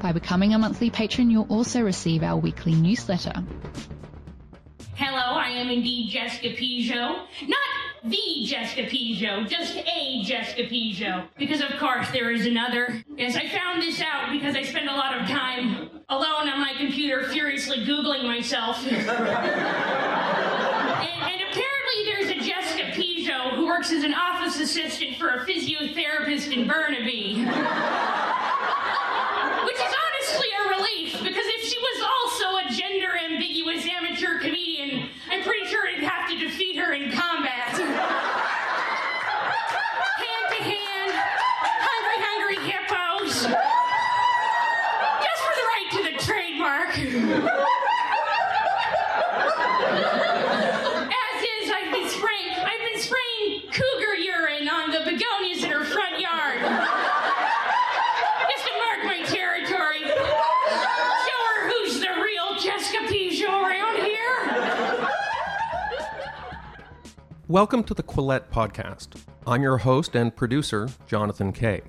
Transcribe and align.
By 0.00 0.12
becoming 0.12 0.54
a 0.54 0.58
monthly 0.58 0.90
patron, 0.90 1.30
you'll 1.30 1.46
also 1.48 1.82
receive 1.82 2.22
our 2.22 2.36
weekly 2.36 2.74
newsletter. 2.74 3.44
Hello, 4.94 5.38
I 5.38 5.48
am 5.48 5.70
indeed 5.70 6.10
Jessica 6.10 6.48
Pigeot. 6.48 7.26
Not 7.48 7.58
the 8.04 8.44
Jessica 8.44 8.82
Pigeot, 8.82 9.48
just 9.48 9.76
a 9.76 10.22
Jessica 10.22 10.62
Pigeot. 10.64 11.28
Because 11.38 11.60
of 11.60 11.70
course 11.78 12.10
there 12.10 12.30
is 12.30 12.46
another. 12.46 13.02
Yes, 13.16 13.36
I 13.36 13.48
found 13.48 13.82
this 13.82 14.00
out 14.00 14.30
because 14.30 14.56
I 14.56 14.62
spend 14.62 14.88
a 14.88 14.92
lot 14.94 15.18
of 15.18 15.28
time 15.28 15.90
alone 16.08 16.48
on 16.48 16.60
my 16.60 16.74
computer 16.78 17.28
furiously 17.28 17.78
Googling 17.86 18.24
myself. 18.24 18.86
and, 18.86 18.96
and 18.96 19.08
apparently 21.50 22.04
there's 22.04 22.30
a 22.30 22.40
Jessica 22.40 22.84
Pigeot 22.92 23.56
who 23.56 23.66
works 23.66 23.90
as 23.92 24.04
an 24.04 24.14
office 24.14 24.60
assistant 24.60 25.16
for 25.16 25.28
a 25.28 25.46
physiotherapist 25.46 26.52
in 26.52 26.66
Burnaby. 26.66 27.44
Which 29.64 29.76
is 29.76 29.94
honestly 30.04 30.48
a 30.58 30.68
relief, 30.68 31.12
because 31.22 31.46
if 31.46 31.64
she 31.64 31.78
was 31.78 32.02
also 32.02 32.56
a 32.56 32.70
gender 32.72 33.10
ambiguous 34.20 34.30
amateur 34.30 34.38
comedian, 34.38 35.08
I'm 35.30 35.42
pretty 35.42 35.66
sure 35.66 35.86
I'd 35.86 36.02
have 36.02 36.28
to 36.30 36.38
defeat 36.38 36.76
her 36.76 36.92
in 36.92 37.10
combat. 37.12 37.68
hand 37.68 37.88
to 40.48 40.62
hand, 40.62 41.12
hungry, 41.80 42.18
hungry 42.20 42.56
hippos. 42.70 43.42
Just 45.22 45.42
for 45.42 45.54
the 45.56 45.64
right 45.66 45.88
to 45.92 46.02
the 46.12 46.16
trademark. 46.24 46.90
As 51.08 51.42
is, 51.42 51.70
I've 51.70 51.92
been 51.92 52.08
spraying, 52.08 52.58
I've 52.58 52.80
been 52.92 53.00
spraying 53.00 53.62
cougar 53.72 54.16
urine 54.16 54.68
on 54.68 54.90
the 54.90 55.00
begonias 55.00 55.64
in 55.64 55.70
her 55.70 55.84
front 55.84 56.20
yard. 56.20 56.60
Just 58.50 58.64
to 58.66 58.72
mark 58.78 59.04
my 59.04 59.22
territory. 59.24 60.04
Show 60.06 61.40
her 61.46 61.70
who's 61.70 62.00
the 62.00 62.08
real 62.22 62.58
Jessica 62.58 62.98
Pigeot 63.06 63.48
around 63.48 63.96
here. 63.96 64.10
Welcome 67.50 67.82
to 67.82 67.94
the 67.94 68.04
Quillette 68.04 68.48
Podcast. 68.52 69.20
I'm 69.44 69.60
your 69.60 69.78
host 69.78 70.14
and 70.14 70.36
producer, 70.36 70.88
Jonathan 71.08 71.52
Kay. 71.52 71.82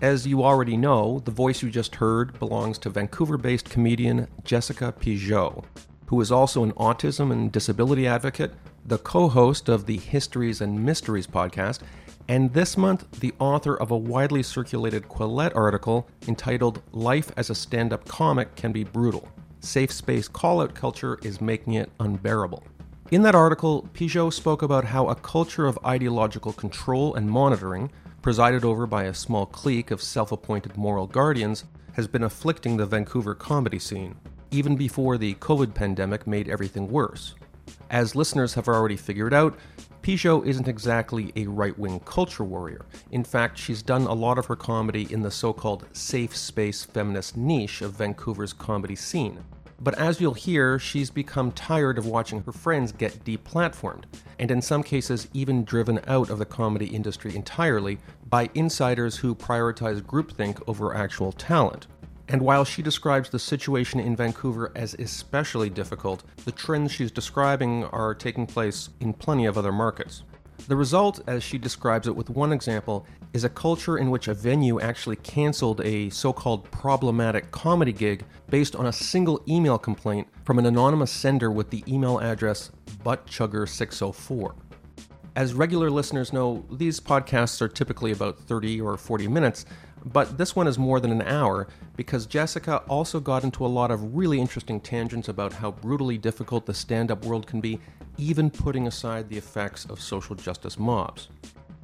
As 0.00 0.28
you 0.28 0.44
already 0.44 0.76
know, 0.76 1.18
the 1.24 1.32
voice 1.32 1.60
you 1.60 1.70
just 1.70 1.96
heard 1.96 2.38
belongs 2.38 2.78
to 2.78 2.88
Vancouver 2.88 3.36
based 3.36 3.68
comedian 3.68 4.28
Jessica 4.44 4.94
Pigeot, 4.96 5.64
who 6.06 6.20
is 6.20 6.30
also 6.30 6.62
an 6.62 6.70
autism 6.74 7.32
and 7.32 7.50
disability 7.50 8.06
advocate, 8.06 8.52
the 8.86 8.98
co 8.98 9.28
host 9.28 9.68
of 9.68 9.86
the 9.86 9.96
Histories 9.96 10.60
and 10.60 10.84
Mysteries 10.84 11.26
podcast, 11.26 11.80
and 12.28 12.52
this 12.52 12.76
month, 12.76 13.10
the 13.18 13.34
author 13.40 13.76
of 13.76 13.90
a 13.90 13.98
widely 13.98 14.44
circulated 14.44 15.08
Quillette 15.08 15.56
article 15.56 16.08
entitled 16.28 16.80
Life 16.92 17.32
as 17.36 17.50
a 17.50 17.56
Stand 17.56 17.92
Up 17.92 18.06
Comic 18.06 18.54
Can 18.54 18.70
Be 18.70 18.84
Brutal. 18.84 19.28
Safe 19.58 19.90
space 19.90 20.28
call 20.28 20.60
out 20.60 20.76
culture 20.76 21.18
is 21.24 21.40
making 21.40 21.74
it 21.74 21.90
unbearable. 21.98 22.62
In 23.12 23.20
that 23.24 23.34
article, 23.34 23.90
Pigeot 23.92 24.32
spoke 24.32 24.62
about 24.62 24.86
how 24.86 25.08
a 25.08 25.14
culture 25.14 25.66
of 25.66 25.78
ideological 25.84 26.54
control 26.54 27.14
and 27.14 27.30
monitoring, 27.30 27.92
presided 28.22 28.64
over 28.64 28.86
by 28.86 29.04
a 29.04 29.12
small 29.12 29.44
clique 29.44 29.90
of 29.90 30.00
self 30.00 30.32
appointed 30.32 30.78
moral 30.78 31.06
guardians, 31.06 31.64
has 31.92 32.08
been 32.08 32.22
afflicting 32.22 32.78
the 32.78 32.86
Vancouver 32.86 33.34
comedy 33.34 33.78
scene, 33.78 34.16
even 34.50 34.76
before 34.76 35.18
the 35.18 35.34
COVID 35.34 35.74
pandemic 35.74 36.26
made 36.26 36.48
everything 36.48 36.90
worse. 36.90 37.34
As 37.90 38.16
listeners 38.16 38.54
have 38.54 38.66
already 38.66 38.96
figured 38.96 39.34
out, 39.34 39.58
Pigeot 40.00 40.46
isn't 40.46 40.66
exactly 40.66 41.34
a 41.36 41.44
right 41.44 41.78
wing 41.78 42.00
culture 42.00 42.44
warrior. 42.44 42.86
In 43.10 43.24
fact, 43.24 43.58
she's 43.58 43.82
done 43.82 44.06
a 44.06 44.14
lot 44.14 44.38
of 44.38 44.46
her 44.46 44.56
comedy 44.56 45.06
in 45.12 45.20
the 45.20 45.30
so 45.30 45.52
called 45.52 45.84
safe 45.92 46.34
space 46.34 46.82
feminist 46.82 47.36
niche 47.36 47.82
of 47.82 47.92
Vancouver's 47.92 48.54
comedy 48.54 48.96
scene. 48.96 49.44
But 49.82 49.98
as 49.98 50.20
you'll 50.20 50.34
hear, 50.34 50.78
she's 50.78 51.10
become 51.10 51.50
tired 51.50 51.98
of 51.98 52.06
watching 52.06 52.44
her 52.44 52.52
friends 52.52 52.92
get 52.92 53.24
deplatformed, 53.24 54.04
and 54.38 54.48
in 54.48 54.62
some 54.62 54.84
cases, 54.84 55.26
even 55.32 55.64
driven 55.64 55.98
out 56.06 56.30
of 56.30 56.38
the 56.38 56.46
comedy 56.46 56.86
industry 56.86 57.34
entirely 57.34 57.98
by 58.28 58.48
insiders 58.54 59.16
who 59.16 59.34
prioritize 59.34 60.00
groupthink 60.00 60.62
over 60.68 60.94
actual 60.94 61.32
talent. 61.32 61.88
And 62.28 62.42
while 62.42 62.64
she 62.64 62.80
describes 62.80 63.30
the 63.30 63.40
situation 63.40 63.98
in 63.98 64.14
Vancouver 64.14 64.70
as 64.76 64.94
especially 64.94 65.68
difficult, 65.68 66.22
the 66.44 66.52
trends 66.52 66.92
she's 66.92 67.10
describing 67.10 67.82
are 67.86 68.14
taking 68.14 68.46
place 68.46 68.88
in 69.00 69.12
plenty 69.12 69.46
of 69.46 69.58
other 69.58 69.72
markets. 69.72 70.22
The 70.68 70.76
result, 70.76 71.20
as 71.26 71.42
she 71.42 71.58
describes 71.58 72.06
it 72.06 72.14
with 72.14 72.30
one 72.30 72.52
example, 72.52 73.04
is 73.32 73.42
a 73.42 73.48
culture 73.48 73.98
in 73.98 74.10
which 74.10 74.28
a 74.28 74.34
venue 74.34 74.80
actually 74.80 75.16
canceled 75.16 75.80
a 75.80 76.08
so 76.10 76.32
called 76.32 76.70
problematic 76.70 77.50
comedy 77.50 77.92
gig 77.92 78.24
based 78.48 78.76
on 78.76 78.86
a 78.86 78.92
single 78.92 79.42
email 79.48 79.76
complaint 79.76 80.28
from 80.44 80.58
an 80.58 80.66
anonymous 80.66 81.10
sender 81.10 81.50
with 81.50 81.70
the 81.70 81.82
email 81.88 82.20
address 82.20 82.70
buttchugger604. 83.04 84.54
As 85.34 85.54
regular 85.54 85.90
listeners 85.90 86.30
know, 86.30 86.62
these 86.70 87.00
podcasts 87.00 87.62
are 87.62 87.68
typically 87.68 88.12
about 88.12 88.38
30 88.38 88.82
or 88.82 88.98
40 88.98 89.28
minutes, 89.28 89.64
but 90.04 90.36
this 90.36 90.54
one 90.54 90.66
is 90.66 90.78
more 90.78 91.00
than 91.00 91.10
an 91.10 91.22
hour 91.22 91.68
because 91.96 92.26
Jessica 92.26 92.82
also 92.86 93.18
got 93.18 93.42
into 93.42 93.64
a 93.64 93.68
lot 93.68 93.90
of 93.90 94.14
really 94.14 94.38
interesting 94.38 94.78
tangents 94.78 95.30
about 95.30 95.54
how 95.54 95.70
brutally 95.70 96.18
difficult 96.18 96.66
the 96.66 96.74
stand 96.74 97.10
up 97.10 97.24
world 97.24 97.46
can 97.46 97.62
be, 97.62 97.80
even 98.18 98.50
putting 98.50 98.86
aside 98.86 99.30
the 99.30 99.38
effects 99.38 99.86
of 99.86 100.02
social 100.02 100.36
justice 100.36 100.78
mobs. 100.78 101.28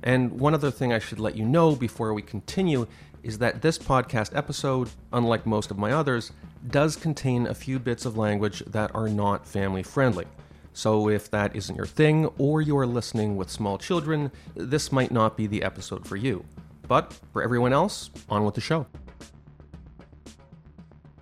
And 0.02 0.30
one 0.38 0.52
other 0.52 0.70
thing 0.70 0.92
I 0.92 0.98
should 0.98 1.18
let 1.18 1.34
you 1.34 1.46
know 1.46 1.74
before 1.74 2.12
we 2.12 2.20
continue 2.20 2.86
is 3.22 3.38
that 3.38 3.62
this 3.62 3.78
podcast 3.78 4.36
episode, 4.36 4.90
unlike 5.14 5.46
most 5.46 5.70
of 5.70 5.78
my 5.78 5.92
others, 5.92 6.32
does 6.68 6.96
contain 6.96 7.46
a 7.46 7.54
few 7.54 7.78
bits 7.78 8.04
of 8.04 8.18
language 8.18 8.62
that 8.66 8.94
are 8.94 9.08
not 9.08 9.46
family 9.46 9.82
friendly. 9.82 10.26
So 10.72 11.08
if 11.08 11.30
that 11.30 11.56
isn't 11.56 11.74
your 11.74 11.86
thing, 11.86 12.26
or 12.38 12.62
you 12.62 12.76
are 12.78 12.86
listening 12.86 13.36
with 13.36 13.50
small 13.50 13.78
children, 13.78 14.30
this 14.54 14.92
might 14.92 15.10
not 15.10 15.36
be 15.36 15.46
the 15.46 15.62
episode 15.62 16.06
for 16.06 16.16
you. 16.16 16.44
But 16.86 17.12
for 17.32 17.42
everyone 17.42 17.72
else, 17.72 18.10
on 18.28 18.44
with 18.44 18.54
the 18.54 18.60
show. 18.60 18.86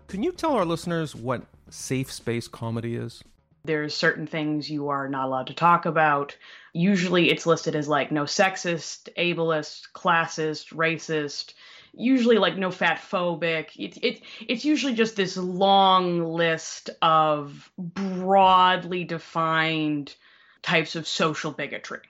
Can 0.09 0.23
you 0.23 0.33
tell 0.33 0.53
our 0.53 0.65
listeners 0.65 1.15
what 1.15 1.43
safe 1.69 2.13
space 2.13 2.49
comedy 2.49 2.97
is? 2.97 3.23
There's 3.65 3.95
certain 3.95 4.27
things 4.27 4.71
you 4.71 4.89
are 4.89 5.09
not 5.09 5.27
allowed 5.27 5.49
to 5.49 5.55
talk 5.55 5.87
about. 5.87 6.37
Usually 6.73 7.31
it's 7.31 7.47
listed 7.47 7.75
as 7.75 7.89
like 7.89 8.13
no 8.13 8.23
sexist, 8.23 9.09
ableist, 9.19 9.89
classist, 9.93 10.73
racist, 10.73 11.55
usually 11.97 12.39
like 12.39 12.57
no 12.57 12.71
fat 12.71 12.99
phobic. 12.99 13.71
It, 13.77 13.99
it, 14.03 14.23
it's 14.47 14.65
usually 14.65 14.95
just 14.95 15.17
this 15.17 15.37
long 15.37 16.23
list 16.25 16.91
of 17.03 17.71
broadly 17.79 19.05
defined 19.05 20.15
types 20.63 20.97
of 20.97 21.09
social 21.09 21.53
bigotry 21.53 22.01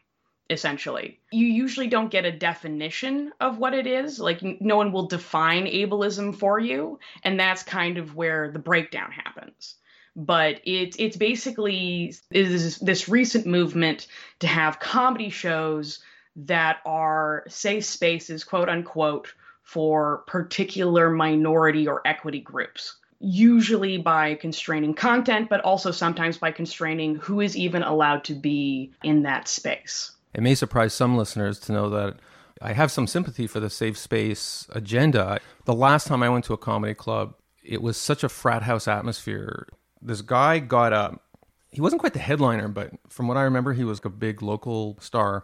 essentially. 0.48 1.18
You 1.32 1.46
usually 1.46 1.88
don't 1.88 2.10
get 2.10 2.24
a 2.24 2.32
definition 2.32 3.32
of 3.40 3.58
what 3.58 3.74
it 3.74 3.86
is. 3.86 4.18
Like 4.18 4.42
no 4.42 4.76
one 4.76 4.92
will 4.92 5.06
define 5.06 5.66
ableism 5.66 6.34
for 6.34 6.58
you, 6.58 6.98
and 7.24 7.38
that's 7.38 7.62
kind 7.62 7.98
of 7.98 8.14
where 8.14 8.50
the 8.50 8.58
breakdown 8.58 9.10
happens. 9.10 9.74
But 10.14 10.60
it's 10.64 10.96
it's 10.98 11.16
basically 11.16 12.14
is 12.30 12.78
this 12.78 13.08
recent 13.08 13.46
movement 13.46 14.06
to 14.40 14.46
have 14.46 14.80
comedy 14.80 15.30
shows 15.30 16.00
that 16.36 16.78
are 16.86 17.44
safe 17.48 17.84
spaces, 17.84 18.44
quote 18.44 18.68
unquote, 18.68 19.32
for 19.66 20.18
particular 20.28 21.10
minority 21.10 21.88
or 21.88 22.00
equity 22.06 22.38
groups. 22.40 22.94
Usually 23.18 23.98
by 23.98 24.34
constraining 24.36 24.94
content, 24.94 25.48
but 25.50 25.60
also 25.62 25.90
sometimes 25.90 26.38
by 26.38 26.52
constraining 26.52 27.16
who 27.16 27.40
is 27.40 27.56
even 27.56 27.82
allowed 27.82 28.22
to 28.24 28.34
be 28.34 28.92
in 29.02 29.22
that 29.24 29.48
space. 29.48 30.12
It 30.34 30.42
may 30.42 30.54
surprise 30.54 30.94
some 30.94 31.16
listeners 31.16 31.58
to 31.60 31.72
know 31.72 31.90
that 31.90 32.20
I 32.62 32.74
have 32.74 32.92
some 32.92 33.08
sympathy 33.08 33.48
for 33.48 33.58
the 33.58 33.68
safe 33.68 33.98
space 33.98 34.68
agenda. 34.70 35.40
The 35.64 35.74
last 35.74 36.06
time 36.06 36.22
I 36.22 36.28
went 36.28 36.44
to 36.44 36.52
a 36.52 36.58
comedy 36.58 36.94
club, 36.94 37.34
it 37.64 37.82
was 37.82 37.96
such 37.96 38.22
a 38.22 38.28
frat 38.28 38.62
house 38.62 38.86
atmosphere. 38.86 39.66
This 40.00 40.22
guy 40.22 40.60
got 40.60 40.92
up. 40.92 41.22
He 41.72 41.80
wasn't 41.80 42.00
quite 42.00 42.12
the 42.12 42.20
headliner, 42.20 42.68
but 42.68 42.92
from 43.08 43.26
what 43.26 43.36
I 43.36 43.42
remember, 43.42 43.72
he 43.72 43.82
was 43.82 44.00
a 44.04 44.10
big 44.10 44.42
local 44.42 44.96
star. 45.00 45.42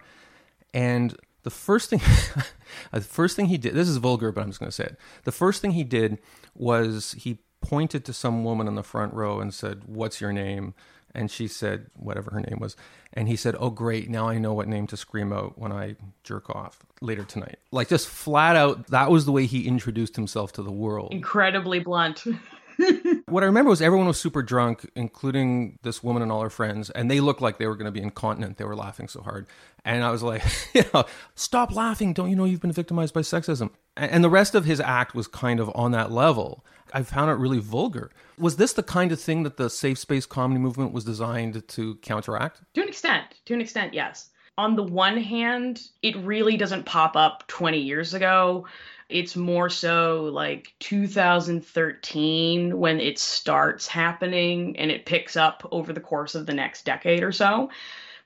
And 0.73 1.17
the 1.43 1.51
first 1.51 1.91
thing, 1.91 2.01
uh, 2.93 2.99
the 2.99 3.01
first 3.01 3.37
thing 3.37 3.47
he 3.47 3.59
did. 3.59 3.75
This 3.75 3.89
is 3.89 3.97
vulgar, 3.97 4.33
but 4.33 4.43
I'm 4.43 4.49
just 4.49 4.61
going 4.61 4.71
to 4.71 4.75
say 4.75 4.85
it. 4.85 4.97
The 5.25 5.33
first 5.33 5.61
thing 5.61 5.73
he 5.73 5.85
did 5.85 6.19
was 6.55 7.13
he 7.19 7.39
pointed 7.61 8.05
to 8.05 8.13
some 8.13 8.45
woman 8.45 8.69
in 8.69 8.75
the 8.75 8.83
front 8.83 9.15
row 9.15 9.41
and 9.41 9.53
said, 9.53 9.83
What's 9.87 10.21
your 10.21 10.33
name? 10.33 10.75
And 11.15 11.31
she 11.31 11.47
said, 11.47 11.91
whatever 11.95 12.31
her 12.31 12.41
name 12.41 12.59
was. 12.59 12.75
And 13.13 13.29
he 13.29 13.37
said, 13.37 13.55
Oh, 13.59 13.71
great. 13.71 14.09
Now 14.09 14.29
I 14.29 14.39
know 14.39 14.55
what 14.55 14.67
name 14.67 14.87
to 14.89 14.97
scream 14.97 15.33
out 15.33 15.59
when 15.59 15.71
I 15.71 15.97
jerk 16.25 16.49
off 16.49 16.79
later 17.01 17.25
tonight. 17.25 17.59
Like, 17.71 17.89
just 17.89 18.09
flat 18.09 18.57
out, 18.57 18.87
that 18.89 19.11
was 19.11 19.27
the 19.27 19.33
way 19.33 19.47
he 19.47 19.67
introduced 19.67 20.17
himself 20.17 20.53
to 20.53 20.63
the 20.63 20.73
world. 20.73 21.13
Incredibly 21.13 21.81
blunt. 21.81 22.25
what 23.27 23.43
I 23.43 23.47
remember 23.47 23.71
was 23.71 23.83
everyone 23.83 24.07
was 24.07 24.21
super 24.21 24.43
drunk, 24.43 24.89
including 24.95 25.79
this 25.83 26.03
woman 26.03 26.23
and 26.23 26.31
all 26.31 26.43
her 26.43 26.51
friends, 26.51 26.91
and 26.91 27.11
they 27.11 27.21
looked 27.21 27.41
like 27.41 27.59
they 27.59 27.67
were 27.67 27.77
going 27.77 27.87
to 27.87 27.93
be 27.93 28.03
incontinent. 28.03 28.57
They 28.57 28.65
were 28.65 28.77
laughing 28.77 29.09
so 29.09 29.23
hard. 29.23 29.47
And 29.85 30.05
I 30.05 30.11
was 30.11 30.23
like, 30.23 30.43
you 30.75 30.85
know, 30.93 31.05
stop 31.35 31.75
laughing. 31.75 32.13
Don't 32.13 32.31
you 32.31 32.37
know 32.37 32.45
you've 32.45 32.61
been 32.61 32.73
victimized 32.73 33.15
by 33.15 33.21
sexism? 33.21 33.71
And 33.97 34.25
the 34.25 34.31
rest 34.31 34.55
of 34.55 34.65
his 34.65 34.81
act 34.81 35.15
was 35.15 35.27
kind 35.27 35.61
of 35.61 35.71
on 35.75 35.93
that 35.93 36.11
level. 36.11 36.65
I 36.95 37.03
found 37.03 37.31
it 37.31 37.35
really 37.35 37.59
vulgar. 37.59 38.11
Was 38.39 38.57
this 38.57 38.73
the 38.73 38.83
kind 38.83 39.13
of 39.13 39.21
thing 39.21 39.43
that 39.45 39.57
the 39.57 39.71
safe 39.71 39.99
space 39.99 40.27
comedy 40.27 40.61
movement 40.61 40.93
was 40.93 41.05
designed 41.05 41.67
to 41.69 41.95
counteract? 41.97 42.63
To 42.75 42.83
an 42.83 42.89
extent. 42.89 43.25
To 43.47 43.55
an 43.55 43.61
extent, 43.61 43.95
yes. 43.95 44.31
On 44.59 44.77
the 44.77 44.83
one 44.83 45.17
hand, 45.17 45.83
it 46.03 46.17
really 46.19 46.57
doesn't 46.59 46.85
pop 46.85 47.17
up 47.17 47.47
20 47.49 47.79
years 47.79 48.13
ago. 48.13 48.67
It's 49.09 49.37
more 49.37 49.69
so 49.69 50.31
like 50.33 50.75
2013 50.81 52.79
when 52.79 53.01
it 53.01 53.19
starts 53.19 53.87
happening 53.87 54.77
and 54.79 54.91
it 54.91 55.07
picks 55.07 55.37
up 55.37 55.67
over 55.71 55.93
the 55.93 56.01
course 56.01 56.35
of 56.35 56.47
the 56.47 56.55
next 56.55 56.85
decade 56.85 57.23
or 57.23 57.33
so. 57.33 57.71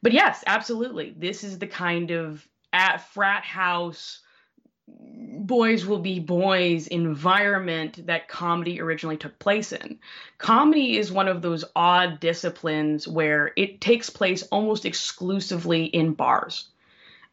But 0.02 0.12
yes, 0.12 0.44
absolutely. 0.46 1.14
This 1.16 1.44
is 1.44 1.58
the 1.58 1.66
kind 1.66 2.10
of 2.10 2.46
at 2.72 2.98
frat 3.12 3.44
house 3.44 4.20
boys 4.88 5.84
will 5.84 5.98
be 5.98 6.20
boys 6.20 6.86
environment 6.86 8.06
that 8.06 8.28
comedy 8.28 8.80
originally 8.80 9.16
took 9.16 9.38
place 9.38 9.72
in. 9.72 9.98
Comedy 10.38 10.96
is 10.96 11.10
one 11.10 11.28
of 11.28 11.42
those 11.42 11.64
odd 11.74 12.20
disciplines 12.20 13.08
where 13.08 13.52
it 13.56 13.80
takes 13.80 14.10
place 14.10 14.42
almost 14.44 14.84
exclusively 14.84 15.86
in 15.86 16.12
bars, 16.12 16.68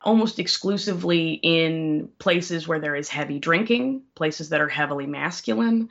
almost 0.03 0.39
exclusively 0.39 1.39
in 1.41 2.09
places 2.19 2.67
where 2.67 2.79
there 2.79 2.95
is 2.95 3.09
heavy 3.09 3.39
drinking, 3.39 4.03
places 4.15 4.49
that 4.49 4.61
are 4.61 4.69
heavily 4.69 5.05
masculine. 5.07 5.89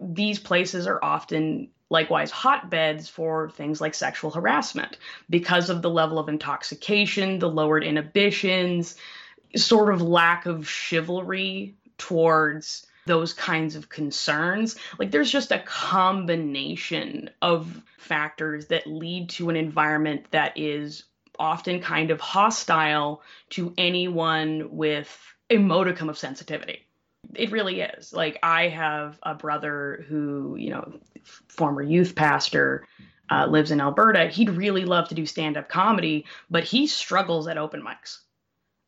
These 0.00 0.38
places 0.38 0.86
are 0.86 1.02
often 1.02 1.68
likewise 1.90 2.30
hotbeds 2.30 3.08
for 3.08 3.50
things 3.50 3.80
like 3.80 3.94
sexual 3.94 4.30
harassment 4.30 4.96
because 5.28 5.68
of 5.70 5.82
the 5.82 5.90
level 5.90 6.18
of 6.18 6.28
intoxication, 6.28 7.38
the 7.38 7.50
lowered 7.50 7.84
inhibitions 7.84 8.96
sort 9.56 9.92
of 9.92 10.00
lack 10.00 10.46
of 10.46 10.68
chivalry 10.68 11.74
towards 11.98 12.86
those 13.06 13.32
kinds 13.32 13.76
of 13.76 13.88
concerns. 13.88 14.76
Like 14.98 15.10
there's 15.10 15.30
just 15.30 15.52
a 15.52 15.58
combination 15.58 17.30
of 17.40 17.82
factors 17.98 18.66
that 18.66 18.86
lead 18.86 19.30
to 19.30 19.50
an 19.50 19.56
environment 19.56 20.26
that 20.30 20.56
is 20.56 21.04
often 21.38 21.80
kind 21.80 22.10
of 22.10 22.20
hostile 22.20 23.22
to 23.50 23.72
anyone 23.78 24.68
with 24.70 25.18
a 25.50 25.58
modicum 25.58 26.08
of 26.08 26.18
sensitivity. 26.18 26.86
It 27.34 27.52
really 27.52 27.80
is. 27.80 28.12
Like 28.12 28.38
I 28.42 28.68
have 28.68 29.18
a 29.22 29.34
brother 29.34 30.04
who, 30.08 30.56
you 30.56 30.70
know, 30.70 31.00
former 31.48 31.82
youth 31.82 32.14
pastor, 32.14 32.86
uh, 33.30 33.46
lives 33.46 33.70
in 33.70 33.80
Alberta. 33.80 34.26
He'd 34.26 34.50
really 34.50 34.84
love 34.84 35.08
to 35.08 35.14
do 35.14 35.24
stand 35.24 35.56
up 35.56 35.68
comedy, 35.68 36.26
but 36.50 36.64
he 36.64 36.86
struggles 36.86 37.48
at 37.48 37.58
open 37.58 37.82
mics 37.82 38.18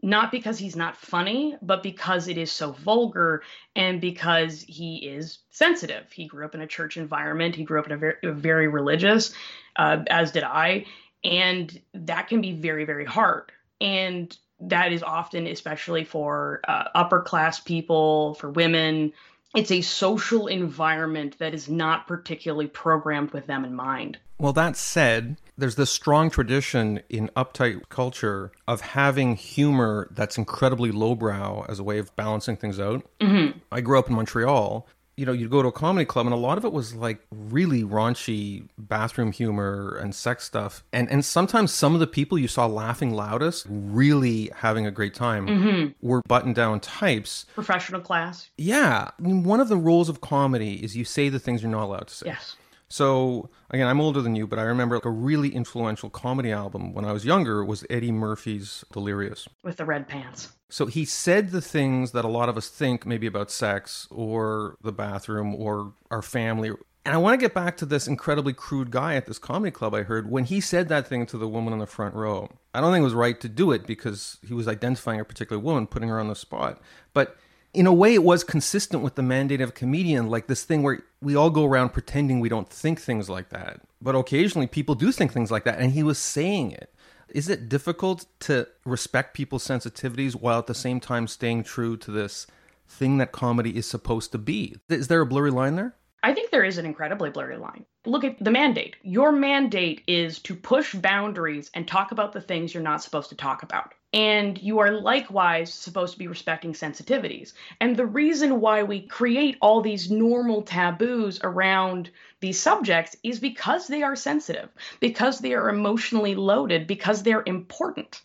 not 0.05 0.31
because 0.31 0.59
he's 0.59 0.77
not 0.77 0.99
funny, 0.99 1.57
but 1.63 1.83
because 1.83 2.29
it 2.29 2.37
is 2.37 2.53
so 2.53 2.73
vulgar 2.73 3.43
and 3.75 4.03
because 4.03 4.61
he 4.61 4.97
is 4.97 5.39
sensitive. 5.51 6.13
He 6.13 6.27
grew 6.27 6.45
up 6.45 6.55
in 6.55 6.61
a 6.61 6.67
church 6.67 6.99
environment, 6.99 7.57
he 7.57 7.65
grew 7.65 7.81
up 7.81 7.87
in 7.87 7.93
a 7.93 7.97
very, 7.97 8.17
very 8.23 8.69
religious, 8.69 9.33
uh, 9.77 10.05
as 10.09 10.31
did 10.31 10.45
I, 10.45 10.85
and 11.25 11.81
that 11.95 12.29
can 12.29 12.41
be 12.41 12.53
very, 12.53 12.85
very 12.85 13.05
hard. 13.05 13.51
And 13.81 14.37
that 14.61 14.93
is 14.93 15.03
often, 15.03 15.47
especially 15.47 16.05
for 16.05 16.61
uh, 16.69 16.85
upper 16.95 17.21
class 17.21 17.61
people, 17.61 18.35
for 18.35 18.51
women, 18.51 19.13
it's 19.55 19.71
a 19.71 19.81
social 19.81 20.47
environment 20.47 21.39
that 21.39 21.55
is 21.55 21.69
not 21.69 22.07
particularly 22.07 22.67
programmed 22.67 23.31
with 23.31 23.47
them 23.47 23.65
in 23.65 23.75
mind. 23.75 24.19
Well, 24.39 24.53
that 24.55 24.77
said, 24.77 25.37
there's 25.57 25.77
this 25.77 25.91
strong 25.91 26.29
tradition 26.29 27.01
in 27.09 27.31
uptight 27.37 27.89
culture 27.89 28.51
of 28.67 28.81
having 28.81 29.37
humor 29.37 30.09
that's 30.11 30.37
incredibly 30.37 30.91
lowbrow 30.91 31.67
as 31.69 31.79
a 31.79 31.85
way 31.85 31.99
of 31.99 32.15
balancing 32.17 32.57
things 32.57 32.81
out. 32.81 33.07
Mm-hmm. 33.21 33.59
I 33.71 33.81
grew 33.81 33.99
up 33.99 34.09
in 34.09 34.17
Montreal. 34.17 34.89
You 35.17 35.27
know, 35.27 35.33
you'd 35.33 35.51
go 35.51 35.63
to 35.63 35.69
a 35.69 35.73
comedy 35.73 36.05
club, 36.05 36.27
and 36.27 36.35
a 36.35 36.39
lot 36.39 36.59
of 36.59 36.65
it 36.65 36.73
was 36.73 36.95
like 36.95 37.21
really 37.31 37.83
raunchy 37.83 38.69
bathroom 38.79 39.33
humor 39.33 39.97
and 40.01 40.15
sex 40.15 40.45
stuff. 40.45 40.85
And 40.93 41.11
and 41.11 41.25
sometimes 41.25 41.73
some 41.73 41.95
of 41.95 42.01
the 42.01 42.07
people 42.07 42.39
you 42.39 42.49
saw 42.49 42.67
laughing 42.67 43.13
loudest, 43.13 43.67
really 43.69 44.51
having 44.57 44.87
a 44.87 44.91
great 44.91 45.15
time, 45.15 45.47
mm-hmm. 45.47 46.07
were 46.07 46.23
buttoned 46.27 46.55
down 46.55 46.81
types. 46.81 47.47
Professional 47.55 48.01
class. 48.01 48.51
Yeah, 48.57 49.11
I 49.19 49.23
mean, 49.23 49.45
one 49.45 49.61
of 49.61 49.69
the 49.69 49.77
rules 49.77 50.09
of 50.09 50.21
comedy 50.21 50.83
is 50.83 50.97
you 50.97 51.05
say 51.05 51.29
the 51.29 51.39
things 51.39 51.63
you're 51.63 51.71
not 51.71 51.85
allowed 51.85 52.09
to 52.09 52.15
say. 52.15 52.27
Yes. 52.27 52.57
So 52.89 53.51
again, 53.71 53.89
I'm 53.89 54.01
older 54.01 54.23
than 54.23 54.37
you, 54.37 54.47
but 54.47 54.59
I 54.59 54.63
remember 54.63 54.97
like 54.97 55.05
a 55.05 55.11
really 55.11 55.55
influential 55.55 56.11
comedy 56.11 56.53
album 56.53 56.93
when 56.93 57.05
I 57.05 57.13
was 57.13 57.25
younger 57.25 57.65
was 57.65 57.85
Eddie 57.91 58.13
Murphy's 58.13 58.85
Delirious 58.93 59.49
with 59.63 59.79
the 59.79 59.85
red 59.85 60.07
pants. 60.07 60.53
So 60.75 60.87
he 60.87 61.05
said 61.05 61.51
the 61.51 61.61
things 61.61 62.11
that 62.11 62.25
a 62.25 62.29
lot 62.29 62.49
of 62.49 62.57
us 62.57 62.69
think 62.69 63.07
maybe 63.07 63.29
about 63.29 63.53
sex 63.53 64.09
or 64.11 64.77
the 64.83 64.91
bathroom 64.91 65.55
or 65.55 65.93
our 66.11 66.21
family. 66.21 66.71
And 67.05 67.15
I 67.15 67.17
want 67.17 67.39
to 67.39 67.41
get 67.41 67.55
back 67.55 67.77
to 67.77 67.87
this 67.87 68.09
incredibly 68.09 68.53
crude 68.55 68.91
guy 68.91 69.15
at 69.15 69.27
this 69.27 69.39
comedy 69.39 69.71
club 69.71 69.95
I 69.95 70.03
heard 70.03 70.29
when 70.29 70.47
he 70.47 70.61
said 70.61 70.89
that 70.89 71.07
thing 71.07 71.27
to 71.27 71.39
the 71.39 71.47
woman 71.47 71.73
in 71.73 71.79
the 71.79 71.87
front 71.87 72.17
row. 72.17 72.51
I 72.75 72.81
don't 72.81 72.91
think 72.91 73.03
it 73.03 73.05
was 73.05 73.15
right 73.15 73.41
to 73.41 73.49
do 73.49 73.71
it 73.71 73.87
because 73.87 74.39
he 74.45 74.53
was 74.53 74.67
identifying 74.67 75.21
a 75.21 75.25
particular 75.25 75.63
woman, 75.63 75.87
putting 75.87 76.09
her 76.09 76.19
on 76.19 76.27
the 76.27 76.35
spot. 76.35 76.81
But 77.13 77.37
in 77.73 77.87
a 77.87 77.93
way, 77.93 78.13
it 78.13 78.25
was 78.25 78.43
consistent 78.43 79.05
with 79.05 79.15
the 79.15 79.23
mandate 79.23 79.61
of 79.61 79.69
a 79.69 79.73
comedian, 79.73 80.29
like 80.29 80.49
this 80.49 80.65
thing 80.65 80.83
where 80.83 81.05
we 81.23 81.37
all 81.37 81.51
go 81.51 81.67
around 81.67 81.91
pretending 81.91 82.41
we 82.41 82.49
don't 82.49 82.69
think 82.69 83.01
things 83.01 83.31
like 83.31 83.51
that. 83.51 83.81
But 84.03 84.17
occasionally 84.17 84.67
people 84.67 84.97
do 84.97 85.13
think 85.13 85.33
things 85.33 85.53
like 85.53 85.63
that, 85.67 85.79
and 85.79 85.93
he 85.93 86.03
was 86.03 86.19
saying 86.19 86.73
it. 86.73 86.93
Is 87.29 87.49
it 87.49 87.69
difficult 87.69 88.27
to 88.41 88.69
respect 88.85 89.35
people's 89.35 89.67
sensitivities 89.67 90.35
while 90.35 90.59
at 90.59 90.67
the 90.67 90.75
same 90.75 91.01
time 91.01 91.27
staying 91.27 91.65
true 91.65 91.97
to 91.99 92.11
this 92.11 92.47
thing 92.87 93.19
that 93.19 93.33
comedy 93.33 93.77
is 93.77 93.87
supposed 93.87 94.33
to 94.33 94.39
be? 94.39 94.77
Is 94.89 95.09
there 95.09 95.21
a 95.21 95.27
blurry 95.27 95.51
line 95.51 95.77
there? 95.77 95.97
I 96.23 96.33
think 96.33 96.51
there 96.51 96.65
is 96.65 96.79
an 96.79 96.87
incredibly 96.87 97.29
blurry 97.29 97.59
line. 97.59 97.85
Look 98.07 98.25
at 98.25 98.43
the 98.43 98.51
mandate. 98.51 98.97
Your 99.03 99.31
mandate 99.31 100.03
is 100.07 100.39
to 100.41 100.55
push 100.55 100.95
boundaries 100.95 101.71
and 101.75 101.87
talk 101.87 102.13
about 102.13 102.33
the 102.33 102.41
things 102.41 102.73
you're 102.73 102.83
not 102.83 103.03
supposed 103.03 103.29
to 103.29 103.37
talk 103.37 103.63
about. 103.63 103.93
And 104.15 104.63
you 104.63 104.79
are 104.79 104.93
likewise 104.93 105.75
supposed 105.75 106.13
to 106.13 106.19
be 106.21 106.29
respecting 106.29 106.73
sensitivities. 106.73 107.53
And 107.81 107.97
the 107.97 108.07
reason 108.07 108.61
why 108.61 108.85
we 108.85 109.09
create 109.09 109.59
all 109.61 109.81
these 109.81 110.09
normal 110.09 110.63
taboos 110.63 111.41
around 111.43 112.13
these 112.39 112.61
subjects 112.61 113.17
is 113.25 113.41
because 113.41 113.89
they 113.89 114.05
are 114.05 114.15
sensitive, 114.15 114.69
because 115.01 115.41
they 115.41 115.53
are 115.55 115.69
emotionally 115.69 116.37
loaded, 116.37 116.87
because 116.87 117.25
they're 117.25 117.43
important. 117.45 118.23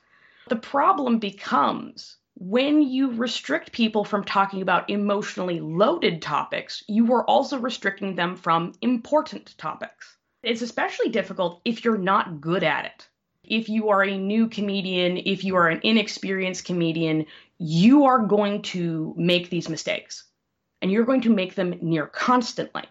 The 0.48 0.58
problem 0.58 1.18
becomes 1.18 2.18
when 2.36 2.84
you 2.84 3.14
restrict 3.14 3.72
people 3.72 4.06
from 4.06 4.24
talking 4.24 4.62
about 4.62 4.92
emotionally 4.92 5.60
loaded 5.60 6.22
topics, 6.22 6.84
you 6.88 7.12
are 7.14 7.26
also 7.26 7.58
restricting 7.58 8.14
them 8.14 8.36
from 8.36 8.74
important 8.84 9.58
topics. 9.58 10.18
It's 10.44 10.62
especially 10.62 11.10
difficult 11.10 11.62
if 11.66 11.84
you're 11.84 11.98
not 11.98 12.42
good 12.42 12.64
at 12.64 12.86
it 12.86 13.09
if 13.50 13.68
you 13.68 13.90
are 13.90 14.04
a 14.04 14.18
new 14.18 14.48
comedian, 14.48 15.18
if 15.18 15.44
you 15.44 15.56
are 15.56 15.68
an 15.68 15.82
inexperienced 15.84 16.66
comedian, 16.66 17.26
you 17.58 18.06
are 18.06 18.20
going 18.20 18.62
to 18.62 19.14
make 19.18 19.50
these 19.50 19.68
mistakes 19.68 20.24
and 20.82 20.92
you're 20.92 21.06
going 21.06 21.22
to 21.22 21.30
make 21.30 21.56
them 21.56 21.78
near 21.82 22.06
constantly. 22.06 22.84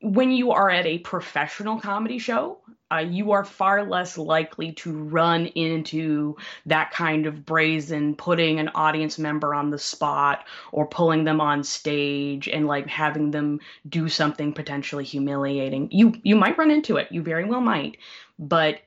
When 0.00 0.30
you 0.30 0.52
are 0.52 0.70
at 0.70 0.86
a 0.86 0.98
professional 0.98 1.80
comedy 1.80 2.18
show, 2.18 2.58
uh, 2.92 2.98
you 2.98 3.32
are 3.32 3.44
far 3.44 3.84
less 3.84 4.18
likely 4.18 4.72
to 4.72 4.92
run 4.92 5.46
into 5.46 6.36
that 6.66 6.90
kind 6.90 7.26
of 7.26 7.44
brazen 7.46 8.14
putting 8.14 8.60
an 8.60 8.68
audience 8.74 9.18
member 9.18 9.54
on 9.54 9.70
the 9.70 9.78
spot 9.78 10.44
or 10.70 10.86
pulling 10.86 11.24
them 11.24 11.40
on 11.40 11.64
stage 11.64 12.46
and 12.46 12.66
like 12.66 12.86
having 12.86 13.30
them 13.30 13.60
do 13.88 14.08
something 14.08 14.52
potentially 14.52 15.04
humiliating. 15.04 15.88
You 15.90 16.14
you 16.22 16.36
might 16.36 16.58
run 16.58 16.70
into 16.70 16.98
it. 16.98 17.10
You 17.10 17.22
very 17.22 17.46
well 17.46 17.62
might, 17.62 17.96
but 18.38 18.80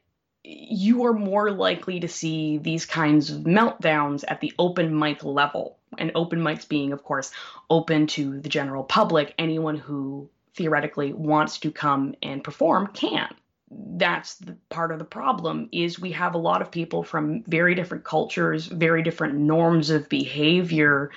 you 0.47 1.05
are 1.05 1.13
more 1.13 1.51
likely 1.51 1.99
to 1.99 2.07
see 2.07 2.57
these 2.57 2.85
kinds 2.85 3.29
of 3.29 3.41
meltdowns 3.41 4.23
at 4.27 4.39
the 4.39 4.53
open 4.57 4.97
mic 4.97 5.23
level. 5.23 5.77
And 5.97 6.11
open 6.15 6.39
mics 6.39 6.67
being, 6.67 6.93
of 6.93 7.03
course, 7.03 7.31
open 7.69 8.07
to 8.07 8.39
the 8.39 8.49
general 8.49 8.83
public. 8.83 9.33
Anyone 9.37 9.77
who 9.77 10.29
theoretically 10.55 11.13
wants 11.13 11.59
to 11.59 11.71
come 11.71 12.15
and 12.21 12.43
perform 12.43 12.87
can. 12.87 13.33
That's 13.69 14.35
the 14.35 14.55
part 14.69 14.91
of 14.91 14.99
the 14.99 15.05
problem 15.05 15.67
is 15.71 15.99
we 15.99 16.11
have 16.11 16.35
a 16.35 16.39
lot 16.39 16.61
of 16.61 16.71
people 16.71 17.03
from 17.03 17.43
very 17.43 17.75
different 17.75 18.05
cultures, 18.05 18.67
very 18.67 19.03
different 19.03 19.35
norms 19.35 19.89
of 19.89 20.07
behavior 20.07 21.11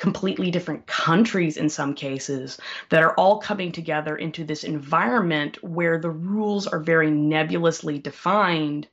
completely 0.00 0.50
different 0.50 0.86
countries 0.86 1.58
in 1.58 1.68
some 1.68 1.94
cases 1.94 2.58
that 2.88 3.02
are 3.02 3.14
all 3.14 3.38
coming 3.38 3.70
together 3.70 4.16
into 4.16 4.44
this 4.44 4.64
environment 4.64 5.62
where 5.62 5.98
the 5.98 6.10
rules 6.10 6.66
are 6.66 6.80
very 6.80 7.10
nebulously 7.10 7.98
defined. 7.98 8.88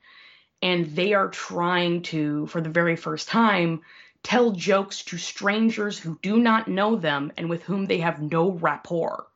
And 0.62 0.86
they 0.96 1.14
are 1.14 1.30
trying 1.30 2.02
to 2.04 2.46
for 2.48 2.62
the 2.62 2.70
very 2.70 2.96
first 2.96 3.30
time 3.30 3.82
tell 4.22 4.52
jokes 4.52 5.04
to 5.04 5.18
strangers 5.18 5.98
who 5.98 6.20
do 6.22 6.38
not 6.38 6.68
know 6.68 6.98
them 6.98 7.32
and 7.38 7.50
with 7.50 7.64
whom 7.64 7.86
they 7.86 8.00
have 8.00 8.22
no 8.22 8.52
rapport. 8.52 9.28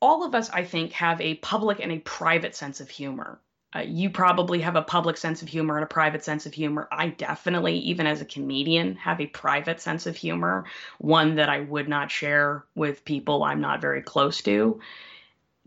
All 0.00 0.22
of 0.22 0.34
us 0.34 0.48
i 0.50 0.64
think 0.64 0.92
have 0.92 1.20
a 1.20 1.34
public 1.34 1.80
and 1.80 1.90
a 1.90 1.98
private 1.98 2.54
sense 2.54 2.80
of 2.80 2.88
humor 2.88 3.40
uh, 3.76 3.80
you 3.80 4.08
probably 4.08 4.60
have 4.60 4.76
a 4.76 4.82
public 4.82 5.16
sense 5.16 5.42
of 5.42 5.48
humor 5.48 5.76
and 5.76 5.84
a 5.84 5.88
private 5.88 6.24
sense 6.24 6.46
of 6.46 6.54
humor. 6.54 6.88
I 6.90 7.08
definitely, 7.08 7.78
even 7.80 8.06
as 8.06 8.20
a 8.22 8.24
comedian, 8.24 8.96
have 8.96 9.20
a 9.20 9.26
private 9.26 9.80
sense 9.80 10.06
of 10.06 10.16
humor, 10.16 10.64
one 10.98 11.36
that 11.36 11.50
I 11.50 11.60
would 11.60 11.88
not 11.88 12.10
share 12.10 12.64
with 12.74 13.04
people 13.04 13.42
I'm 13.42 13.60
not 13.60 13.82
very 13.82 14.00
close 14.00 14.40
to, 14.42 14.80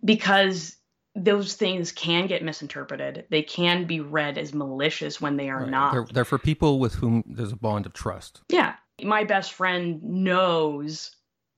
because 0.03 0.77
those 1.13 1.53
things 1.53 1.91
can 1.91 2.25
get 2.25 2.43
misinterpreted. 2.43 3.25
They 3.29 3.43
can 3.43 3.85
be 3.85 3.99
read 3.99 4.37
as 4.37 4.53
malicious 4.53 5.21
when 5.21 5.37
they 5.37 5.49
are 5.49 5.61
right. 5.61 5.69
not. 5.69 5.91
They're, 5.91 6.07
they're 6.11 6.25
for 6.25 6.39
people 6.39 6.79
with 6.79 6.95
whom 6.95 7.23
there's 7.27 7.51
a 7.51 7.57
bond 7.57 7.85
of 7.85 7.93
trust. 7.93 8.41
Yeah. 8.49 8.75
My 9.03 9.25
best 9.25 9.53
friend 9.53 10.01
knows 10.01 11.11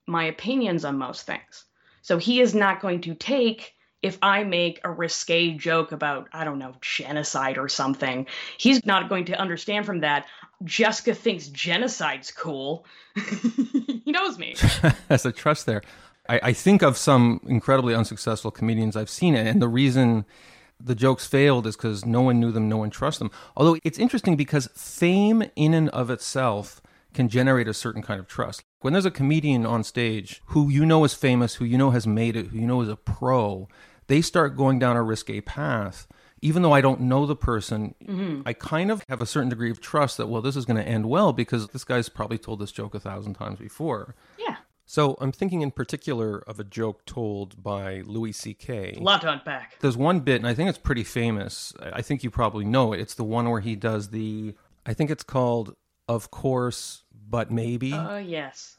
my 0.06 0.24
opinions 0.24 0.84
on 0.84 0.98
most 0.98 1.24
things. 1.24 1.64
So 2.02 2.18
he 2.18 2.40
is 2.40 2.54
not 2.54 2.80
going 2.80 3.00
to 3.02 3.14
take 3.14 3.74
if 4.04 4.18
I 4.20 4.44
make 4.44 4.80
a 4.84 4.90
risque 4.90 5.52
joke 5.52 5.90
about, 5.90 6.28
I 6.30 6.44
don't 6.44 6.58
know, 6.58 6.74
genocide 6.82 7.56
or 7.56 7.70
something, 7.70 8.26
he's 8.58 8.84
not 8.84 9.08
going 9.08 9.24
to 9.26 9.40
understand 9.40 9.86
from 9.86 10.00
that. 10.00 10.26
Jessica 10.62 11.14
thinks 11.14 11.48
genocide's 11.48 12.30
cool. 12.30 12.84
he 14.04 14.12
knows 14.12 14.38
me. 14.38 14.56
There's 15.08 15.24
a 15.24 15.32
trust 15.32 15.64
there. 15.64 15.80
I, 16.28 16.40
I, 16.42 16.52
think 16.52 16.82
of 16.82 16.98
some 16.98 17.40
incredibly 17.46 17.94
unsuccessful 17.94 18.50
comedians 18.50 18.94
I've 18.94 19.08
seen, 19.08 19.34
and 19.34 19.60
the 19.60 19.68
reason 19.68 20.26
the 20.78 20.94
jokes 20.94 21.26
failed 21.26 21.66
is 21.66 21.74
because 21.74 22.04
no 22.04 22.20
one 22.20 22.38
knew 22.38 22.52
them, 22.52 22.68
no 22.68 22.76
one 22.76 22.90
trusted 22.90 23.30
them. 23.30 23.36
Although 23.56 23.78
it's 23.84 23.98
interesting 23.98 24.36
because 24.36 24.68
fame 24.74 25.44
in 25.56 25.72
and 25.72 25.88
of 25.90 26.10
itself 26.10 26.82
can 27.14 27.28
generate 27.28 27.68
a 27.68 27.74
certain 27.74 28.02
kind 28.02 28.20
of 28.20 28.26
trust. 28.26 28.64
When 28.80 28.92
there's 28.92 29.06
a 29.06 29.10
comedian 29.10 29.64
on 29.64 29.82
stage 29.82 30.42
who 30.46 30.68
you 30.68 30.84
know 30.84 31.04
is 31.04 31.14
famous, 31.14 31.54
who 31.54 31.64
you 31.64 31.78
know 31.78 31.90
has 31.90 32.06
made 32.06 32.36
it, 32.36 32.48
who 32.48 32.58
you 32.58 32.66
know 32.66 32.82
is 32.82 32.88
a 32.88 32.96
pro, 32.96 33.68
they 34.06 34.20
start 34.20 34.56
going 34.56 34.78
down 34.78 34.96
a 34.96 35.02
risque 35.02 35.40
path 35.40 36.06
even 36.44 36.60
though 36.60 36.72
I 36.72 36.82
don't 36.82 37.00
know 37.00 37.24
the 37.24 37.34
person, 37.34 37.94
mm-hmm. 38.06 38.42
I 38.44 38.52
kind 38.52 38.90
of 38.90 39.02
have 39.08 39.22
a 39.22 39.26
certain 39.26 39.48
degree 39.48 39.70
of 39.70 39.80
trust 39.80 40.18
that, 40.18 40.26
well, 40.26 40.42
this 40.42 40.56
is 40.56 40.66
going 40.66 40.76
to 40.76 40.86
end 40.86 41.08
well 41.08 41.32
because 41.32 41.68
this 41.68 41.84
guy's 41.84 42.10
probably 42.10 42.36
told 42.36 42.58
this 42.58 42.70
joke 42.70 42.94
a 42.94 43.00
thousand 43.00 43.32
times 43.32 43.58
before. 43.58 44.14
Yeah. 44.38 44.56
So 44.84 45.16
I'm 45.22 45.32
thinking 45.32 45.62
in 45.62 45.70
particular 45.70 46.40
of 46.40 46.60
a 46.60 46.64
joke 46.64 47.06
told 47.06 47.62
by 47.62 48.02
Louis 48.04 48.32
C.K. 48.32 48.96
A 48.98 49.02
lot 49.02 49.22
to 49.22 49.32
unpack. 49.32 49.78
There's 49.80 49.96
one 49.96 50.20
bit, 50.20 50.36
and 50.36 50.46
I 50.46 50.52
think 50.52 50.68
it's 50.68 50.76
pretty 50.76 51.02
famous. 51.02 51.72
I 51.80 52.02
think 52.02 52.22
you 52.22 52.30
probably 52.30 52.66
know 52.66 52.92
it. 52.92 53.00
It's 53.00 53.14
the 53.14 53.24
one 53.24 53.48
where 53.48 53.62
he 53.62 53.74
does 53.74 54.10
the, 54.10 54.54
I 54.84 54.92
think 54.92 55.10
it's 55.10 55.24
called 55.24 55.74
Of 56.08 56.30
Course, 56.30 57.04
But 57.26 57.50
Maybe. 57.50 57.94
Oh, 57.94 58.16
uh, 58.16 58.18
yes 58.18 58.76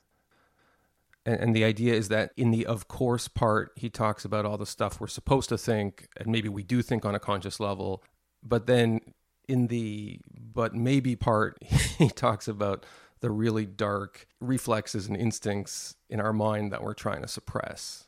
and, 1.25 1.39
and, 1.39 1.55
the 1.55 1.63
idea 1.63 1.94
is 1.94 2.10
that 2.10 2.32
in 2.38 2.51
the 2.51 2.65
of 2.65 2.88
course 2.88 3.27
part 3.27 3.72
he 3.75 3.89
talks 3.89 4.25
about 4.25 4.46
all 4.46 4.58
the 4.58 4.65
stuff 4.65 5.00
we're 5.00 5.08
supposed 5.08 5.50
to 5.50 5.58
think 5.58 6.08
and 6.17 6.27
maybe 6.27 6.50
we 6.50 6.63
do 6.63 6.82
think 6.82 7.05
on 7.05 7.15
a 7.15 7.20
conscious 7.20 7.60
level 7.60 8.03
but 8.44 8.67
then 8.67 9.01
in 9.48 9.67
the 9.67 10.20
but 10.29 10.74
maybe 10.74 11.15
part 11.15 11.58
he 11.63 12.10
talks 12.10 12.48
about 12.48 12.86
the 13.22 13.32
really 13.32 13.65
dark 13.65 14.27
reflexes 14.39 15.08
and 15.08 15.17
instincts 15.17 15.96
in 16.10 16.20
our 16.20 16.34
mind 16.34 16.72
that 16.72 16.84
we're 16.84 16.94
trying 16.94 17.22
to 17.22 17.27
suppress 17.27 18.08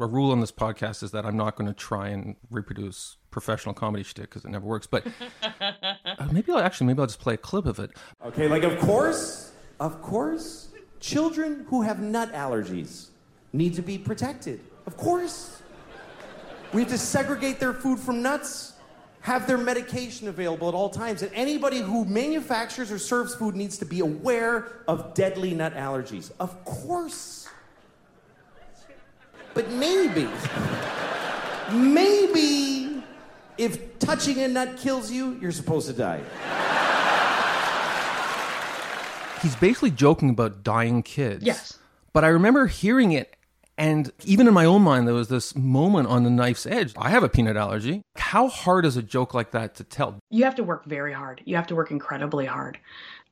a 0.00 0.06
rule 0.06 0.30
on 0.30 0.40
this 0.40 0.52
podcast 0.52 1.02
is 1.02 1.10
that 1.10 1.26
I'm 1.26 1.36
not 1.36 1.56
going 1.56 1.66
to 1.66 1.74
try 1.74 2.08
and 2.08 2.36
reproduce 2.50 3.16
professional 3.30 3.74
comedy 3.74 4.04
shtick 4.04 4.26
because 4.26 4.44
it 4.44 4.50
never 4.50 4.66
works. 4.66 4.86
But 4.86 5.06
uh, 5.60 6.28
maybe 6.30 6.52
I'll 6.52 6.58
actually 6.58 6.86
maybe 6.86 7.00
I'll 7.00 7.06
just 7.06 7.20
play 7.20 7.34
a 7.34 7.38
clip 7.38 7.66
of 7.66 7.78
it. 7.78 7.90
Okay, 8.24 8.48
like 8.48 8.62
of 8.62 8.78
course, 8.78 9.52
of 9.80 10.00
course, 10.02 10.68
Children 11.00 11.64
who 11.68 11.82
have 11.82 12.00
nut 12.00 12.32
allergies 12.32 13.06
need 13.52 13.74
to 13.74 13.82
be 13.82 13.98
protected. 13.98 14.60
Of 14.86 14.96
course. 14.96 15.62
We 16.72 16.82
have 16.82 16.90
to 16.90 16.98
segregate 16.98 17.60
their 17.60 17.72
food 17.72 17.98
from 17.98 18.20
nuts, 18.20 18.74
have 19.20 19.46
their 19.46 19.58
medication 19.58 20.28
available 20.28 20.68
at 20.68 20.74
all 20.74 20.90
times. 20.90 21.22
And 21.22 21.32
anybody 21.34 21.80
who 21.80 22.04
manufactures 22.04 22.90
or 22.90 22.98
serves 22.98 23.34
food 23.34 23.54
needs 23.54 23.78
to 23.78 23.84
be 23.84 24.00
aware 24.00 24.68
of 24.86 25.14
deadly 25.14 25.54
nut 25.54 25.74
allergies. 25.74 26.30
Of 26.40 26.64
course. 26.64 27.48
But 29.54 29.70
maybe, 29.70 30.28
maybe 31.72 33.02
if 33.56 33.98
touching 33.98 34.38
a 34.40 34.48
nut 34.48 34.76
kills 34.76 35.10
you, 35.10 35.38
you're 35.40 35.52
supposed 35.52 35.86
to 35.88 35.92
die 35.92 36.22
he's 39.40 39.56
basically 39.56 39.90
joking 39.90 40.30
about 40.30 40.62
dying 40.62 41.02
kids. 41.02 41.44
Yes. 41.44 41.78
But 42.12 42.24
I 42.24 42.28
remember 42.28 42.66
hearing 42.66 43.12
it 43.12 43.36
and 43.78 44.10
even 44.24 44.48
in 44.48 44.54
my 44.54 44.64
own 44.64 44.82
mind, 44.82 45.06
there 45.06 45.14
was 45.14 45.28
this 45.28 45.54
moment 45.54 46.08
on 46.08 46.24
the 46.24 46.30
knife's 46.30 46.66
edge. 46.66 46.92
I 46.98 47.10
have 47.10 47.22
a 47.22 47.28
peanut 47.28 47.56
allergy. 47.56 48.02
How 48.16 48.48
hard 48.48 48.84
is 48.84 48.96
a 48.96 49.02
joke 49.02 49.34
like 49.34 49.52
that 49.52 49.76
to 49.76 49.84
tell? 49.84 50.18
You 50.30 50.42
have 50.44 50.56
to 50.56 50.64
work 50.64 50.84
very 50.84 51.12
hard. 51.12 51.42
You 51.44 51.54
have 51.54 51.68
to 51.68 51.76
work 51.76 51.92
incredibly 51.92 52.44
hard. 52.44 52.80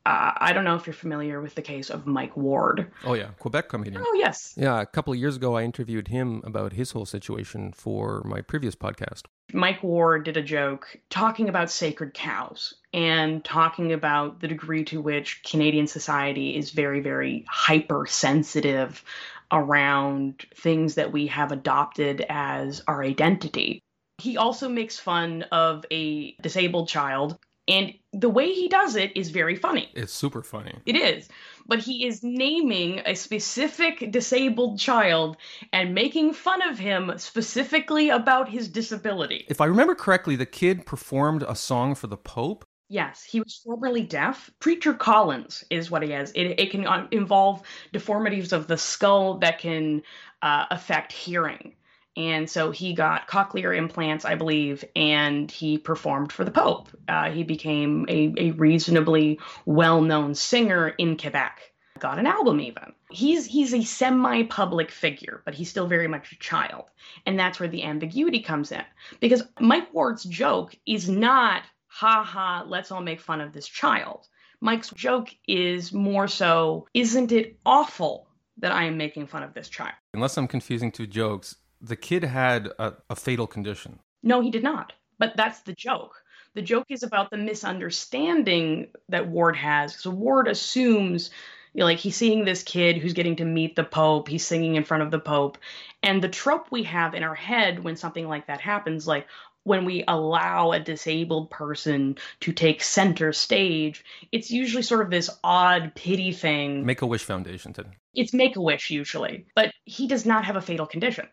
Uh, 0.07 0.33
I 0.37 0.53
don't 0.53 0.63
know 0.63 0.77
if 0.77 0.87
you're 0.87 0.95
familiar 0.95 1.41
with 1.41 1.57
the 1.57 1.63
case 1.63 1.91
of 1.91 2.07
Mike 2.07 2.37
Ward. 2.37 2.93
Oh, 3.03 3.15
yeah. 3.15 3.31
Quebec 3.41 3.69
comedian. 3.69 4.05
Oh, 4.07 4.15
yes. 4.15 4.55
Yeah. 4.57 4.81
A 4.81 4.87
couple 4.87 5.13
of 5.13 5.19
years 5.19 5.35
ago, 5.35 5.57
I 5.57 5.65
interviewed 5.65 6.07
him 6.07 6.43
about 6.45 6.75
his 6.75 6.93
whole 6.93 7.07
situation 7.07 7.73
for 7.73 8.23
my 8.25 8.41
previous 8.41 8.77
podcast. 8.77 9.23
Mike 9.53 9.83
Ward 9.83 10.25
did 10.25 10.37
a 10.37 10.43
joke 10.43 10.97
talking 11.11 11.49
about 11.49 11.73
sacred 11.73 12.15
cows 12.15 12.75
and 12.95 13.45
talking 13.45 13.93
about 13.93 14.39
the 14.39 14.47
degree 14.47 14.85
to 14.85 15.01
which 15.01 15.43
Canadian 15.43 15.89
society 15.89 16.57
is 16.57 16.71
very, 16.71 17.01
very 17.01 17.45
hypersensitive 17.49 19.03
around 19.51 20.47
things 20.55 20.95
that 20.95 21.11
we 21.11 21.27
have 21.27 21.51
adopted 21.51 22.25
as 22.29 22.81
our 22.87 23.03
identity. 23.03 23.81
He 24.19 24.37
also 24.37 24.69
makes 24.69 25.01
fun 25.01 25.43
of 25.51 25.85
a 25.91 26.37
disabled 26.43 26.89
child 26.89 27.39
and 27.69 27.93
the 28.13 28.29
way 28.29 28.53
he 28.53 28.69
does 28.69 28.97
it 28.97 29.17
is 29.17 29.31
very 29.31 29.57
funny. 29.57 29.91
It's 29.95 30.13
super 30.13 30.43
funny. 30.43 30.75
It 30.87 30.97
is. 30.97 31.29
But 31.67 31.81
he 31.81 32.07
is 32.07 32.23
naming 32.23 33.01
a 33.05 33.15
specific 33.15 34.11
disabled 34.11 34.79
child 34.79 35.37
and 35.73 35.95
making 35.95 36.35
fun 36.35 36.63
of 36.63 36.79
him 36.79 37.13
specifically 37.17 38.09
about 38.09 38.49
his 38.49 38.69
disability. 38.69 39.47
If 39.49 39.61
I 39.61 39.67
remember 39.67 39.95
correctly, 39.95 40.37
the 40.37 40.47
kid 40.47 40.87
performed 40.87 41.43
a 41.43 41.57
song 41.57 41.95
for 41.95 42.07
the 42.07 42.17
Pope. 42.17 42.65
Yes, 42.89 43.25
he 43.25 43.41
was 43.41 43.61
formerly 43.65 44.03
deaf. 44.03 44.49
Treacher 44.61 44.97
Collins 44.97 45.65
is 45.71 45.91
what 45.91 46.05
he 46.05 46.11
has. 46.13 46.31
It, 46.33 46.61
it 46.61 46.71
can 46.71 46.87
uh, 46.87 47.09
involve 47.11 47.63
deformities 47.93 48.53
of 48.53 48.69
the 48.69 48.79
skull 48.79 49.39
that 49.39 49.59
can 49.59 50.03
uh, 50.41 50.67
affect 50.71 51.11
hearing. 51.13 51.75
And 52.17 52.49
so 52.49 52.71
he 52.71 52.95
got 52.95 53.29
cochlear 53.29 53.77
implants, 53.77 54.25
I 54.25 54.37
believe, 54.37 54.85
and 54.97 55.51
he 55.51 55.77
performed 55.77 56.33
for 56.33 56.45
the 56.45 56.51
Pope. 56.51 56.89
Uh, 57.07 57.31
he 57.31 57.43
became 57.43 58.07
a, 58.09 58.33
a 58.39 58.51
reasonably 58.53 59.39
well 59.67 60.01
known 60.01 60.35
singer 60.35 60.89
in 60.89 61.19
Quebec. 61.19 61.61
Got 61.99 62.19
an 62.19 62.27
album 62.27 62.61
even. 62.61 62.93
He's 63.11 63.47
he's 63.47 63.73
a 63.73 63.83
semi-public 63.83 64.91
figure, 64.91 65.43
but 65.45 65.55
he's 65.55 65.71
still 65.71 65.87
very 65.87 66.09
much 66.09 66.33
a 66.33 66.39
child. 66.39 66.91
And 67.25 67.39
that's 67.39 67.61
where 67.61 67.69
the 67.69 67.85
ambiguity 67.85 68.41
comes 68.41 68.73
in. 68.73 68.85
Because 69.21 69.43
Mike 69.61 69.93
Ward's 69.95 70.25
joke 70.25 70.75
is 70.87 71.09
not, 71.09 71.63
ha 71.87 72.23
ha, 72.23 72.65
let's 72.67 72.91
all 72.91 73.03
make 73.03 73.21
fun 73.21 73.41
of 73.41 73.53
this 73.53 73.69
child. 73.69 74.27
Mike's 74.61 74.91
joke 74.91 75.29
is 75.47 75.93
more 75.93 76.29
so, 76.29 76.87
isn't 76.95 77.33
it 77.33 77.59
awful 77.65 78.29
that 78.59 78.73
I 78.73 78.85
am 78.85 78.97
making 78.97 79.27
fun 79.27 79.43
of 79.43 79.53
this 79.53 79.69
child? 79.69 79.95
Unless 80.15 80.39
I'm 80.39 80.49
confusing 80.49 80.91
two 80.91 81.07
jokes, 81.07 81.57
the 81.81 81.97
kid 81.97 82.25
had 82.25 82.69
a, 82.79 82.95
a 83.11 83.17
fatal 83.17 83.47
condition. 83.47 84.01
No, 84.23 84.41
he 84.41 84.51
did 84.51 84.63
not. 84.63 84.93
But 85.19 85.37
that's 85.37 85.61
the 85.61 85.73
joke. 85.73 86.23
The 86.55 86.63
joke 86.63 86.87
is 86.89 87.03
about 87.03 87.31
the 87.31 87.37
misunderstanding 87.37 88.89
that 89.09 89.29
Ward 89.29 89.57
has. 89.57 89.95
So 89.97 90.11
Ward 90.11 90.49
assumes, 90.49 91.31
you 91.75 91.81
know, 91.81 91.85
like 91.85 91.99
he's 91.99 92.17
seeing 92.17 92.45
this 92.45 92.63
kid 92.63 92.97
who's 92.97 93.13
getting 93.13 93.37
to 93.37 93.45
meet 93.45 93.77
the 93.77 93.85
Pope, 93.85 94.29
he's 94.29 94.47
singing 94.47 94.77
in 94.77 94.85
front 94.85 95.03
of 95.03 95.11
the 95.11 95.19
Pope. 95.19 95.59
And 96.03 96.23
the 96.23 96.29
trope 96.29 96.69
we 96.71 96.83
have 96.85 97.15
in 97.15 97.23
our 97.23 97.35
head 97.35 97.85
when 97.85 97.97
something 97.97 98.27
like 98.27 98.47
that 98.47 98.61
happens, 98.61 99.07
like 99.07 99.27
when 99.65 99.85
we 99.85 100.05
allow 100.07 100.73
a 100.73 100.81
disabled 100.81 101.51
person 101.51 102.17
to 102.41 102.53
take 102.53 102.83
center 102.83 103.33
stage, 103.33 104.05
it's 104.33 104.51
usually 104.51 104.83
sort 104.83 105.03
of 105.03 105.11
this 105.11 105.29
odd 105.43 105.93
pity 105.95 106.33
thing. 106.33 106.87
Make 106.87 107.03
a 107.03 107.07
Wish 107.07 107.25
Foundation. 107.25 107.73
To... 107.75 107.85
It's 108.15 108.33
Make 108.33 108.57
a 108.57 108.61
Wish 108.61 108.91
usually, 108.91 109.47
but 109.55 109.73
he 109.85 110.07
does 110.07 110.25
not 110.25 110.45
have 110.45 110.57
a 110.57 110.63
fatal 110.63 110.87
condition. 110.87 111.27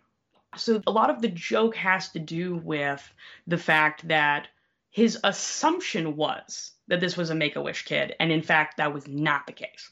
So 0.57 0.81
a 0.85 0.91
lot 0.91 1.09
of 1.09 1.21
the 1.21 1.29
joke 1.29 1.75
has 1.75 2.09
to 2.09 2.19
do 2.19 2.55
with 2.55 3.07
the 3.47 3.57
fact 3.57 4.07
that 4.07 4.47
his 4.89 5.17
assumption 5.23 6.15
was 6.15 6.71
that 6.87 6.99
this 6.99 7.17
was 7.17 7.29
a 7.29 7.35
make 7.35 7.55
a 7.55 7.61
wish 7.61 7.85
kid. 7.85 8.15
And 8.19 8.31
in 8.31 8.41
fact, 8.41 8.77
that 8.77 8.93
was 8.93 9.07
not 9.07 9.47
the 9.47 9.53
case. 9.53 9.89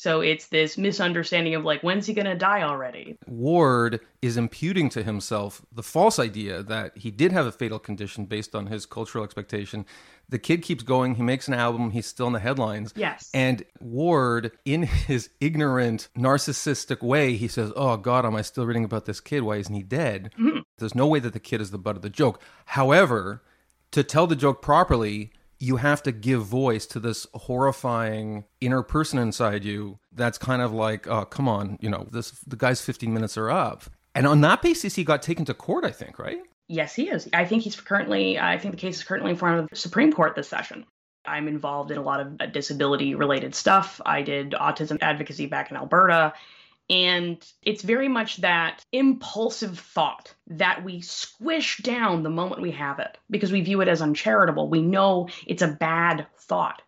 So 0.00 0.22
it's 0.22 0.46
this 0.46 0.78
misunderstanding 0.78 1.54
of 1.54 1.62
like, 1.62 1.82
when's 1.82 2.06
he 2.06 2.14
going 2.14 2.24
to 2.24 2.34
die 2.34 2.62
already? 2.62 3.18
Ward 3.26 4.00
is 4.22 4.38
imputing 4.38 4.88
to 4.88 5.02
himself 5.02 5.60
the 5.70 5.82
false 5.82 6.18
idea 6.18 6.62
that 6.62 6.96
he 6.96 7.10
did 7.10 7.32
have 7.32 7.44
a 7.44 7.52
fatal 7.52 7.78
condition 7.78 8.24
based 8.24 8.54
on 8.54 8.68
his 8.68 8.86
cultural 8.86 9.24
expectation. 9.24 9.84
The 10.26 10.38
kid 10.38 10.62
keeps 10.62 10.82
going. 10.82 11.16
He 11.16 11.22
makes 11.22 11.48
an 11.48 11.52
album. 11.52 11.90
He's 11.90 12.06
still 12.06 12.28
in 12.28 12.32
the 12.32 12.40
headlines. 12.40 12.94
Yes. 12.96 13.28
And 13.34 13.62
Ward, 13.78 14.52
in 14.64 14.84
his 14.84 15.28
ignorant, 15.38 16.08
narcissistic 16.16 17.02
way, 17.02 17.36
he 17.36 17.46
says, 17.46 17.70
Oh, 17.76 17.98
God, 17.98 18.24
am 18.24 18.34
I 18.34 18.40
still 18.40 18.64
reading 18.64 18.84
about 18.84 19.04
this 19.04 19.20
kid? 19.20 19.42
Why 19.42 19.56
isn't 19.56 19.74
he 19.74 19.82
dead? 19.82 20.30
Mm-hmm. 20.38 20.60
There's 20.78 20.94
no 20.94 21.08
way 21.08 21.18
that 21.18 21.34
the 21.34 21.40
kid 21.40 21.60
is 21.60 21.72
the 21.72 21.78
butt 21.78 21.96
of 21.96 22.02
the 22.02 22.08
joke. 22.08 22.40
However, 22.64 23.42
to 23.90 24.02
tell 24.02 24.26
the 24.26 24.34
joke 24.34 24.62
properly, 24.62 25.30
you 25.60 25.76
have 25.76 26.02
to 26.02 26.10
give 26.10 26.42
voice 26.42 26.86
to 26.86 26.98
this 26.98 27.26
horrifying 27.34 28.44
inner 28.60 28.82
person 28.82 29.18
inside 29.18 29.64
you 29.64 29.98
that's 30.12 30.38
kind 30.38 30.62
of 30.62 30.72
like 30.72 31.06
oh 31.06 31.24
come 31.24 31.48
on 31.48 31.78
you 31.80 31.88
know 31.88 32.08
this 32.10 32.30
the 32.46 32.56
guy's 32.56 32.80
15 32.80 33.12
minutes 33.12 33.36
are 33.36 33.50
up 33.50 33.84
and 34.14 34.26
on 34.26 34.40
that 34.40 34.62
basis 34.62 34.96
he 34.96 35.04
got 35.04 35.22
taken 35.22 35.44
to 35.44 35.54
court 35.54 35.84
i 35.84 35.90
think 35.90 36.18
right 36.18 36.40
Yes, 36.72 36.94
he 36.94 37.08
is. 37.08 37.28
I 37.32 37.46
think 37.46 37.64
he's 37.64 37.74
currently, 37.74 38.38
I 38.38 38.56
think 38.56 38.74
the 38.74 38.80
case 38.80 38.98
is 38.98 39.02
currently 39.02 39.32
in 39.32 39.36
front 39.36 39.58
of 39.58 39.68
the 39.70 39.74
Supreme 39.74 40.12
Court 40.12 40.36
this 40.36 40.48
session. 40.48 40.86
I'm 41.24 41.48
involved 41.48 41.90
in 41.90 41.98
a 41.98 42.02
lot 42.02 42.20
of 42.20 42.36
uh, 42.38 42.46
disability 42.46 43.16
related 43.16 43.56
stuff. 43.56 44.00
I 44.06 44.22
did 44.22 44.52
autism 44.52 44.98
advocacy 45.00 45.46
back 45.46 45.72
in 45.72 45.76
Alberta. 45.76 46.32
And 46.90 47.40
it's 47.62 47.82
very 47.82 48.08
much 48.08 48.38
that 48.38 48.84
impulsive 48.90 49.78
thought 49.78 50.34
that 50.48 50.82
we 50.82 51.00
squish 51.02 51.78
down 51.78 52.24
the 52.24 52.30
moment 52.30 52.60
we 52.60 52.72
have 52.72 52.98
it 52.98 53.16
because 53.30 53.52
we 53.52 53.60
view 53.60 53.80
it 53.80 53.86
as 53.86 54.02
uncharitable. 54.02 54.68
We 54.68 54.82
know 54.82 55.28
it's 55.46 55.62
a 55.62 55.68
bad 55.68 56.26
thought. 56.40 56.82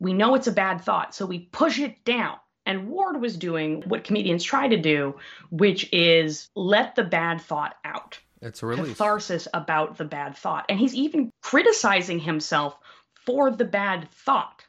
We 0.00 0.14
know 0.14 0.34
it's 0.34 0.48
a 0.48 0.52
bad 0.52 0.80
thought. 0.80 1.14
So 1.14 1.26
we 1.26 1.38
push 1.38 1.78
it 1.78 2.04
down. 2.04 2.36
And 2.66 2.88
Ward 2.88 3.20
was 3.20 3.36
doing 3.36 3.82
what 3.86 4.02
comedians 4.02 4.42
try 4.42 4.66
to 4.66 4.76
do, 4.76 5.20
which 5.50 5.88
is 5.92 6.48
let 6.56 6.96
the 6.96 7.04
bad 7.04 7.40
thought 7.40 7.76
out 7.84 8.18
it's 8.42 8.64
a 8.64 8.66
release. 8.66 8.88
catharsis 8.88 9.46
about 9.54 9.96
the 9.96 10.04
bad 10.04 10.36
thought. 10.36 10.66
And 10.68 10.78
he's 10.78 10.94
even 10.96 11.30
criticizing 11.40 12.18
himself 12.18 12.76
for 13.24 13.52
the 13.52 13.64
bad 13.64 14.10
thought, 14.10 14.64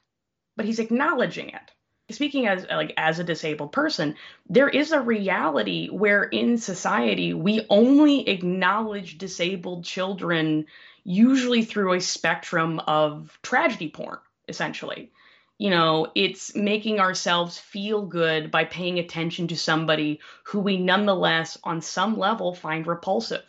but 0.56 0.68
he's 0.68 0.78
acknowledging 0.78 1.50
it. 1.50 1.72
Speaking 2.10 2.48
as 2.48 2.66
like 2.70 2.94
as 2.96 3.20
a 3.20 3.24
disabled 3.24 3.74
person, 3.74 4.16
there 4.50 4.70
is 4.70 4.94
a 4.94 5.02
reality 5.02 5.90
where 5.90 6.24
in 6.24 6.58
society 6.58 7.34
we 7.34 7.66
only 7.70 8.30
acknowledge 8.30 9.18
disabled 9.18 9.84
children 9.84 10.68
usually 11.04 11.64
through 11.66 11.94
a 11.94 12.02
spectrum 12.02 12.80
of 12.80 13.38
tragedy 13.42 13.90
porn, 13.90 14.20
essentially. 14.48 15.12
You 15.58 15.70
know, 15.70 16.12
it's 16.16 16.56
making 16.56 17.00
ourselves 17.00 17.58
feel 17.58 18.06
good 18.06 18.52
by 18.52 18.64
paying 18.66 19.00
attention 19.00 19.50
to 19.50 19.58
somebody 19.58 20.22
who 20.44 20.60
we 20.60 20.78
nonetheless, 20.78 21.58
on 21.64 21.82
some 21.82 22.18
level, 22.18 22.54
find 22.54 22.88
repulsive. 22.88 23.44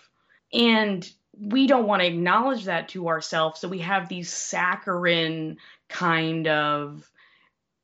And 0.53 1.09
we 1.39 1.69
don't 1.69 1.87
want 1.87 2.01
to 2.01 2.09
acknowledge 2.09 2.65
that 2.65 2.89
to 2.91 3.09
ourselves. 3.09 3.61
So 3.61 3.69
we 3.69 3.81
have 3.81 4.09
these 4.09 4.33
saccharine 4.33 5.59
kind 5.89 6.49
of 6.49 7.09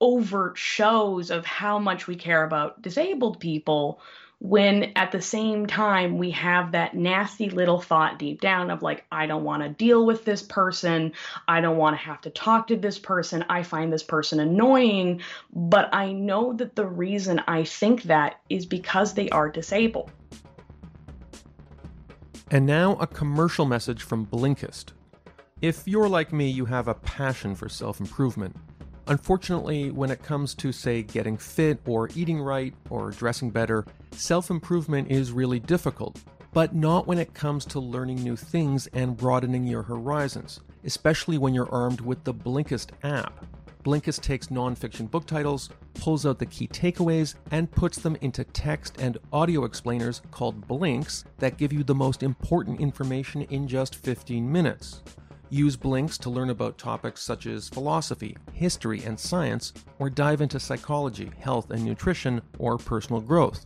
overt 0.05 0.59
shows 0.59 1.31
of 1.31 1.47
how 1.47 1.79
much 1.79 2.07
we 2.07 2.15
care 2.15 2.45
about 2.45 2.83
disabled 2.83 3.41
people 3.41 4.03
when 4.39 4.93
at 4.97 5.13
the 5.13 5.23
same 5.23 5.67
time 5.67 6.19
we 6.19 6.31
have 6.31 6.73
that 6.73 6.95
nasty 6.95 7.49
little 7.49 7.81
thought 7.81 8.19
deep 8.19 8.39
down 8.43 8.71
of 8.71 8.83
like 8.83 9.03
i 9.11 9.25
don't 9.25 9.45
want 9.45 9.63
to 9.63 9.71
deal 9.71 10.05
with 10.05 10.27
this 10.27 10.43
person 10.43 11.11
i 11.49 11.59
don't 11.59 11.79
want 11.79 11.97
to 11.97 12.05
have 12.05 12.21
to 12.21 12.29
talk 12.29 12.67
to 12.67 12.77
this 12.77 12.99
person 12.99 13.43
i 13.49 13.63
find 13.63 13.91
this 13.91 14.03
person 14.03 14.41
annoying 14.41 15.23
but 15.55 15.89
i 15.95 16.13
know 16.13 16.53
that 16.53 16.77
the 16.77 16.85
reason 16.85 17.41
i 17.49 17.65
think 17.65 18.03
that 18.03 18.39
is 18.51 18.67
because 18.67 19.15
they 19.15 19.31
are 19.31 19.49
disabled 19.49 20.11
And 22.51 22.67
now 22.67 22.97
a 22.97 23.07
commercial 23.07 23.65
message 23.65 24.03
from 24.03 24.27
Blinkist. 24.27 24.93
If 25.63 25.89
you're 25.89 26.11
like 26.11 26.31
me, 26.31 26.51
you 26.51 26.67
have 26.67 26.89
a 26.89 26.95
passion 26.95 27.55
for 27.55 27.71
self 27.71 28.01
improvement. 28.01 28.55
Unfortunately, 29.07 29.91
when 29.91 30.11
it 30.11 30.23
comes 30.23 30.55
to, 30.55 30.73
say, 30.73 31.03
getting 31.03 31.37
fit 31.37 31.79
or 31.87 32.09
eating 32.15 32.41
right 32.41 32.73
or 32.89 33.11
dressing 33.11 33.51
better, 33.51 33.85
self 34.13 34.51
improvement 34.51 35.11
is 35.11 35.31
really 35.31 35.61
difficult. 35.61 36.19
But 36.55 36.75
not 36.75 37.07
when 37.07 37.19
it 37.19 37.35
comes 37.35 37.67
to 37.67 37.81
learning 37.81 38.23
new 38.23 38.37
things 38.37 38.87
and 38.95 39.17
broadening 39.17 39.67
your 39.67 39.83
horizons, 39.83 40.61
especially 40.85 41.37
when 41.37 41.53
you're 41.53 41.71
armed 41.71 42.01
with 42.01 42.25
the 42.25 42.33
Blinkist 42.33 42.91
app. 43.03 43.45
Blinkist 43.85 44.23
takes 44.23 44.47
nonfiction 44.47 45.11
book 45.11 45.27
titles, 45.27 45.69
pulls 45.93 46.25
out 46.25 46.39
the 46.39 46.47
key 46.47 46.67
takeaways, 46.67 47.35
and 47.51 47.71
puts 47.71 47.99
them 47.99 48.17
into 48.23 48.43
text 48.45 48.97
and 48.99 49.19
audio 49.31 49.65
explainers 49.65 50.23
called 50.31 50.67
Blinks 50.67 51.25
that 51.39 51.59
give 51.59 51.73
you 51.73 51.85
the 51.85 51.95
most 51.95 52.23
important 52.23 52.81
information 52.81 53.43
in 53.43 53.69
just 53.69 53.97
15 53.97 54.51
minutes. 54.51 55.03
Use 55.51 55.77
Blinks 55.77 56.19
to 56.19 56.31
learn 56.31 56.51
about 56.51 56.79
topics 56.79 57.23
such 57.23 57.47
as 57.47 57.69
philosophy, 57.69 58.37
history, 58.53 59.03
and 59.05 59.19
science, 59.19 59.73
or 59.99 60.11
dive 60.11 60.41
into 60.41 60.59
psychology, 60.59 61.31
health 61.39 61.71
and 61.71 61.85
nutrition, 61.85 62.41
or 62.59 62.79
personal 62.79 63.21
growth. 63.21 63.65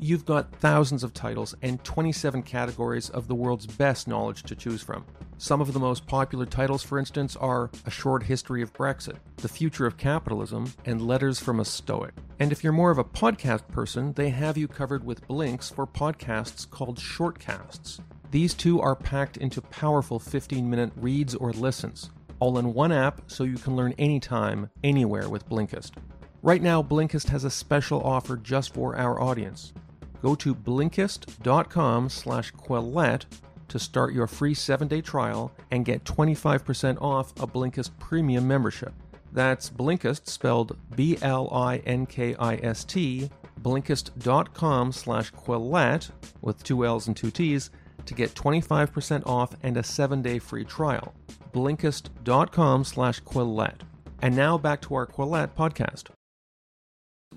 You've 0.00 0.24
got 0.24 0.52
thousands 0.56 1.02
of 1.02 1.12
titles 1.12 1.54
and 1.62 1.82
27 1.82 2.42
categories 2.44 3.10
of 3.10 3.26
the 3.26 3.34
world's 3.34 3.66
best 3.66 4.06
knowledge 4.06 4.44
to 4.44 4.54
choose 4.54 4.82
from. 4.82 5.04
Some 5.38 5.60
of 5.60 5.72
the 5.72 5.80
most 5.80 6.06
popular 6.06 6.46
titles, 6.46 6.82
for 6.82 6.98
instance, 6.98 7.36
are 7.36 7.70
A 7.84 7.90
Short 7.90 8.22
History 8.22 8.62
of 8.62 8.72
Brexit, 8.72 9.16
The 9.36 9.48
Future 9.48 9.86
of 9.86 9.96
Capitalism, 9.96 10.72
and 10.84 11.02
Letters 11.02 11.38
from 11.38 11.60
a 11.60 11.64
Stoic. 11.64 12.14
And 12.40 12.52
if 12.52 12.62
you're 12.64 12.72
more 12.72 12.90
of 12.90 12.98
a 12.98 13.04
podcast 13.04 13.68
person, 13.68 14.12
they 14.14 14.30
have 14.30 14.56
you 14.56 14.66
covered 14.66 15.04
with 15.04 15.26
blinks 15.26 15.68
for 15.68 15.86
podcasts 15.86 16.68
called 16.68 16.98
shortcasts. 16.98 18.00
These 18.30 18.52
two 18.54 18.80
are 18.80 18.94
packed 18.94 19.38
into 19.38 19.62
powerful 19.62 20.18
15 20.18 20.68
minute 20.68 20.92
reads 20.96 21.34
or 21.34 21.52
listens, 21.52 22.10
all 22.40 22.58
in 22.58 22.74
one 22.74 22.92
app 22.92 23.22
so 23.26 23.44
you 23.44 23.56
can 23.56 23.74
learn 23.74 23.94
anytime, 23.98 24.68
anywhere 24.84 25.30
with 25.30 25.48
Blinkist. 25.48 25.92
Right 26.42 26.60
now, 26.60 26.82
Blinkist 26.82 27.30
has 27.30 27.44
a 27.44 27.50
special 27.50 28.02
offer 28.02 28.36
just 28.36 28.74
for 28.74 28.96
our 28.96 29.18
audience. 29.20 29.72
Go 30.22 30.34
to 30.34 30.54
blinkist.com 30.54 32.10
slash 32.10 32.52
Quillette 32.52 33.24
to 33.68 33.78
start 33.78 34.12
your 34.12 34.26
free 34.26 34.52
seven-day 34.54 35.00
trial 35.00 35.50
and 35.70 35.86
get 35.86 36.04
25% 36.04 37.00
off 37.00 37.32
a 37.40 37.46
Blinkist 37.46 37.90
premium 37.98 38.46
membership. 38.46 38.92
That's 39.32 39.70
Blinkist 39.70 40.26
spelled 40.28 40.76
B-L-I-N-K-I-S-T, 40.94 41.30
blinkist.com 43.62 44.92
slash 44.92 45.32
Quillette 45.32 46.10
with 46.42 46.62
two 46.62 46.84
L's 46.84 47.06
and 47.06 47.16
two 47.16 47.30
T's 47.30 47.70
to 48.08 48.14
get 48.14 48.34
25% 48.34 49.26
off 49.26 49.54
and 49.62 49.76
a 49.76 49.82
seven-day 49.82 50.38
free 50.40 50.64
trial. 50.64 51.14
Blinkist.com 51.52 52.84
slash 52.84 53.22
Quillette. 53.22 53.80
And 54.20 54.34
now 54.36 54.58
back 54.58 54.82
to 54.82 54.94
our 54.94 55.06
Quillette 55.06 55.54
podcast 55.54 56.08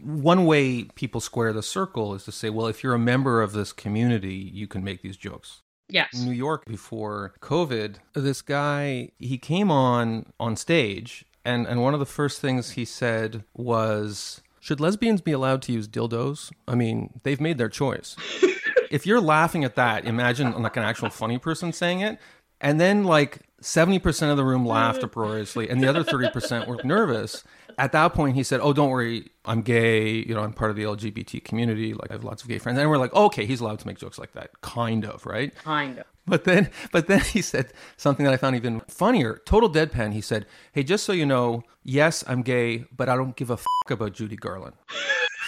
one 0.04 0.46
way 0.46 0.84
people 0.96 1.22
square 1.22 1.54
the 1.54 1.64
circle 1.64 2.14
is 2.14 2.24
to 2.26 2.32
say, 2.32 2.50
well, 2.50 2.68
if 2.68 2.84
you're 2.84 2.94
a 2.94 3.00
member 3.00 3.42
of 3.42 3.54
this 3.54 3.74
community, 3.74 4.36
you 4.36 4.68
can 4.68 4.84
make 4.84 5.02
these 5.02 5.18
jokes. 5.18 5.62
Yes. 5.90 6.14
In 6.14 6.26
New 6.26 6.32
York 6.32 6.66
before 6.66 7.34
COVID, 7.42 7.98
this 8.14 8.42
guy 8.42 9.12
he 9.20 9.38
came 9.38 9.70
on 9.70 10.32
on 10.40 10.56
stage 10.56 11.26
and 11.44 11.68
and 11.68 11.82
one 11.82 11.94
of 11.94 12.00
the 12.00 12.06
first 12.06 12.40
things 12.40 12.72
he 12.72 12.86
said 12.86 13.44
was 13.54 14.42
should 14.62 14.80
lesbians 14.80 15.22
be 15.22 15.34
allowed 15.34 15.62
to 15.64 15.74
use 15.74 15.88
dildos? 15.88 16.52
I 16.68 16.76
mean, 16.76 17.20
they've 17.24 17.42
made 17.42 17.58
their 17.58 17.68
choice. 17.68 18.16
if 18.92 19.06
you're 19.06 19.22
laughing 19.22 19.64
at 19.64 19.76
that, 19.76 20.06
imagine 20.06 20.62
like 20.62 20.78
an 20.78 20.84
actual 20.84 21.10
funny 21.10 21.38
person 21.38 21.74
saying 21.74 22.02
it. 22.02 22.20
And 22.60 22.80
then 22.80 23.06
like 23.06 23.40
70% 23.62 24.30
of 24.30 24.38
the 24.38 24.44
room 24.44 24.66
laughed 24.66 25.04
uproariously 25.04 25.70
and 25.70 25.82
the 25.82 25.88
other 25.88 26.04
30% 26.04 26.68
were 26.68 26.80
nervous. 26.84 27.44
At 27.78 27.94
that 27.94 28.14
point 28.14 28.36
he 28.36 28.44
said, 28.44 28.60
"Oh, 28.62 28.74
don't 28.74 28.90
worry, 28.90 29.32
I'm 29.46 29.62
gay, 29.62 30.10
you 30.10 30.36
know, 30.36 30.42
I'm 30.42 30.54
part 30.54 30.70
of 30.70 30.78
the 30.78 30.84
LGBT 30.84 31.44
community, 31.44 31.94
like 31.94 32.12
I 32.12 32.14
have 32.14 32.24
lots 32.24 32.44
of 32.44 32.50
gay 32.50 32.60
friends." 32.60 32.78
And 32.78 32.90
we're 32.90 32.98
like, 32.98 33.14
"Okay, 33.14 33.46
he's 33.46 33.62
allowed 33.62 33.80
to 33.80 33.88
make 33.88 33.98
jokes 33.98 34.20
like 34.20 34.34
that." 34.34 34.62
Kind 34.62 35.06
of, 35.06 35.26
right? 35.26 35.56
Kind 35.56 36.00
of. 36.00 36.06
But 36.28 36.44
then 36.44 36.70
but 36.92 37.08
then 37.08 37.22
he 37.22 37.42
said 37.42 37.74
something 37.98 38.26
that 38.26 38.34
I 38.34 38.38
found 38.38 38.56
even 38.56 38.82
funnier. 38.82 39.42
Total 39.46 39.72
deadpan. 39.72 40.14
He 40.14 40.22
said, 40.22 40.46
"Hey, 40.74 40.84
just 40.84 41.06
so 41.06 41.14
you 41.14 41.26
know, 41.26 41.64
yes, 41.84 42.24
I'm 42.28 42.42
gay, 42.44 42.86
but 42.96 43.10
I 43.10 43.16
don't 43.16 43.36
give 43.36 43.50
a 43.50 43.58
fuck 43.58 43.90
about 43.90 44.14
Judy 44.14 44.36
Garland." 44.36 44.76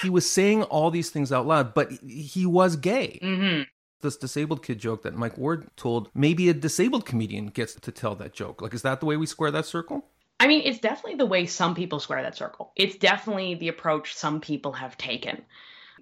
He 0.04 0.10
was 0.10 0.30
saying 0.30 0.64
all 0.64 0.92
these 0.92 1.10
things 1.10 1.32
out 1.32 1.48
loud, 1.48 1.74
but 1.74 1.92
he 2.04 2.46
was 2.46 2.76
gay. 2.76 3.20
Mm-hmm 3.22 3.64
this 4.04 4.18
disabled 4.18 4.64
kid 4.64 4.78
joke 4.78 5.02
that 5.02 5.16
Mike 5.16 5.38
Ward 5.38 5.68
told, 5.76 6.10
maybe 6.14 6.50
a 6.50 6.54
disabled 6.54 7.06
comedian 7.08 7.48
gets 7.48 7.74
to 7.74 7.92
tell 7.92 8.14
that 8.16 8.34
joke. 8.34 8.62
Like, 8.62 8.76
is 8.76 8.84
that 8.84 9.00
the 9.00 9.08
way 9.08 9.18
we 9.18 9.26
square 9.26 9.50
that 9.50 9.66
circle? 9.66 10.06
I 10.40 10.48
mean, 10.48 10.62
it's 10.66 10.80
definitely 10.80 11.18
the 11.18 11.26
way 11.26 11.46
some 11.48 11.74
people 11.74 12.00
square 12.00 12.22
that 12.22 12.38
circle. 12.38 12.74
It's 12.76 12.98
definitely 12.98 13.56
the 13.56 13.70
approach 13.70 14.14
some 14.14 14.42
people 14.42 14.74
have 14.74 14.98
taken. 14.98 15.42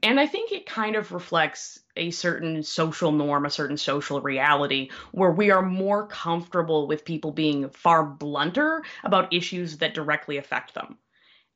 And 0.04 0.20
I 0.20 0.26
think 0.26 0.52
it 0.52 0.66
kind 0.66 0.96
of 0.96 1.12
reflects 1.12 1.80
a 1.96 2.10
certain 2.10 2.64
social 2.64 3.12
norm, 3.12 3.46
a 3.46 3.52
certain 3.52 3.78
social 3.78 4.20
reality, 4.20 4.90
where 5.12 5.32
we 5.32 5.52
are 5.52 5.62
more 5.62 6.08
comfortable 6.08 6.88
with 6.88 7.06
people 7.06 7.32
being 7.32 7.70
far 7.70 8.04
blunter 8.04 8.84
about 9.04 9.32
issues 9.32 9.78
that 9.78 9.94
directly 9.94 10.38
affect 10.38 10.74
them. 10.74 10.98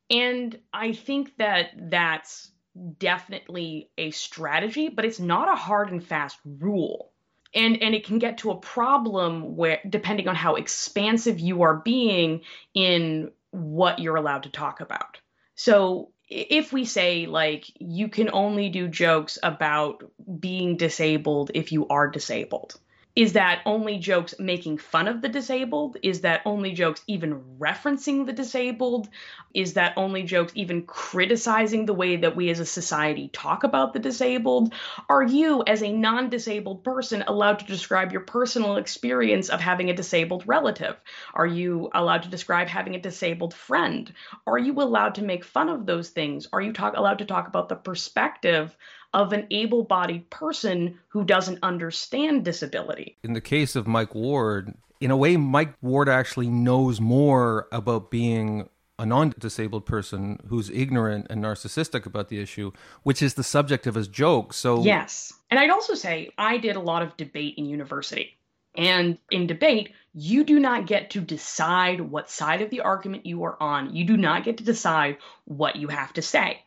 And 0.10 0.58
I 0.74 0.94
think 0.94 1.36
that 1.38 1.70
that's 1.90 2.52
definitely 2.98 3.90
a 3.98 4.12
strategy, 4.12 4.90
but 4.90 5.06
it's 5.06 5.20
not 5.20 5.52
a 5.52 5.56
hard 5.56 5.92
and 5.92 6.04
fast 6.04 6.38
rule. 6.46 7.12
And, 7.54 7.82
and 7.82 7.96
it 7.96 8.06
can 8.06 8.20
get 8.20 8.40
to 8.40 8.52
a 8.52 8.58
problem 8.58 9.56
where 9.56 9.80
depending 9.88 10.28
on 10.28 10.36
how 10.36 10.56
expansive 10.56 11.40
you 11.40 11.62
are 11.62 11.78
being 11.78 12.42
in 12.74 13.32
what 13.52 14.00
you're 14.00 14.18
allowed 14.18 14.44
to 14.44 14.50
talk 14.50 14.82
about. 14.82 15.20
So 15.56 16.12
if 16.28 16.74
we 16.74 16.86
say 16.86 17.28
like 17.28 17.66
you 17.80 18.10
can 18.10 18.30
only 18.34 18.70
do 18.70 18.88
jokes 18.88 19.38
about 19.42 20.04
being 20.40 20.76
disabled 20.76 21.52
if 21.54 21.72
you 21.72 21.88
are 21.88 22.10
disabled 22.10 22.80
is 23.16 23.34
that 23.34 23.62
only 23.66 23.98
jokes 23.98 24.36
making 24.40 24.78
fun 24.78 25.08
of 25.08 25.22
the 25.22 25.30
disabled? 25.30 25.96
Is 26.04 26.22
that 26.22 26.42
only 26.46 26.74
jokes 26.74 27.02
even 27.08 27.42
referencing 27.58 28.26
the 28.26 28.34
disabled? 28.34 29.08
Is 29.54 29.76
that 29.76 29.94
only 29.96 30.24
jokes 30.24 30.52
even 30.56 30.86
criticizing 30.86 31.86
the 31.86 31.94
way 31.94 32.18
that 32.18 32.36
we 32.36 32.50
as 32.50 32.60
a 32.60 32.66
society 32.66 33.30
talk 33.30 33.64
about 33.64 33.94
the 33.94 34.00
disabled? 34.00 34.74
Are 35.08 35.24
you, 35.24 35.64
as 35.66 35.82
a 35.82 35.94
non 35.94 36.30
disabled 36.30 36.84
person, 36.84 37.24
allowed 37.26 37.60
to 37.60 37.66
describe 37.66 38.12
your 38.12 38.22
personal 38.22 38.76
experience 38.76 39.48
of 39.48 39.62
having 39.62 39.90
a 39.90 39.96
disabled 39.96 40.44
relative? 40.46 40.98
Are 41.34 41.48
you 41.48 41.90
allowed 41.94 42.24
to 42.24 42.30
describe 42.30 42.68
having 42.68 42.96
a 42.96 43.02
disabled 43.02 43.54
friend? 43.54 44.14
Are 44.46 44.60
you 44.60 44.74
allowed 44.82 45.16
to 45.16 45.24
make 45.24 45.46
fun 45.46 45.70
of 45.70 45.86
those 45.86 46.10
things? 46.10 46.50
Are 46.52 46.62
you 46.62 46.74
talk, 46.74 46.98
allowed 46.98 47.20
to 47.20 47.26
talk 47.26 47.48
about 47.48 47.70
the 47.70 47.76
perspective 47.76 48.76
of 49.16 49.32
an 49.32 49.48
able 49.50 49.82
bodied 49.82 50.30
person 50.30 51.00
who 51.08 51.24
doesn't 51.24 51.58
understand 51.64 52.44
disability. 52.44 53.18
In 53.24 53.32
the 53.32 53.42
case 53.42 53.76
of 53.78 53.88
Mike 53.88 54.14
Ward, 54.14 54.76
in 55.00 55.10
a 55.10 55.16
way, 55.16 55.38
Mike 55.38 55.74
Ward 55.82 56.10
actually 56.10 56.50
knows 56.50 57.00
more 57.00 57.70
about 57.72 58.12
being 58.12 58.68
a 59.00 59.06
non 59.06 59.34
disabled 59.40 59.86
person 59.86 60.38
who's 60.48 60.70
ignorant 60.70 61.28
and 61.30 61.42
narcissistic 61.42 62.06
about 62.06 62.28
the 62.28 62.40
issue, 62.40 62.74
which 63.04 63.22
is 63.22 63.36
the 63.36 63.44
subject 63.44 63.88
of 63.88 63.96
his 63.96 64.10
joke. 64.10 64.54
So, 64.54 64.84
yes. 64.84 65.32
And 65.50 65.60
I'd 65.60 65.70
also 65.70 65.96
say 65.96 66.32
I 66.38 66.58
did 66.58 66.76
a 66.76 66.82
lot 66.82 67.02
of 67.02 67.16
debate 67.16 67.56
in 67.58 67.66
university. 67.66 68.38
And 68.78 69.18
in 69.32 69.48
debate, 69.48 69.94
you 70.14 70.44
do 70.44 70.60
not 70.60 70.88
get 70.88 71.12
to 71.12 71.22
decide 71.22 72.02
what 72.02 72.30
side 72.30 72.62
of 72.62 72.70
the 72.70 72.82
argument 72.82 73.26
you 73.26 73.46
are 73.46 73.62
on. 73.64 73.96
You 73.96 74.04
do 74.04 74.18
not 74.18 74.44
get 74.44 74.58
to 74.58 74.66
decide 74.66 75.18
what 75.46 75.78
you 75.78 75.88
have 75.88 76.12
to 76.14 76.22
say. 76.22 76.65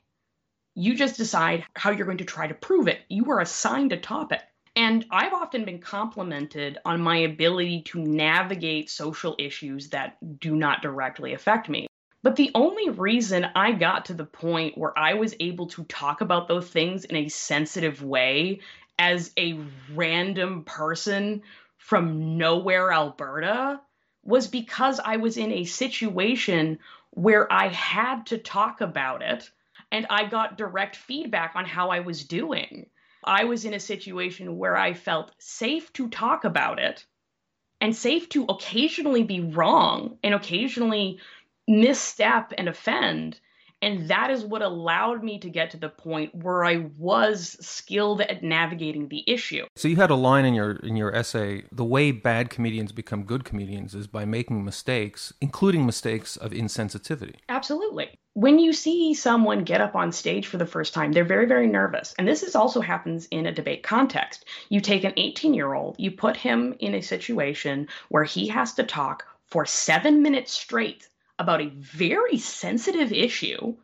You 0.79 0.95
just 0.95 1.17
decide 1.17 1.65
how 1.75 1.91
you're 1.91 2.07
going 2.07 2.19
to 2.19 2.25
try 2.25 2.47
to 2.47 2.55
prove 2.55 2.87
it. 2.87 3.01
You 3.09 3.29
are 3.33 3.41
assigned 3.41 3.93
a 3.93 3.97
topic. 3.97 4.43
And 4.77 5.05
I've 5.11 5.33
often 5.33 5.65
been 5.65 5.81
complimented 5.81 6.79
on 6.85 7.01
my 7.01 7.17
ability 7.17 7.83
to 7.87 7.99
navigate 7.99 8.89
social 8.89 9.35
issues 9.41 9.89
that 9.89 10.19
do 10.39 10.55
not 10.55 10.81
directly 10.81 11.35
affect 11.35 11.69
me. 11.69 11.89
But 12.23 12.37
the 12.37 12.53
only 12.55 12.91
reason 12.91 13.45
I 13.57 13.73
got 13.73 14.05
to 14.05 14.15
the 14.15 14.25
point 14.25 14.79
where 14.79 14.97
I 14.97 15.15
was 15.15 15.35
able 15.41 15.67
to 15.71 15.83
talk 15.83 16.21
about 16.21 16.47
those 16.47 16.69
things 16.69 17.05
in 17.05 17.17
a 17.17 17.29
sensitive 17.29 18.05
way 18.05 18.61
as 19.01 19.33
a 19.37 19.59
random 19.97 20.63
person 20.63 21.43
from 21.77 22.39
nowhere, 22.39 22.93
Alberta, 22.93 23.81
was 24.23 24.47
because 24.47 25.01
I 25.05 25.17
was 25.17 25.39
in 25.39 25.51
a 25.51 25.65
situation 25.65 26.79
where 27.11 27.53
I 27.53 27.67
had 27.67 28.27
to 28.27 28.39
talk 28.39 28.81
about 28.81 29.23
it 29.23 29.51
and 29.91 30.07
I 30.11 30.27
got 30.27 30.59
direct 30.59 30.97
feedback 30.97 31.53
on 31.55 31.65
how 31.65 31.91
I 31.91 32.01
was 32.01 32.25
doing. 32.25 32.87
I 33.25 33.45
was 33.45 33.65
in 33.65 33.75
a 33.75 33.81
situation 33.81 34.59
where 34.59 34.77
I 34.77 34.95
felt 34.95 35.33
safe 35.39 35.93
to 35.95 36.09
talk 36.09 36.45
about 36.45 36.79
it 36.79 37.05
and 37.81 37.95
safe 37.95 38.29
to 38.31 38.45
occasionally 38.45 39.23
be 39.23 39.41
wrong 39.41 40.19
and 40.23 40.35
occasionally 40.35 41.21
misstep 41.67 42.53
and 42.57 42.69
offend 42.69 43.41
and 43.81 44.09
that 44.09 44.31
is 44.31 44.45
what 44.45 44.63
allowed 44.63 45.23
me 45.23 45.39
to 45.39 45.51
get 45.51 45.71
to 45.71 45.77
the 45.77 45.89
point 45.89 46.35
where 46.35 46.65
I 46.65 46.87
was 46.97 47.57
skilled 47.61 48.21
at 48.21 48.43
navigating 48.43 49.09
the 49.09 49.25
issue. 49.27 49.67
So 49.77 49.89
you 49.89 49.97
had 49.97 50.11
a 50.11 50.17
line 50.17 50.45
in 50.45 50.55
your 50.55 50.73
in 50.77 50.97
your 50.97 51.15
essay, 51.15 51.65
the 51.73 51.85
way 51.85 52.11
bad 52.11 52.51
comedians 52.51 52.93
become 52.93 53.25
good 53.25 53.45
comedians 53.45 53.95
is 53.95 54.07
by 54.07 54.25
making 54.25 54.65
mistakes, 54.65 55.33
including 55.41 55.87
mistakes 55.87 56.37
of 56.37 56.53
insensitivity. 56.53 57.37
Absolutely. 57.49 58.09
When 58.35 58.59
you 58.59 58.73
see 58.73 59.15
someone 59.15 59.65
get 59.65 59.81
up 59.81 59.97
on 59.97 60.13
stage 60.13 60.47
for 60.47 60.59
the 60.59 60.67
first 60.67 60.95
time, 60.95 61.13
they're 61.13 61.25
very 61.25 61.47
very 61.47 61.67
nervous. 61.67 62.15
And 62.19 62.27
this 62.27 62.43
is 62.43 62.55
also 62.55 62.81
happens 62.81 63.27
in 63.31 63.47
a 63.47 63.53
debate 63.53 63.83
context. 63.83 64.45
You 64.69 64.81
take 64.81 65.05
an 65.05 65.13
18-year-old, 65.13 65.97
you 65.99 66.11
put 66.11 66.37
him 66.37 66.75
in 66.79 66.95
a 66.95 67.01
situation 67.01 67.89
where 68.09 68.25
he 68.25 68.49
has 68.49 68.75
to 68.75 68.85
talk 68.85 69.25
for 69.47 69.65
7 69.65 70.23
minutes 70.23 70.53
straight 70.53 71.09
about 71.39 71.61
a 71.61 71.73
very 71.75 72.39
sensitive 72.39 73.13
issue, 73.13 73.77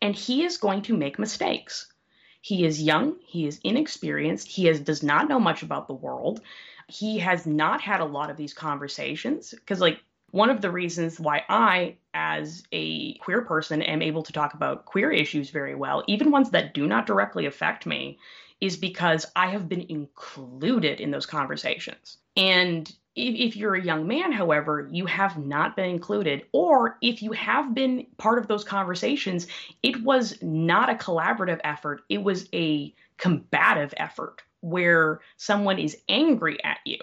and 0.00 0.14
he 0.14 0.44
is 0.44 0.56
going 0.58 0.82
to 0.82 0.96
make 0.96 1.18
mistakes. 1.18 1.92
He 2.40 2.64
is 2.64 2.82
young, 2.82 3.16
he 3.24 3.46
is 3.46 3.60
inexperienced, 3.62 4.48
he 4.48 4.68
is, 4.68 4.80
does 4.80 5.02
not 5.02 5.28
know 5.28 5.38
much 5.38 5.62
about 5.62 5.86
the 5.86 5.94
world. 5.94 6.40
He 6.88 7.18
has 7.18 7.46
not 7.46 7.80
had 7.80 8.00
a 8.00 8.04
lot 8.04 8.30
of 8.30 8.36
these 8.36 8.52
conversations 8.52 9.50
because, 9.50 9.80
like, 9.80 10.00
one 10.32 10.50
of 10.50 10.60
the 10.60 10.70
reasons 10.70 11.20
why 11.20 11.44
I, 11.48 11.96
as 12.14 12.64
a 12.72 13.14
queer 13.18 13.42
person, 13.42 13.82
am 13.82 14.02
able 14.02 14.22
to 14.22 14.32
talk 14.32 14.54
about 14.54 14.86
queer 14.86 15.10
issues 15.12 15.50
very 15.50 15.74
well, 15.74 16.02
even 16.08 16.30
ones 16.30 16.50
that 16.50 16.74
do 16.74 16.86
not 16.86 17.06
directly 17.06 17.46
affect 17.46 17.86
me, 17.86 18.18
is 18.60 18.76
because 18.76 19.26
I 19.36 19.48
have 19.48 19.68
been 19.68 19.86
included 19.88 21.00
in 21.00 21.10
those 21.10 21.26
conversations. 21.26 22.16
And 22.36 22.90
if, 23.14 23.56
you're 23.56 23.74
a 23.74 23.84
young 23.84 24.06
man, 24.06 24.32
however, 24.32 24.88
you 24.90 25.06
have 25.06 25.36
not 25.36 25.76
been 25.76 25.90
included, 25.90 26.46
or 26.52 26.96
if 27.02 27.22
you 27.22 27.32
have 27.32 27.74
been 27.74 28.06
part 28.16 28.38
of 28.38 28.48
those 28.48 28.64
conversations, 28.64 29.46
it 29.82 30.02
was 30.02 30.40
not 30.42 30.88
a 30.88 30.94
collaborative 30.94 31.60
effort, 31.62 32.02
it 32.08 32.22
was 32.22 32.48
a 32.54 32.94
combative 33.18 33.92
effort 33.96 34.42
where 34.60 35.20
someone 35.36 35.78
is 35.78 35.98
angry 36.08 36.62
at 36.64 36.78
you. 36.84 36.98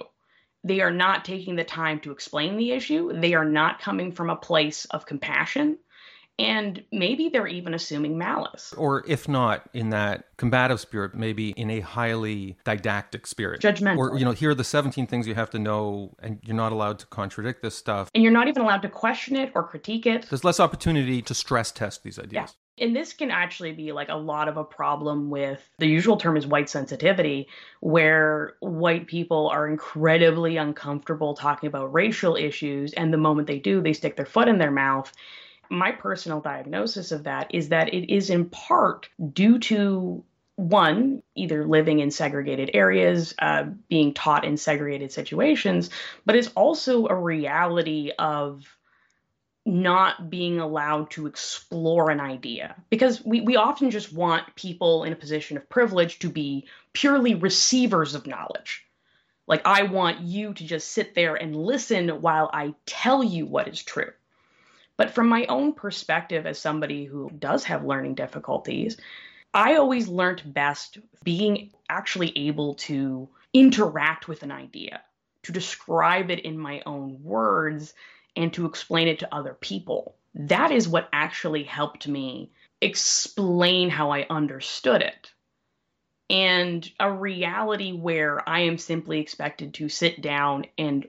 They 0.63 0.81
are 0.81 0.91
not 0.91 1.25
taking 1.25 1.55
the 1.55 1.63
time 1.63 1.99
to 2.01 2.11
explain 2.11 2.57
the 2.57 2.71
issue, 2.71 3.13
they 3.13 3.33
are 3.33 3.45
not 3.45 3.79
coming 3.79 4.11
from 4.11 4.29
a 4.29 4.35
place 4.35 4.85
of 4.85 5.05
compassion 5.05 5.77
and 6.39 6.81
maybe 6.93 7.27
they're 7.27 7.47
even 7.47 7.73
assuming 7.73 8.17
malice. 8.17 8.73
Or 8.77 9.03
if 9.05 9.27
not 9.27 9.69
in 9.73 9.89
that 9.89 10.25
combative 10.37 10.79
spirit, 10.79 11.13
maybe 11.13 11.49
in 11.51 11.69
a 11.69 11.81
highly 11.81 12.57
didactic 12.63 13.27
spirit. 13.27 13.61
Judgmental. 13.61 13.97
Or, 13.97 14.17
you 14.17 14.23
know, 14.23 14.31
here 14.31 14.51
are 14.51 14.55
the 14.55 14.63
17 14.63 15.05
things 15.05 15.27
you 15.27 15.35
have 15.35 15.49
to 15.49 15.59
know, 15.59 16.15
and 16.19 16.39
you're 16.43 16.55
not 16.55 16.71
allowed 16.71 16.97
to 16.99 17.05
contradict 17.07 17.61
this 17.61 17.75
stuff. 17.75 18.09
And 18.15 18.23
you're 18.23 18.31
not 18.31 18.47
even 18.47 18.63
allowed 18.63 18.83
to 18.83 18.89
question 18.89 19.35
it 19.35 19.51
or 19.53 19.63
critique 19.63 20.05
it. 20.05 20.27
There's 20.29 20.45
less 20.45 20.61
opportunity 20.61 21.21
to 21.23 21.33
stress 21.33 21.71
test 21.71 22.03
these 22.03 22.17
ideas. 22.17 22.31
Yeah. 22.33 22.85
And 22.85 22.95
this 22.95 23.11
can 23.11 23.29
actually 23.29 23.73
be 23.73 23.91
like 23.91 24.07
a 24.07 24.15
lot 24.15 24.47
of 24.47 24.55
a 24.55 24.63
problem 24.63 25.29
with 25.29 25.69
the 25.79 25.87
usual 25.87 26.15
term 26.15 26.37
is 26.37 26.47
white 26.47 26.69
sensitivity, 26.69 27.49
where 27.81 28.53
white 28.61 29.07
people 29.07 29.49
are 29.49 29.67
incredibly 29.67 30.55
uncomfortable 30.55 31.33
talking 31.33 31.67
about 31.67 31.93
racial 31.93 32.37
issues. 32.37 32.93
And 32.93 33.11
the 33.11 33.17
moment 33.17 33.47
they 33.47 33.59
do, 33.59 33.81
they 33.81 33.91
stick 33.91 34.15
their 34.15 34.25
foot 34.25 34.47
in 34.47 34.59
their 34.59 34.71
mouth 34.71 35.11
my 35.69 35.91
personal 35.91 36.41
diagnosis 36.41 37.11
of 37.11 37.23
that 37.23 37.53
is 37.53 37.69
that 37.69 37.93
it 37.93 38.13
is 38.13 38.29
in 38.29 38.49
part 38.49 39.09
due 39.33 39.59
to 39.59 40.23
one, 40.55 41.23
either 41.35 41.65
living 41.65 41.99
in 41.99 42.11
segregated 42.11 42.71
areas, 42.73 43.33
uh, 43.39 43.63
being 43.87 44.13
taught 44.13 44.43
in 44.43 44.57
segregated 44.57 45.11
situations, 45.11 45.89
but 46.25 46.35
it's 46.35 46.49
also 46.49 47.07
a 47.07 47.15
reality 47.15 48.11
of 48.19 48.65
not 49.65 50.29
being 50.29 50.59
allowed 50.59 51.11
to 51.11 51.27
explore 51.27 52.09
an 52.09 52.19
idea. 52.19 52.75
Because 52.89 53.23
we, 53.23 53.41
we 53.41 53.55
often 53.55 53.91
just 53.91 54.11
want 54.11 54.55
people 54.55 55.03
in 55.03 55.13
a 55.13 55.17
position 55.17 55.55
of 55.55 55.69
privilege 55.69 56.19
to 56.19 56.29
be 56.29 56.67
purely 56.91 57.35
receivers 57.35 58.15
of 58.15 58.27
knowledge. 58.27 58.85
Like, 59.47 59.61
I 59.65 59.83
want 59.83 60.21
you 60.21 60.53
to 60.53 60.63
just 60.63 60.91
sit 60.91 61.15
there 61.15 61.35
and 61.35 61.55
listen 61.55 62.21
while 62.21 62.49
I 62.51 62.75
tell 62.85 63.23
you 63.23 63.45
what 63.45 63.67
is 63.67 63.81
true. 63.81 64.11
But 64.99 65.11
from 65.11 65.29
my 65.29 65.45
own 65.45 65.71
perspective, 65.71 66.45
as 66.45 66.59
somebody 66.59 67.05
who 67.05 67.29
does 67.29 67.63
have 67.63 67.85
learning 67.85 68.15
difficulties, 68.15 68.97
I 69.53 69.75
always 69.75 70.09
learned 70.09 70.53
best 70.53 70.97
being 71.23 71.71
actually 71.87 72.37
able 72.37 72.73
to 72.89 73.29
interact 73.53 74.27
with 74.27 74.43
an 74.43 74.51
idea, 74.51 74.99
to 75.43 75.53
describe 75.53 76.29
it 76.29 76.41
in 76.41 76.59
my 76.59 76.81
own 76.85 77.23
words, 77.23 77.93
and 78.35 78.51
to 78.55 78.65
explain 78.65 79.07
it 79.07 79.19
to 79.19 79.33
other 79.33 79.53
people. 79.53 80.17
That 80.35 80.73
is 80.73 80.85
what 80.85 81.07
actually 81.13 81.63
helped 81.63 82.05
me 82.05 82.51
explain 82.81 83.89
how 83.89 84.11
I 84.11 84.27
understood 84.29 85.01
it. 85.01 85.31
And 86.29 86.91
a 86.99 87.09
reality 87.09 87.93
where 87.93 88.47
I 88.47 88.63
am 88.63 88.77
simply 88.77 89.21
expected 89.21 89.75
to 89.75 89.87
sit 89.87 90.21
down 90.21 90.65
and 90.77 91.07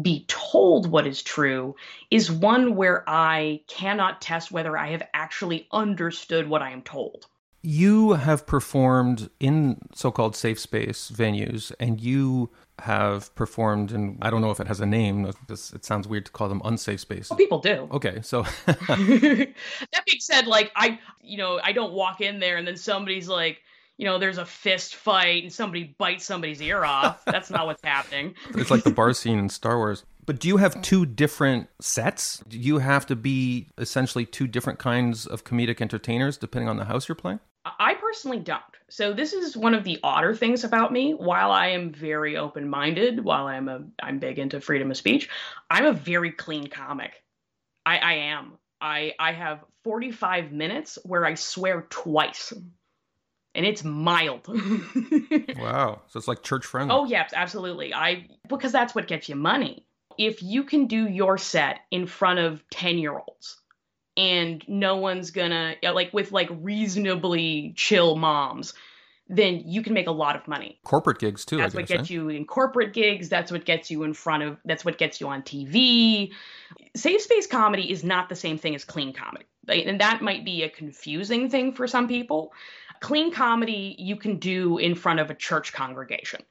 be 0.00 0.24
told 0.28 0.90
what 0.90 1.06
is 1.06 1.22
true 1.22 1.74
is 2.10 2.30
one 2.30 2.76
where 2.76 3.02
I 3.08 3.62
cannot 3.66 4.20
test 4.20 4.52
whether 4.52 4.76
I 4.76 4.90
have 4.90 5.02
actually 5.14 5.66
understood 5.72 6.48
what 6.48 6.62
I 6.62 6.70
am 6.70 6.82
told. 6.82 7.26
You 7.62 8.12
have 8.12 8.46
performed 8.46 9.28
in 9.38 9.80
so 9.94 10.10
called 10.10 10.34
safe 10.34 10.58
space 10.58 11.10
venues, 11.14 11.72
and 11.78 12.00
you 12.00 12.50
have 12.78 13.34
performed 13.34 13.92
in, 13.92 14.18
I 14.22 14.30
don't 14.30 14.40
know 14.40 14.50
if 14.50 14.60
it 14.60 14.66
has 14.66 14.80
a 14.80 14.86
name. 14.86 15.30
It 15.48 15.84
sounds 15.84 16.08
weird 16.08 16.24
to 16.26 16.32
call 16.32 16.48
them 16.48 16.62
unsafe 16.64 17.00
spaces. 17.00 17.28
Well, 17.28 17.36
people 17.36 17.58
do. 17.58 17.88
Okay, 17.92 18.20
so. 18.22 18.42
that 18.66 19.54
being 20.06 20.20
said, 20.20 20.46
like, 20.46 20.72
I, 20.74 20.98
you 21.22 21.36
know, 21.36 21.60
I 21.62 21.72
don't 21.72 21.92
walk 21.92 22.22
in 22.22 22.40
there 22.40 22.56
and 22.56 22.66
then 22.66 22.78
somebody's 22.78 23.28
like, 23.28 23.60
you 24.00 24.06
know, 24.06 24.18
there's 24.18 24.38
a 24.38 24.46
fist 24.46 24.94
fight 24.96 25.42
and 25.42 25.52
somebody 25.52 25.94
bites 25.98 26.24
somebody's 26.24 26.62
ear 26.62 26.86
off. 26.86 27.22
That's 27.26 27.50
not 27.50 27.66
what's 27.66 27.84
happening. 27.84 28.34
It's 28.54 28.70
like 28.70 28.82
the 28.82 28.90
bar 28.90 29.12
scene 29.12 29.38
in 29.38 29.50
Star 29.50 29.76
Wars. 29.76 30.04
But 30.24 30.40
do 30.40 30.48
you 30.48 30.56
have 30.56 30.80
two 30.80 31.04
different 31.04 31.68
sets? 31.82 32.42
Do 32.48 32.58
you 32.58 32.78
have 32.78 33.04
to 33.06 33.16
be 33.16 33.68
essentially 33.76 34.24
two 34.24 34.46
different 34.46 34.78
kinds 34.78 35.26
of 35.26 35.44
comedic 35.44 35.82
entertainers 35.82 36.38
depending 36.38 36.70
on 36.70 36.78
the 36.78 36.86
house 36.86 37.08
you're 37.08 37.14
playing? 37.14 37.40
I 37.66 37.92
personally 38.00 38.38
don't. 38.38 38.62
So 38.88 39.12
this 39.12 39.34
is 39.34 39.54
one 39.54 39.74
of 39.74 39.84
the 39.84 40.00
odder 40.02 40.34
things 40.34 40.64
about 40.64 40.94
me. 40.94 41.12
While 41.12 41.52
I 41.52 41.66
am 41.68 41.92
very 41.92 42.38
open-minded, 42.38 43.22
while 43.22 43.48
I'm 43.48 43.68
a 43.68 43.84
I'm 44.02 44.18
big 44.18 44.38
into 44.38 44.62
freedom 44.62 44.90
of 44.90 44.96
speech, 44.96 45.28
I'm 45.68 45.84
a 45.84 45.92
very 45.92 46.32
clean 46.32 46.68
comic. 46.68 47.22
I, 47.84 47.98
I 47.98 48.12
am. 48.14 48.52
I 48.80 49.12
I 49.18 49.32
have 49.32 49.62
45 49.84 50.52
minutes 50.52 50.98
where 51.04 51.26
I 51.26 51.34
swear 51.34 51.86
twice. 51.90 52.54
And 53.54 53.66
it's 53.66 53.82
mild. 53.82 54.46
wow. 55.58 56.02
So 56.06 56.18
it's 56.18 56.28
like 56.28 56.42
church 56.42 56.64
friendly. 56.64 56.94
Oh 56.94 57.04
yes, 57.04 57.32
absolutely. 57.34 57.92
I 57.92 58.28
because 58.48 58.72
that's 58.72 58.94
what 58.94 59.08
gets 59.08 59.28
you 59.28 59.34
money. 59.34 59.86
If 60.18 60.42
you 60.42 60.64
can 60.64 60.86
do 60.86 61.08
your 61.08 61.36
set 61.36 61.80
in 61.90 62.06
front 62.06 62.38
of 62.38 62.62
10 62.70 62.98
year 62.98 63.18
olds 63.18 63.60
and 64.16 64.64
no 64.68 64.96
one's 64.96 65.30
gonna 65.30 65.74
like 65.82 66.12
with 66.12 66.32
like 66.32 66.48
reasonably 66.60 67.72
chill 67.76 68.16
moms 68.16 68.74
then 69.28 69.62
you 69.64 69.80
can 69.82 69.94
make 69.94 70.08
a 70.08 70.12
lot 70.12 70.34
of 70.34 70.46
money 70.48 70.78
corporate 70.84 71.18
gigs 71.18 71.44
too 71.44 71.56
that's 71.56 71.74
what 71.74 71.86
gets 71.86 72.10
eh? 72.10 72.14
you 72.14 72.28
in 72.28 72.44
corporate 72.44 72.92
gigs 72.92 73.28
that's 73.28 73.52
what 73.52 73.64
gets 73.64 73.90
you 73.90 74.02
in 74.02 74.12
front 74.12 74.42
of 74.42 74.58
that's 74.64 74.84
what 74.84 74.98
gets 74.98 75.20
you 75.20 75.28
on 75.28 75.42
tv 75.42 76.32
safe 76.94 77.22
space 77.22 77.46
comedy 77.46 77.90
is 77.90 78.02
not 78.02 78.28
the 78.28 78.36
same 78.36 78.58
thing 78.58 78.74
as 78.74 78.84
clean 78.84 79.12
comedy 79.12 79.46
and 79.68 80.00
that 80.00 80.20
might 80.20 80.44
be 80.44 80.64
a 80.64 80.68
confusing 80.68 81.48
thing 81.48 81.72
for 81.72 81.86
some 81.86 82.08
people 82.08 82.52
clean 83.00 83.32
comedy 83.32 83.96
you 83.98 84.16
can 84.16 84.38
do 84.38 84.78
in 84.78 84.94
front 84.94 85.20
of 85.20 85.30
a 85.30 85.34
church 85.34 85.72
congregation 85.72 86.42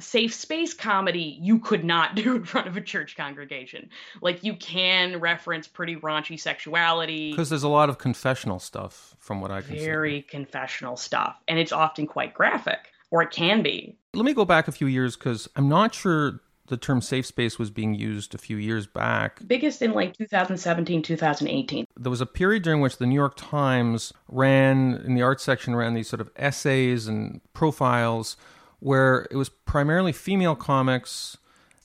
safe 0.00 0.32
space 0.32 0.74
comedy 0.74 1.38
you 1.40 1.58
could 1.58 1.84
not 1.84 2.14
do 2.14 2.36
in 2.36 2.44
front 2.44 2.66
of 2.66 2.76
a 2.76 2.80
church 2.80 3.16
congregation. 3.16 3.90
Like 4.20 4.44
you 4.44 4.54
can 4.54 5.20
reference 5.20 5.66
pretty 5.66 5.96
raunchy 5.96 6.38
sexuality 6.38 7.30
because 7.30 7.50
there's 7.50 7.62
a 7.62 7.68
lot 7.68 7.88
of 7.88 7.98
confessional 7.98 8.58
stuff 8.58 9.16
from 9.18 9.40
what 9.40 9.50
I 9.50 9.60
can 9.60 9.76
very 9.76 10.22
confessional 10.22 10.96
stuff 10.96 11.36
and 11.48 11.58
it's 11.58 11.72
often 11.72 12.06
quite 12.06 12.34
graphic 12.34 12.92
or 13.10 13.22
it 13.22 13.30
can 13.30 13.62
be. 13.62 13.96
Let 14.14 14.24
me 14.24 14.34
go 14.34 14.44
back 14.44 14.68
a 14.68 14.72
few 14.72 14.86
years 14.86 15.16
cuz 15.16 15.48
I'm 15.56 15.68
not 15.68 15.94
sure 15.94 16.40
the 16.68 16.76
term 16.76 17.00
safe 17.00 17.26
space 17.26 17.58
was 17.58 17.70
being 17.70 17.94
used 17.94 18.34
a 18.34 18.38
few 18.38 18.56
years 18.56 18.86
back. 18.86 19.40
Biggest 19.46 19.82
in 19.82 19.92
like 19.92 20.16
2017, 20.16 21.02
2018. 21.02 21.86
There 21.96 22.10
was 22.10 22.20
a 22.20 22.26
period 22.26 22.62
during 22.62 22.80
which 22.80 22.98
the 22.98 23.06
New 23.06 23.14
York 23.14 23.34
Times 23.36 24.12
ran, 24.28 25.02
in 25.04 25.14
the 25.14 25.22
art 25.22 25.40
section, 25.40 25.74
ran 25.74 25.94
these 25.94 26.08
sort 26.08 26.20
of 26.20 26.30
essays 26.36 27.08
and 27.08 27.40
profiles 27.52 28.36
where 28.80 29.26
it 29.30 29.36
was 29.36 29.48
primarily 29.48 30.12
female 30.12 30.54
comics. 30.54 31.36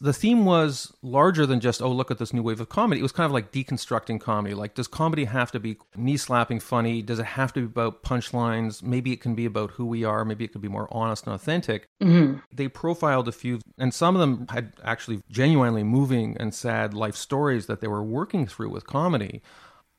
The 0.04 0.12
theme 0.12 0.44
was 0.44 0.94
larger 1.02 1.46
than 1.46 1.62
just, 1.62 1.82
oh, 1.82 1.89
look 1.89 2.12
at 2.12 2.18
this 2.18 2.34
new 2.34 2.44
wave 2.44 2.60
of 2.60 2.68
comedy. 2.68 3.00
It 3.00 3.04
was 3.04 3.13
kind 3.13 3.26
of 3.26 3.32
like 3.32 3.54
deconstructing 3.54 4.20
comedy. 4.20 4.54
Like, 4.54 4.76
does 4.76 4.86
comedy 4.86 5.24
have 5.24 5.50
to 5.54 5.62
be 5.62 5.78
knee 5.96 6.18
slapping 6.18 6.60
funny? 6.60 7.02
Does 7.02 7.20
it 7.20 7.26
have 7.26 7.54
to 7.54 7.62
be 7.62 7.66
about 7.68 8.04
punchlines? 8.04 8.84
Maybe 8.84 9.13
it 9.13 9.22
can 9.22 9.34
be 9.34 9.46
about 9.46 9.72
who 9.72 9.86
we 9.86 10.04
are. 10.04 10.26
Maybe 10.26 10.44
it 10.44 10.52
could 10.52 10.62
be 10.62 10.68
more 10.68 10.89
honest 10.92 11.26
and 11.26 11.34
authentic. 11.34 11.88
Mm-hmm. 12.02 12.39
They 12.52 12.68
profiled 12.68 13.30
a 13.30 13.32
few, 13.32 13.62
and 13.78 13.94
some 13.94 14.13
of 14.13 14.20
them 14.20 14.46
had 14.50 14.74
actually 14.84 15.22
genuinely 15.30 15.84
moving 15.84 16.36
and 16.38 16.54
sad 16.54 16.94
life 16.94 17.16
stories 17.16 17.68
that 17.68 17.80
they 17.80 17.88
were 17.88 18.04
working 18.04 18.46
through 18.46 18.72
with 18.72 18.86
comedy. 18.86 19.42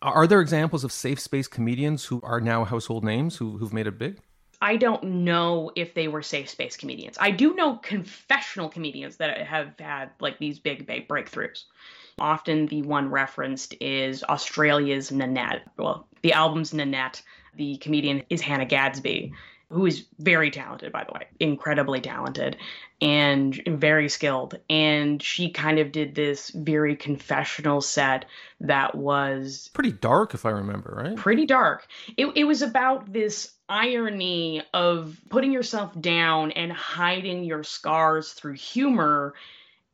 Are 0.03 0.27
there 0.27 0.43
examples 0.43 0.85
of 0.85 0.93
safe 0.93 1.19
space 1.19 1.49
comedians 1.49 2.05
who 2.05 2.21
are 2.23 2.43
now 2.43 2.67
household 2.67 3.05
names 3.05 3.37
who, 3.37 3.57
who've 3.57 3.73
made 3.73 3.87
it 3.87 3.99
big? 3.99 4.21
I 4.64 4.77
don't 4.77 5.05
know 5.05 5.72
if 5.77 5.92
they 5.92 6.09
were 6.09 6.22
safe 6.22 6.48
space 6.48 6.79
comedians. 6.79 7.18
I 7.20 7.33
do 7.33 7.55
know 7.55 7.77
confessional 7.77 8.70
comedians 8.70 9.18
that 9.18 9.46
have 9.46 9.74
had 9.79 10.09
like 10.20 10.38
these 10.38 10.59
big, 10.59 10.87
big 10.87 11.07
breakthroughs. 11.07 11.64
Often 12.18 12.68
the 12.68 12.81
one 12.81 13.11
referenced 13.11 13.74
is 13.79 14.24
Australia's 14.24 15.12
Nanette. 15.12 15.66
Well, 15.77 16.09
the 16.22 16.33
album's 16.33 16.72
Nanette. 16.72 17.20
The 17.57 17.77
comedian 17.77 18.22
is 18.31 18.40
Hannah 18.40 18.64
Gadsby, 18.64 19.35
who 19.68 19.85
is 19.85 20.07
very 20.18 20.50
talented, 20.50 20.92
by 20.92 21.05
the 21.05 21.12
way, 21.12 21.27
incredibly 21.40 22.00
talented 22.00 22.57
and 23.03 23.61
very 23.66 24.09
skilled. 24.09 24.59
And 24.70 25.22
she 25.22 25.50
kind 25.50 25.79
of 25.79 25.92
did 25.92 26.14
this 26.14 26.48
very 26.48 26.96
confessional 26.96 27.83
set 27.83 28.24
that 28.61 28.94
was 28.94 29.68
pretty 29.74 29.92
dark, 29.92 30.33
if 30.33 30.46
I 30.46 30.50
remember, 30.50 31.03
right? 31.05 31.16
Pretty 31.16 31.44
dark. 31.44 31.87
It, 32.16 32.33
it 32.35 32.44
was 32.44 32.62
about 32.62 33.12
this 33.12 33.54
irony 33.68 34.62
of 34.72 35.18
putting 35.29 35.53
yourself 35.53 35.98
down 36.00 36.53
and 36.53 36.72
hiding 36.72 37.44
your 37.44 37.64
scars 37.64 38.33
through 38.33 38.55
humor. 38.55 39.35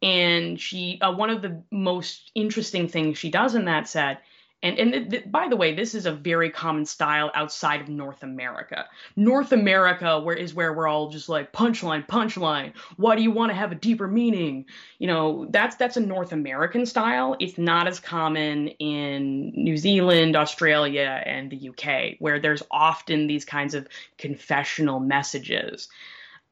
And 0.03 0.59
she, 0.59 0.99
uh, 1.01 1.13
one 1.13 1.31
of 1.31 1.43
the 1.43 1.63
most 1.71 2.31
interesting 2.35 2.89
things 2.89 3.19
she 3.19 3.31
does 3.31 3.55
in 3.55 3.67
that 3.67 3.89
set 3.89 4.23
and 4.63 4.79
and 4.79 4.93
th- 4.93 5.11
th- 5.11 5.33
by 5.33 5.49
the 5.49 5.57
way, 5.57 5.75
this 5.75 5.95
is 5.95 6.07
a 6.07 6.13
very 6.13 6.51
common 6.51 6.85
style 6.85 7.31
outside 7.35 7.81
of 7.81 7.89
North 7.89 8.23
America. 8.23 8.87
North 9.17 9.53
America, 9.53 10.21
where 10.21 10.37
is 10.37 10.53
where 10.53 10.73
we're 10.75 10.87
all 10.87 11.09
just 11.09 11.29
like 11.29 11.53
punchline, 11.53 12.07
punchline. 12.07 12.73
Why 12.97 13.17
do 13.17 13.23
you 13.23 13.31
want 13.31 13.51
to 13.51 13.57
have 13.57 13.73
a 13.73 13.75
deeper 13.75 14.07
meaning? 14.07 14.67
You 14.99 15.07
know, 15.07 15.47
that's 15.51 15.77
that's 15.77 15.97
a 15.97 16.01
North 16.01 16.33
American 16.33 16.85
style. 16.85 17.37
It's 17.41 17.57
not 17.57 17.89
as 17.89 18.01
common 18.01 18.69
in 18.69 19.53
New 19.55 19.79
Zealand, 19.79 20.37
Australia, 20.37 21.23
and 21.25 21.51
the 21.51 21.71
UK, 21.71 22.17
where 22.19 22.39
there's 22.39 22.63
often 22.71 23.27
these 23.27 23.47
kinds 23.47 23.75
of 23.75 23.89
confessional 24.19 25.01
messages, 25.01 25.89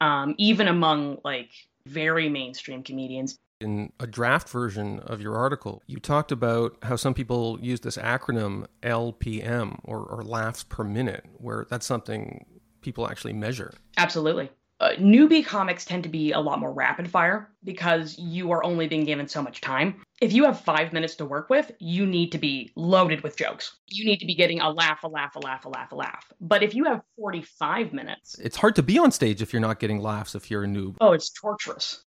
um, 0.01 0.33
even 0.39 0.67
among 0.67 1.19
like 1.23 1.51
very 1.85 2.27
mainstream 2.27 2.81
comedians 2.83 3.37
in 3.59 3.91
a 3.99 4.07
draft 4.07 4.49
version 4.49 4.99
of 4.99 5.21
your 5.21 5.35
article, 5.35 5.83
you 5.87 5.99
talked 5.99 6.31
about 6.31 6.77
how 6.83 6.95
some 6.95 7.13
people 7.13 7.59
use 7.61 7.81
this 7.81 7.97
acronym 7.97 8.65
LPM 8.83 9.79
or, 9.83 9.99
or 9.99 10.23
laughs 10.23 10.63
per 10.63 10.83
minute, 10.83 11.25
where 11.37 11.65
that's 11.69 11.85
something 11.85 12.45
people 12.81 13.09
actually 13.09 13.33
measure. 13.33 13.73
Absolutely. 13.97 14.49
Uh, 14.81 14.91
newbie 14.97 15.45
comics 15.45 15.83
tend 15.83 16.03
to 16.03 16.09
be 16.09 16.31
a 16.31 16.39
lot 16.39 16.57
more 16.57 16.71
rapid 16.71 17.11
fire 17.11 17.49
because 17.65 18.17
you 18.17 18.49
are 18.51 18.63
only 18.63 18.87
being 18.87 19.03
given 19.03 19.27
so 19.27 19.41
much 19.41 19.59
time. 19.59 20.01
If 20.21 20.31
you 20.31 20.45
have 20.45 20.61
five 20.61 20.93
minutes 20.93 21.15
to 21.15 21.25
work 21.25 21.49
with, 21.49 21.69
you 21.79 22.05
need 22.05 22.31
to 22.31 22.37
be 22.37 22.71
loaded 22.77 23.21
with 23.21 23.35
jokes. 23.35 23.75
You 23.87 24.05
need 24.05 24.19
to 24.19 24.25
be 24.25 24.35
getting 24.35 24.61
a 24.61 24.69
laugh, 24.69 25.03
a 25.03 25.09
laugh, 25.09 25.35
a 25.35 25.39
laugh, 25.39 25.65
a 25.65 25.69
laugh, 25.69 25.91
a 25.91 25.95
laugh. 25.95 26.31
But 26.39 26.63
if 26.63 26.73
you 26.73 26.85
have 26.85 27.01
45 27.17 27.91
minutes, 27.91 28.39
it's 28.39 28.55
hard 28.55 28.77
to 28.77 28.83
be 28.83 28.97
on 28.97 29.11
stage 29.11 29.41
if 29.41 29.51
you're 29.51 29.61
not 29.61 29.79
getting 29.79 29.99
laughs 29.99 30.33
if 30.33 30.49
you're 30.49 30.63
a 30.63 30.67
noob. 30.67 30.95
Oh, 31.01 31.11
it's 31.11 31.29
torturous 31.29 32.05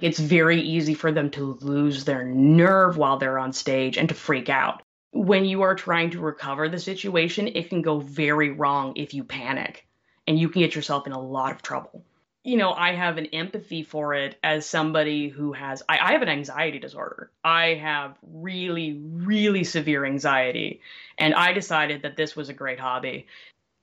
it's 0.00 0.18
very 0.18 0.60
easy 0.60 0.94
for 0.94 1.12
them 1.12 1.30
to 1.30 1.58
lose 1.60 2.04
their 2.04 2.24
nerve 2.24 2.96
while 2.96 3.18
they're 3.18 3.38
on 3.38 3.52
stage 3.52 3.96
and 3.96 4.08
to 4.08 4.14
freak 4.14 4.48
out. 4.48 4.82
When 5.12 5.44
you 5.44 5.62
are 5.62 5.74
trying 5.74 6.10
to 6.10 6.20
recover 6.20 6.68
the 6.68 6.78
situation, 6.78 7.48
it 7.48 7.68
can 7.68 7.82
go 7.82 8.00
very 8.00 8.50
wrong 8.50 8.92
if 8.96 9.12
you 9.12 9.24
panic 9.24 9.86
and 10.26 10.38
you 10.38 10.48
can 10.48 10.62
get 10.62 10.74
yourself 10.74 11.06
in 11.06 11.12
a 11.12 11.20
lot 11.20 11.52
of 11.52 11.62
trouble. 11.62 12.04
You 12.42 12.56
know, 12.56 12.72
I 12.72 12.92
have 12.92 13.18
an 13.18 13.26
empathy 13.26 13.82
for 13.82 14.14
it 14.14 14.38
as 14.42 14.64
somebody 14.64 15.28
who 15.28 15.52
has, 15.52 15.82
I, 15.88 15.98
I 15.98 16.12
have 16.12 16.22
an 16.22 16.28
anxiety 16.28 16.78
disorder. 16.78 17.30
I 17.44 17.74
have 17.74 18.16
really, 18.22 18.98
really 19.02 19.64
severe 19.64 20.06
anxiety. 20.06 20.80
And 21.18 21.34
I 21.34 21.52
decided 21.52 22.02
that 22.02 22.16
this 22.16 22.34
was 22.34 22.48
a 22.48 22.54
great 22.54 22.80
hobby. 22.80 23.26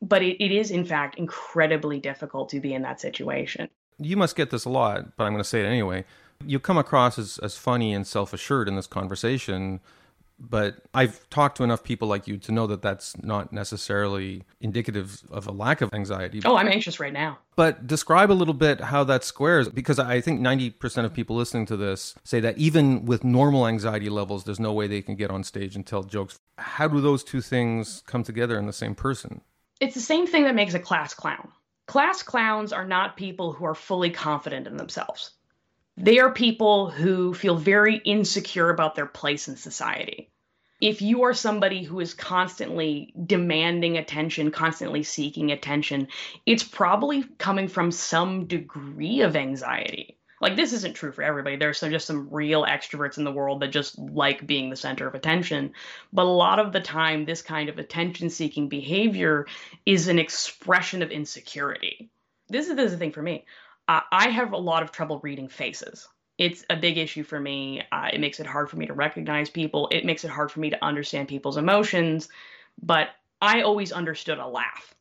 But 0.02 0.24
it, 0.24 0.44
it 0.44 0.52
is, 0.52 0.72
in 0.72 0.86
fact, 0.86 1.20
incredibly 1.20 2.00
difficult 2.00 2.50
to 2.50 2.60
be 2.60 2.74
in 2.74 2.82
that 2.84 3.00
situation 3.00 3.70
you 4.00 4.18
must 4.18 4.36
get 4.36 4.50
this 4.50 4.66
a 4.66 4.70
lot, 4.70 5.16
but 5.18 5.26
I'm 5.26 5.34
going 5.34 5.44
to 5.44 5.50
say 5.50 5.62
it 5.62 5.66
anyway. 5.66 6.06
You 6.46 6.60
come 6.60 6.78
across 6.78 7.18
as, 7.18 7.40
as 7.40 7.58
funny 7.58 7.94
and 7.94 8.06
self 8.06 8.34
assured 8.34 8.68
in 8.68 8.76
this 8.76 8.88
conversation, 8.88 9.80
but 10.40 10.76
I've 10.94 11.28
talked 11.30 11.58
to 11.58 11.64
enough 11.64 11.84
people 11.84 12.08
like 12.08 12.28
you 12.28 12.38
to 12.38 12.52
know 12.52 12.68
that 12.68 12.84
that's 12.84 13.22
not 13.24 13.52
necessarily 13.52 14.44
indicative 14.62 15.24
of 15.32 15.48
a 15.48 15.52
lack 15.52 15.82
of 15.82 15.92
anxiety. 15.94 16.42
Oh, 16.46 16.56
I'm 16.56 16.68
anxious 16.68 17.00
right 17.00 17.14
now. 17.14 17.40
But 17.56 17.88
describe 17.88 18.32
a 18.32 18.34
little 18.34 18.54
bit 18.54 18.80
how 18.80 19.04
that 19.06 19.24
squares, 19.24 19.68
because 19.68 19.98
I 19.98 20.22
think 20.22 20.40
90% 20.40 21.06
of 21.06 21.14
people 21.14 21.36
listening 21.36 21.66
to 21.68 21.78
this 21.78 22.14
say 22.24 22.40
that 22.42 22.58
even 22.60 23.06
with 23.06 23.24
normal 23.24 23.68
anxiety 23.68 24.10
levels, 24.10 24.44
there's 24.44 24.60
no 24.60 24.74
way 24.74 24.86
they 24.86 25.02
can 25.02 25.16
get 25.16 25.32
on 25.32 25.44
stage 25.44 25.76
and 25.76 25.86
tell 25.86 26.04
jokes. 26.04 26.40
How 26.60 26.88
do 26.88 27.02
those 27.02 27.24
two 27.24 27.42
things 27.42 28.04
come 28.06 28.24
together 28.24 28.60
in 28.60 28.68
the 28.68 28.74
same 28.74 28.94
person? 28.94 29.42
It's 29.80 29.96
the 29.96 30.02
same 30.02 30.28
thing 30.28 30.44
that 30.44 30.56
makes 30.56 30.76
a 30.76 30.80
class 30.80 31.14
clown. 31.16 31.50
Class 31.88 32.22
clowns 32.22 32.74
are 32.74 32.86
not 32.86 33.16
people 33.18 33.54
who 33.54 33.66
are 33.66 33.74
fully 33.74 34.10
confident 34.12 34.68
in 34.68 34.78
themselves. 34.78 35.32
They 35.96 36.20
are 36.20 36.32
people 36.32 36.92
who 36.92 37.34
feel 37.34 37.56
very 37.56 37.96
insecure 37.98 38.70
about 38.70 38.94
their 38.96 39.06
place 39.08 39.48
in 39.48 39.56
society. 39.56 40.30
if 40.80 41.02
you 41.02 41.24
are 41.24 41.34
somebody 41.34 41.84
who 41.84 42.00
is 42.00 42.14
constantly 42.14 43.14
demanding 43.26 43.98
attention, 43.98 44.52
constantly 44.52 45.04
seeking 45.04 45.52
attention, 45.52 46.08
it's 46.46 46.64
probably 46.64 47.24
coming 47.40 47.68
from 47.68 47.92
some 47.92 48.46
degree 48.46 49.22
of 49.22 49.36
anxiety. 49.36 50.17
Like, 50.40 50.56
this 50.56 50.74
isn't 50.74 50.96
true 50.96 51.12
for 51.12 51.24
everybody. 51.24 51.56
There's 51.56 51.80
just 51.80 52.06
some 52.06 52.30
real 52.30 52.66
extroverts 52.66 53.18
in 53.18 53.24
the 53.24 53.32
world 53.32 53.62
that 53.62 53.70
just 53.70 53.98
like 53.98 54.46
being 54.46 54.70
the 54.70 54.76
center 54.76 55.08
of 55.08 55.16
attention. 55.16 55.74
But 56.14 56.26
a 56.26 56.30
lot 56.30 56.60
of 56.60 56.72
the 56.72 56.80
time, 56.80 57.26
this 57.26 57.42
kind 57.42 57.70
of 57.70 57.80
attention 57.80 58.30
seeking 58.30 58.70
behavior 58.70 59.48
is 59.86 60.08
an 60.08 60.20
expression 60.20 61.02
of 61.02 61.12
insecurity. 61.12 62.10
This 62.50 62.68
is, 62.68 62.76
this 62.76 62.86
is 62.86 62.92
the 62.92 62.98
thing 62.98 63.12
for 63.12 63.22
me. 63.22 63.46
I 63.88 64.30
have 64.30 64.52
a 64.52 64.58
lot 64.58 64.84
of 64.84 64.92
trouble 64.92 65.20
reading 65.24 65.48
faces 65.48 66.08
it's 66.38 66.64
a 66.70 66.76
big 66.76 66.98
issue 66.98 67.24
for 67.24 67.40
me. 67.40 67.82
Uh, 67.92 68.10
it 68.14 68.20
makes 68.20 68.40
it 68.40 68.46
hard 68.46 68.70
for 68.70 68.78
me 68.78 68.86
to 68.86 68.94
recognize 68.94 69.50
people. 69.50 69.88
It 69.92 70.06
makes 70.06 70.24
it 70.24 70.30
hard 70.30 70.52
for 70.52 70.60
me 70.60 70.70
to 70.70 70.86
understand 70.86 71.28
people's 71.28 71.58
emotions. 71.58 72.30
But 72.82 73.10
I 73.42 73.62
always 73.62 73.92
understood 73.92 74.38
a 74.38 74.48
laugh. 74.48 74.94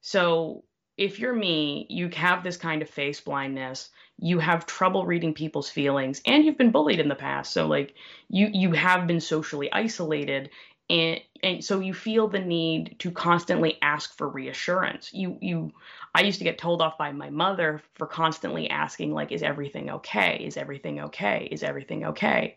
So 0.00 0.64
if 0.98 1.18
you're 1.18 1.34
me, 1.34 1.86
you 1.88 2.10
have 2.10 2.42
this 2.42 2.56
kind 2.56 2.82
of 2.82 2.90
face 2.90 3.20
blindness. 3.20 3.90
You 4.18 4.40
have 4.40 4.66
trouble 4.66 5.06
reading 5.06 5.32
people's 5.32 5.70
feelings, 5.70 6.20
and 6.26 6.44
you've 6.44 6.58
been 6.58 6.72
bullied 6.72 7.00
in 7.00 7.08
the 7.08 7.14
past. 7.14 7.52
So 7.52 7.66
like 7.66 7.94
you 8.28 8.50
you 8.52 8.72
have 8.72 9.06
been 9.06 9.20
socially 9.20 9.72
isolated, 9.72 10.50
and 10.90 11.20
and 11.42 11.64
so 11.64 11.80
you 11.80 11.94
feel 11.94 12.28
the 12.28 12.38
need 12.38 12.96
to 12.98 13.10
constantly 13.10 13.78
ask 13.82 14.16
for 14.16 14.28
reassurance 14.28 15.12
you 15.12 15.36
you 15.40 15.72
i 16.14 16.22
used 16.22 16.38
to 16.38 16.44
get 16.44 16.58
told 16.58 16.80
off 16.80 16.98
by 16.98 17.12
my 17.12 17.30
mother 17.30 17.80
for 17.94 18.06
constantly 18.06 18.68
asking 18.70 19.12
like 19.12 19.30
is 19.30 19.42
everything 19.42 19.90
okay 19.90 20.42
is 20.42 20.56
everything 20.56 21.00
okay 21.00 21.48
is 21.50 21.62
everything 21.62 22.06
okay 22.06 22.56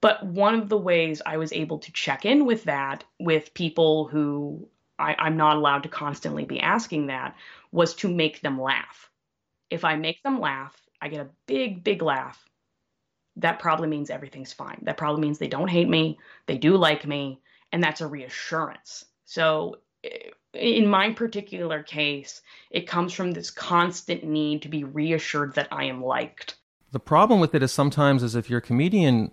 but 0.00 0.24
one 0.24 0.54
of 0.54 0.68
the 0.68 0.78
ways 0.78 1.20
i 1.26 1.36
was 1.36 1.52
able 1.52 1.78
to 1.78 1.92
check 1.92 2.24
in 2.24 2.46
with 2.46 2.64
that 2.64 3.04
with 3.20 3.54
people 3.54 4.08
who 4.08 4.66
I, 5.02 5.16
i'm 5.18 5.36
not 5.36 5.56
allowed 5.56 5.82
to 5.82 5.88
constantly 5.88 6.44
be 6.44 6.60
asking 6.60 7.06
that 7.06 7.36
was 7.72 7.94
to 7.96 8.08
make 8.08 8.40
them 8.40 8.60
laugh 8.60 9.10
if 9.70 9.84
i 9.84 9.96
make 9.96 10.22
them 10.22 10.40
laugh 10.40 10.74
i 11.00 11.08
get 11.08 11.20
a 11.20 11.30
big 11.46 11.84
big 11.84 12.02
laugh 12.02 12.42
that 13.36 13.58
probably 13.58 13.88
means 13.88 14.10
everything's 14.10 14.52
fine 14.52 14.78
that 14.82 14.96
probably 14.96 15.22
means 15.22 15.38
they 15.38 15.48
don't 15.48 15.68
hate 15.68 15.88
me 15.88 16.18
they 16.46 16.58
do 16.58 16.76
like 16.76 17.06
me 17.06 17.40
and 17.72 17.82
that's 17.82 18.00
a 18.00 18.06
reassurance. 18.06 19.06
So 19.24 19.78
eh, 20.04 20.30
in 20.54 20.86
my 20.86 21.12
particular 21.12 21.82
case, 21.82 22.42
it 22.70 22.86
comes 22.86 23.12
from 23.12 23.32
this 23.32 23.50
constant 23.50 24.24
need 24.24 24.62
to 24.62 24.68
be 24.68 24.84
reassured 24.84 25.54
that 25.54 25.68
I 25.72 25.84
am 25.84 26.04
liked. 26.04 26.56
The 26.92 27.00
problem 27.00 27.40
with 27.40 27.54
it 27.54 27.62
is 27.62 27.72
sometimes 27.72 28.22
as 28.22 28.34
if 28.34 28.50
you're 28.50 28.58
a 28.58 28.62
comedian, 28.62 29.32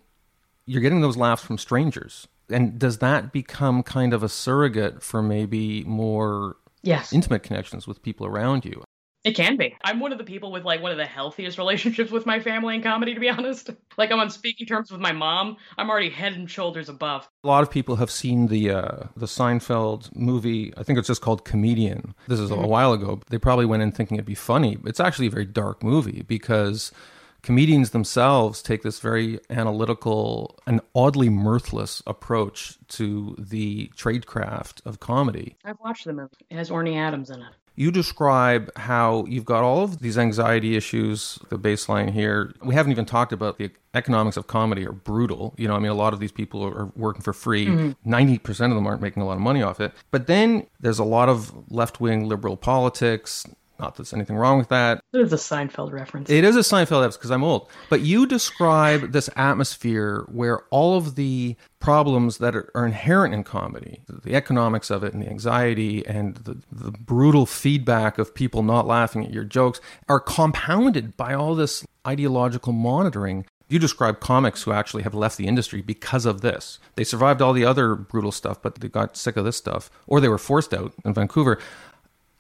you're 0.66 0.82
getting 0.82 1.02
those 1.02 1.18
laughs 1.18 1.44
from 1.44 1.58
strangers. 1.58 2.28
And 2.50 2.80
does 2.80 3.00
that 3.00 3.32
become 3.32 3.84
kind 3.84 4.14
of 4.14 4.24
a 4.24 4.30
surrogate 4.30 5.04
for 5.04 5.22
maybe 5.22 5.84
more 5.84 6.58
yes. 6.82 7.14
intimate 7.14 7.44
connections 7.44 7.88
with 7.88 8.02
people 8.02 8.26
around 8.26 8.66
you? 8.66 8.84
It 9.26 9.36
can 9.36 9.58
be. 9.58 9.76
I'm 9.84 10.00
one 10.00 10.14
of 10.14 10.18
the 10.18 10.24
people 10.24 10.50
with 10.50 10.64
like 10.64 10.82
one 10.82 10.92
of 10.92 10.98
the 10.98 11.06
healthiest 11.06 11.58
relationships 11.58 12.10
with 12.10 12.26
my 12.26 12.40
family 12.40 12.76
in 12.76 12.82
comedy, 12.82 13.14
to 13.14 13.20
be 13.20 13.30
honest. 13.30 13.70
Like 13.98 14.12
I'm 14.12 14.20
on 14.20 14.30
speaking 14.30 14.66
terms 14.66 14.92
with 14.92 15.02
my 15.02 15.12
mom. 15.12 15.58
I'm 15.78 15.90
already 15.90 16.10
head 16.10 16.34
and 16.34 16.50
shoulders 16.50 16.88
above. 16.88 17.28
A 17.44 17.48
lot 17.48 17.62
of 17.62 17.70
people 17.70 17.98
have 17.98 18.10
seen 18.10 18.48
the 18.48 18.72
uh, 18.72 19.08
the 19.18 19.26
Seinfeld 19.26 20.16
movie. 20.16 20.74
I 20.78 20.84
think 20.84 20.98
it's 20.98 21.08
just 21.08 21.22
called 21.22 21.44
Comedian. 21.44 22.16
This 22.28 22.40
is 22.40 22.50
mm-hmm. 22.50 22.64
a 22.64 22.68
while 22.68 22.94
ago. 22.94 23.20
They 23.30 23.38
probably 23.38 23.66
went 23.66 23.84
in 23.84 23.92
thinking 23.92 24.16
it'd 24.16 24.26
be 24.26 24.36
funny. 24.36 24.78
It's 24.86 25.02
actually 25.02 25.28
a 25.28 25.32
very 25.32 25.46
dark 25.46 25.84
movie 25.84 26.24
because 26.26 26.94
comedians 27.42 27.92
themselves 27.92 28.62
take 28.62 28.84
this 28.84 29.00
very 29.00 29.40
analytical 29.50 30.60
and 30.68 30.82
oddly 30.96 31.30
mirthless 31.30 32.02
approach 32.06 32.78
to 32.90 33.36
the 33.38 33.92
tradecraft 33.96 34.86
of 34.86 35.00
comedy. 35.00 35.56
I've 35.64 35.80
watched 35.80 36.06
the 36.06 36.14
movie. 36.14 36.36
It 36.50 36.56
has 36.56 36.70
Orny 36.70 36.98
Adams 36.98 37.30
in 37.30 37.42
it 37.42 37.54
you 37.80 37.92
describe 37.92 38.70
how 38.76 39.24
you've 39.30 39.46
got 39.46 39.64
all 39.64 39.84
of 39.84 40.00
these 40.00 40.18
anxiety 40.18 40.76
issues, 40.76 41.40
the 41.48 41.58
baseline 41.58 42.12
here. 42.12 42.54
We 42.62 42.76
haven't 42.76 42.92
even 42.92 43.06
talked 43.06 43.32
about 43.32 43.58
the 43.58 43.72
economics 43.94 44.36
of 44.36 44.48
comedy 44.48 44.86
are 44.86 44.92
brutal. 44.92 45.56
You 45.58 45.70
know, 45.70 45.76
I 45.76 45.80
mean, 45.80 45.90
a 45.90 45.96
lot 45.96 46.12
of 46.12 46.20
these 46.20 46.34
people 46.34 46.62
are 46.62 46.92
working 46.98 47.22
for 47.22 47.32
free. 47.32 47.68
Mm-hmm. 47.68 48.14
90% 48.14 48.50
of 48.50 48.76
them 48.76 48.86
aren't 48.86 49.02
making 49.02 49.24
a 49.24 49.26
lot 49.26 49.36
of 49.36 49.40
money 49.40 49.62
off 49.62 49.80
it. 49.80 49.94
But 50.12 50.28
then 50.28 50.68
there's 50.82 51.00
a 51.00 51.06
lot 51.06 51.30
of 51.30 51.54
left 51.72 52.02
wing 52.02 52.28
liberal 52.28 52.58
politics, 52.58 53.48
not 53.80 53.96
that 53.96 54.04
there's 54.04 54.14
anything 54.14 54.36
wrong 54.36 54.58
with 54.58 54.70
that. 54.70 55.02
There's 55.12 55.34
a 55.34 55.38
Seinfeld 55.38 55.92
reference. 55.92 56.30
It 56.30 56.44
is 56.44 56.56
a 56.56 56.60
Seinfeld 56.60 57.02
reference 57.02 57.18
because 57.18 57.32
I'm 57.32 57.44
old. 57.44 57.70
But 57.90 58.02
you 58.02 58.26
describe 58.26 59.12
this 59.12 59.30
atmosphere 59.36 60.26
where 60.32 60.62
all 60.70 60.98
of 60.98 61.16
the 61.16 61.56
problems 61.80 62.40
that 62.40 62.56
are, 62.56 62.70
are, 62.76 62.86
inherent 62.86 63.34
in 63.34 63.44
comedy, 63.44 64.02
the 64.08 64.36
economics 64.36 64.90
of 64.90 65.04
it 65.04 65.14
and 65.14 65.24
the 65.24 65.30
anxiety 65.30 66.06
and 66.06 66.36
the, 66.36 66.58
the 66.72 66.92
brutal 66.92 67.46
feedback 67.46 68.18
of 68.18 68.36
people 68.36 68.64
not 68.64 68.86
laughing 68.86 69.26
at 69.26 69.34
your 69.34 69.46
jokes, 69.46 69.80
are 70.08 70.20
compounded 70.20 71.16
by 71.16 71.34
all 71.34 71.56
this 71.56 71.86
ideological 72.06 72.74
monitoring 72.74 73.46
you 73.70 73.78
describe 73.78 74.20
comics 74.20 74.64
who 74.64 74.72
actually 74.72 75.04
have 75.04 75.14
left 75.14 75.38
the 75.38 75.48
industry 75.48 75.82
because 75.82 76.26
of 76.26 76.42
this. 76.42 76.80
They 76.96 77.04
survived 77.04 77.42
all 77.42 77.54
the 77.54 77.66
other 77.66 77.94
brutal 77.94 78.32
stuff, 78.32 78.62
but 78.62 78.76
they 78.76 78.90
got 78.90 79.16
sick 79.16 79.38
of 79.38 79.46
this 79.46 79.58
stuff, 79.58 79.92
or 80.08 80.20
they 80.20 80.28
were 80.28 80.40
forced 80.40 80.74
out 80.74 80.94
in 81.06 81.14
Vancouver 81.14 81.60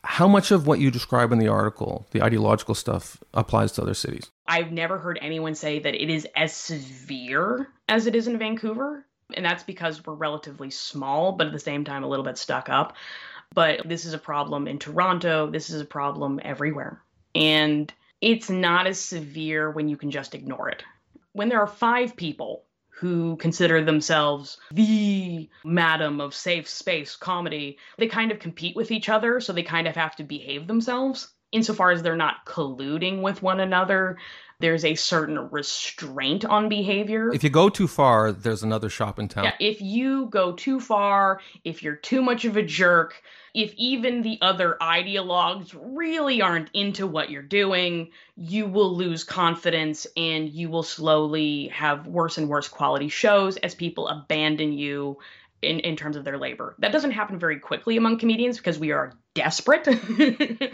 how 0.04 0.28
much 0.28 0.52
of 0.52 0.66
what 0.66 0.80
you 0.80 0.92
describe 0.92 1.32
in 1.32 1.40
the 1.40 1.48
article, 1.48 2.08
the 2.12 2.22
ideological 2.22 2.76
stuff, 2.76 3.18
applies 3.34 3.72
to 3.74 3.82
other 3.82 3.94
cities? 3.94 4.30
I've 4.48 4.72
never 4.72 4.98
heard 4.98 5.20
anyone 5.22 5.56
say 5.56 5.80
that 5.80 5.96
it 5.96 6.10
is 6.10 6.28
as 6.36 6.54
severe 6.54 7.68
as 7.88 8.08
it 8.08 8.16
is 8.16 8.28
in 8.28 8.38
Vancouver. 8.38 9.06
And 9.36 9.46
that's 9.46 9.64
because 9.64 10.06
we're 10.06 10.14
relatively 10.14 10.72
small, 10.72 11.34
but 11.34 11.48
at 11.48 11.54
the 11.54 11.60
same 11.60 11.84
time, 11.84 12.04
a 12.04 12.08
little 12.08 12.26
bit 12.26 12.38
stuck 12.38 12.68
up. 12.70 12.96
But 13.54 13.82
this 13.86 14.06
is 14.06 14.14
a 14.14 14.20
problem 14.20 14.68
in 14.68 14.80
Toronto. 14.80 15.50
This 15.50 15.70
is 15.70 15.82
a 15.82 15.86
problem 15.86 16.40
everywhere. 16.44 17.02
And 17.36 17.94
it's 18.22 18.50
not 18.50 18.88
as 18.88 19.00
severe 19.00 19.70
when 19.70 19.88
you 19.88 19.98
can 19.98 20.12
just 20.12 20.34
ignore 20.34 20.70
it. 20.70 20.84
When 21.34 21.50
there 21.50 21.60
are 21.60 21.68
five 21.68 22.16
people 22.16 22.64
who 23.00 23.38
consider 23.38 23.84
themselves 23.84 24.58
the 24.72 25.50
madam 25.64 26.20
of 26.20 26.36
safe 26.36 26.68
space 26.68 27.16
comedy, 27.16 27.78
they 27.98 28.08
kind 28.08 28.32
of 28.32 28.40
compete 28.40 28.76
with 28.76 28.92
each 28.92 29.10
other, 29.10 29.40
so 29.40 29.54
they 29.54 29.64
kind 29.64 29.88
of 29.88 29.96
have 29.96 30.16
to 30.18 30.24
behave 30.24 30.68
themselves. 30.68 31.30
Insofar 31.52 31.92
as 31.92 32.04
they're 32.04 32.16
not 32.16 32.46
colluding 32.46 33.22
with 33.22 33.42
one 33.42 33.60
another, 33.60 34.18
there's 34.60 34.84
a 34.84 34.96
certain 34.96 35.50
restraint 35.52 36.44
on 36.44 36.68
behavior. 36.68 37.32
If 37.34 37.44
you 37.44 37.50
go 37.50 37.70
too 37.70 37.88
far, 37.88 38.32
there's 38.32 38.62
another 38.62 38.90
shop 38.90 39.18
in 39.18 39.30
town. 39.30 39.46
Yeah, 39.46 39.54
if 39.60 39.82
you 39.82 40.26
go 40.26 40.52
too 40.52 40.80
far, 40.82 41.40
if 41.64 41.82
you're 41.82 41.96
too 41.96 42.22
much 42.22 42.44
of 42.44 42.58
a 42.58 42.64
jerk, 42.64 43.22
if 43.54 43.74
even 43.78 44.22
the 44.22 44.38
other 44.42 44.78
ideologues 44.82 45.76
really 45.82 46.42
aren't 46.42 46.70
into 46.74 47.08
what 47.08 47.30
you're 47.30 47.42
doing, 47.42 48.12
you 48.36 48.66
will 48.66 48.96
lose 48.96 49.24
confidence 49.24 50.06
and 50.18 50.50
you 50.50 50.70
will 50.70 50.84
slowly 50.84 51.70
have 51.70 52.06
worse 52.06 52.38
and 52.38 52.50
worse 52.50 52.68
quality 52.68 53.08
shows 53.08 53.56
as 53.58 53.74
people 53.74 54.10
abandon 54.10 54.74
you 54.74 55.18
in, 55.62 55.80
in 55.80 55.96
terms 55.96 56.16
of 56.16 56.24
their 56.24 56.38
labor. 56.38 56.76
That 56.80 56.92
doesn't 56.92 57.12
happen 57.12 57.40
very 57.40 57.60
quickly 57.60 57.98
among 57.98 58.20
comedians 58.20 58.58
because 58.58 58.80
we 58.80 58.92
are 58.92 59.14
desperate. 59.34 59.88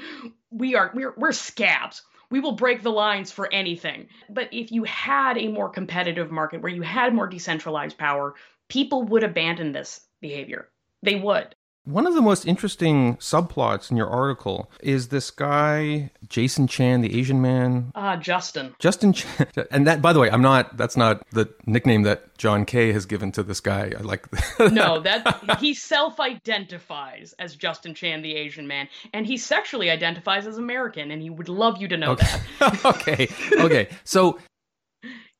we 0.55 0.75
are 0.75 0.91
we're, 0.93 1.13
we're 1.17 1.31
scabs. 1.31 2.01
We 2.29 2.39
will 2.39 2.53
break 2.53 2.81
the 2.81 2.91
lines 2.91 3.31
for 3.31 3.51
anything. 3.53 4.07
But 4.29 4.49
if 4.51 4.71
you 4.71 4.83
had 4.83 5.37
a 5.37 5.47
more 5.47 5.69
competitive 5.69 6.31
market 6.31 6.61
where 6.61 6.71
you 6.71 6.81
had 6.81 7.13
more 7.13 7.27
decentralized 7.27 7.97
power, 7.97 8.33
people 8.67 9.03
would 9.03 9.23
abandon 9.23 9.71
this 9.71 10.01
behavior. 10.21 10.69
They 11.03 11.15
would. 11.15 11.54
One 11.85 12.07
of 12.07 12.15
the 12.15 12.21
most 12.21 12.47
interesting 12.47 13.17
subplots 13.17 13.91
in 13.91 13.97
your 13.97 14.09
article 14.09 14.71
is 14.81 15.09
this 15.09 15.29
guy, 15.29 16.09
Jason 16.27 16.67
Chan, 16.67 17.01
the 17.01 17.17
Asian 17.17 17.41
man. 17.41 17.91
Ah, 17.93 18.13
uh, 18.13 18.17
Justin. 18.17 18.75
Justin 18.79 19.13
Chan. 19.13 19.47
And 19.71 19.85
that, 19.87 20.01
by 20.01 20.11
the 20.13 20.19
way, 20.19 20.29
I'm 20.29 20.41
not, 20.41 20.77
that's 20.77 20.97
not 20.97 21.21
the 21.31 21.53
nickname 21.65 22.03
that 22.03 22.37
John 22.37 22.65
Kay 22.65 22.91
has 22.91 23.05
given 23.05 23.31
to 23.33 23.43
this 23.43 23.59
guy. 23.59 23.91
I 23.97 24.01
like 24.01 24.27
No, 24.71 24.99
that, 25.01 25.57
he 25.59 25.73
self 25.73 26.19
identifies 26.19 27.33
as 27.37 27.55
Justin 27.55 27.93
Chan, 27.93 28.21
the 28.21 28.35
Asian 28.35 28.67
man, 28.67 28.87
and 29.13 29.25
he 29.25 29.37
sexually 29.37 29.89
identifies 29.89 30.47
as 30.47 30.57
American, 30.57 31.11
and 31.11 31.21
he 31.21 31.29
would 31.29 31.49
love 31.49 31.79
you 31.79 31.87
to 31.87 31.97
know 31.97 32.11
okay. 32.11 32.27
that. 32.59 32.85
okay. 32.85 33.27
Okay. 33.59 33.89
So 34.03 34.39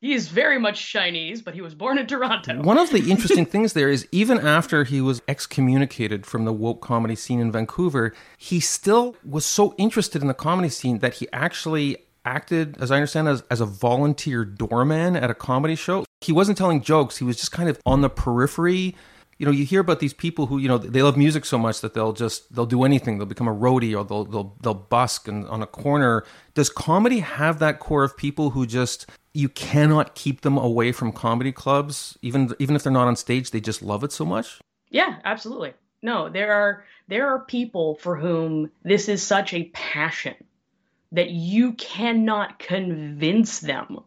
he 0.00 0.12
is 0.12 0.28
very 0.28 0.58
much 0.58 0.90
Chinese, 0.90 1.40
but 1.40 1.54
he 1.54 1.62
was 1.62 1.74
born 1.74 1.98
in 1.98 2.06
Toronto. 2.06 2.62
One 2.62 2.78
of 2.78 2.90
the 2.90 2.98
interesting 3.10 3.46
things 3.46 3.72
there 3.72 3.88
is 3.88 4.06
even 4.12 4.38
after 4.38 4.84
he 4.84 5.00
was 5.00 5.22
excommunicated 5.26 6.26
from 6.26 6.44
the 6.44 6.52
woke 6.52 6.82
comedy 6.82 7.16
scene 7.16 7.40
in 7.40 7.50
Vancouver, 7.50 8.12
he 8.36 8.60
still 8.60 9.16
was 9.24 9.46
so 9.46 9.74
interested 9.78 10.20
in 10.20 10.28
the 10.28 10.34
comedy 10.34 10.68
scene 10.68 10.98
that 10.98 11.14
he 11.14 11.28
actually 11.32 11.96
acted, 12.26 12.76
as 12.78 12.90
I 12.90 12.96
understand, 12.96 13.28
as, 13.28 13.42
as 13.50 13.60
a 13.60 13.66
volunteer 13.66 14.44
doorman 14.44 15.16
at 15.16 15.30
a 15.30 15.34
comedy 15.34 15.76
show. 15.76 16.04
He 16.20 16.32
wasn't 16.32 16.58
telling 16.58 16.82
jokes, 16.82 17.16
he 17.16 17.24
was 17.24 17.36
just 17.36 17.52
kind 17.52 17.68
of 17.68 17.80
on 17.86 18.00
the 18.00 18.10
periphery 18.10 18.94
you 19.38 19.44
know, 19.44 19.52
you 19.52 19.66
hear 19.66 19.80
about 19.80 20.00
these 20.00 20.14
people 20.14 20.46
who, 20.46 20.58
you 20.58 20.68
know, 20.68 20.78
they 20.78 21.02
love 21.02 21.16
music 21.16 21.44
so 21.44 21.58
much 21.58 21.80
that 21.82 21.94
they'll 21.94 22.12
just 22.14 22.54
they'll 22.54 22.66
do 22.66 22.84
anything. 22.84 23.18
They'll 23.18 23.26
become 23.26 23.48
a 23.48 23.54
roadie 23.54 23.96
or 23.96 24.04
they'll 24.04 24.24
they'll 24.24 24.56
they'll 24.62 24.74
busk 24.74 25.28
and 25.28 25.46
on 25.48 25.62
a 25.62 25.66
corner. 25.66 26.24
Does 26.54 26.70
comedy 26.70 27.18
have 27.18 27.58
that 27.58 27.78
core 27.78 28.02
of 28.04 28.16
people 28.16 28.50
who 28.50 28.66
just 28.66 29.06
you 29.34 29.48
cannot 29.50 30.14
keep 30.14 30.40
them 30.40 30.56
away 30.56 30.92
from 30.92 31.12
comedy 31.12 31.52
clubs, 31.52 32.18
even 32.22 32.54
even 32.58 32.76
if 32.76 32.82
they're 32.82 32.92
not 32.92 33.08
on 33.08 33.16
stage, 33.16 33.50
they 33.50 33.60
just 33.60 33.82
love 33.82 34.02
it 34.04 34.12
so 34.12 34.24
much? 34.24 34.60
Yeah, 34.88 35.18
absolutely. 35.24 35.74
No, 36.00 36.30
there 36.30 36.52
are 36.52 36.84
there 37.08 37.28
are 37.28 37.40
people 37.40 37.96
for 37.96 38.16
whom 38.16 38.70
this 38.84 39.08
is 39.08 39.22
such 39.22 39.52
a 39.52 39.64
passion 39.64 40.34
that 41.12 41.30
you 41.30 41.72
cannot 41.74 42.58
convince 42.58 43.60
them. 43.60 44.00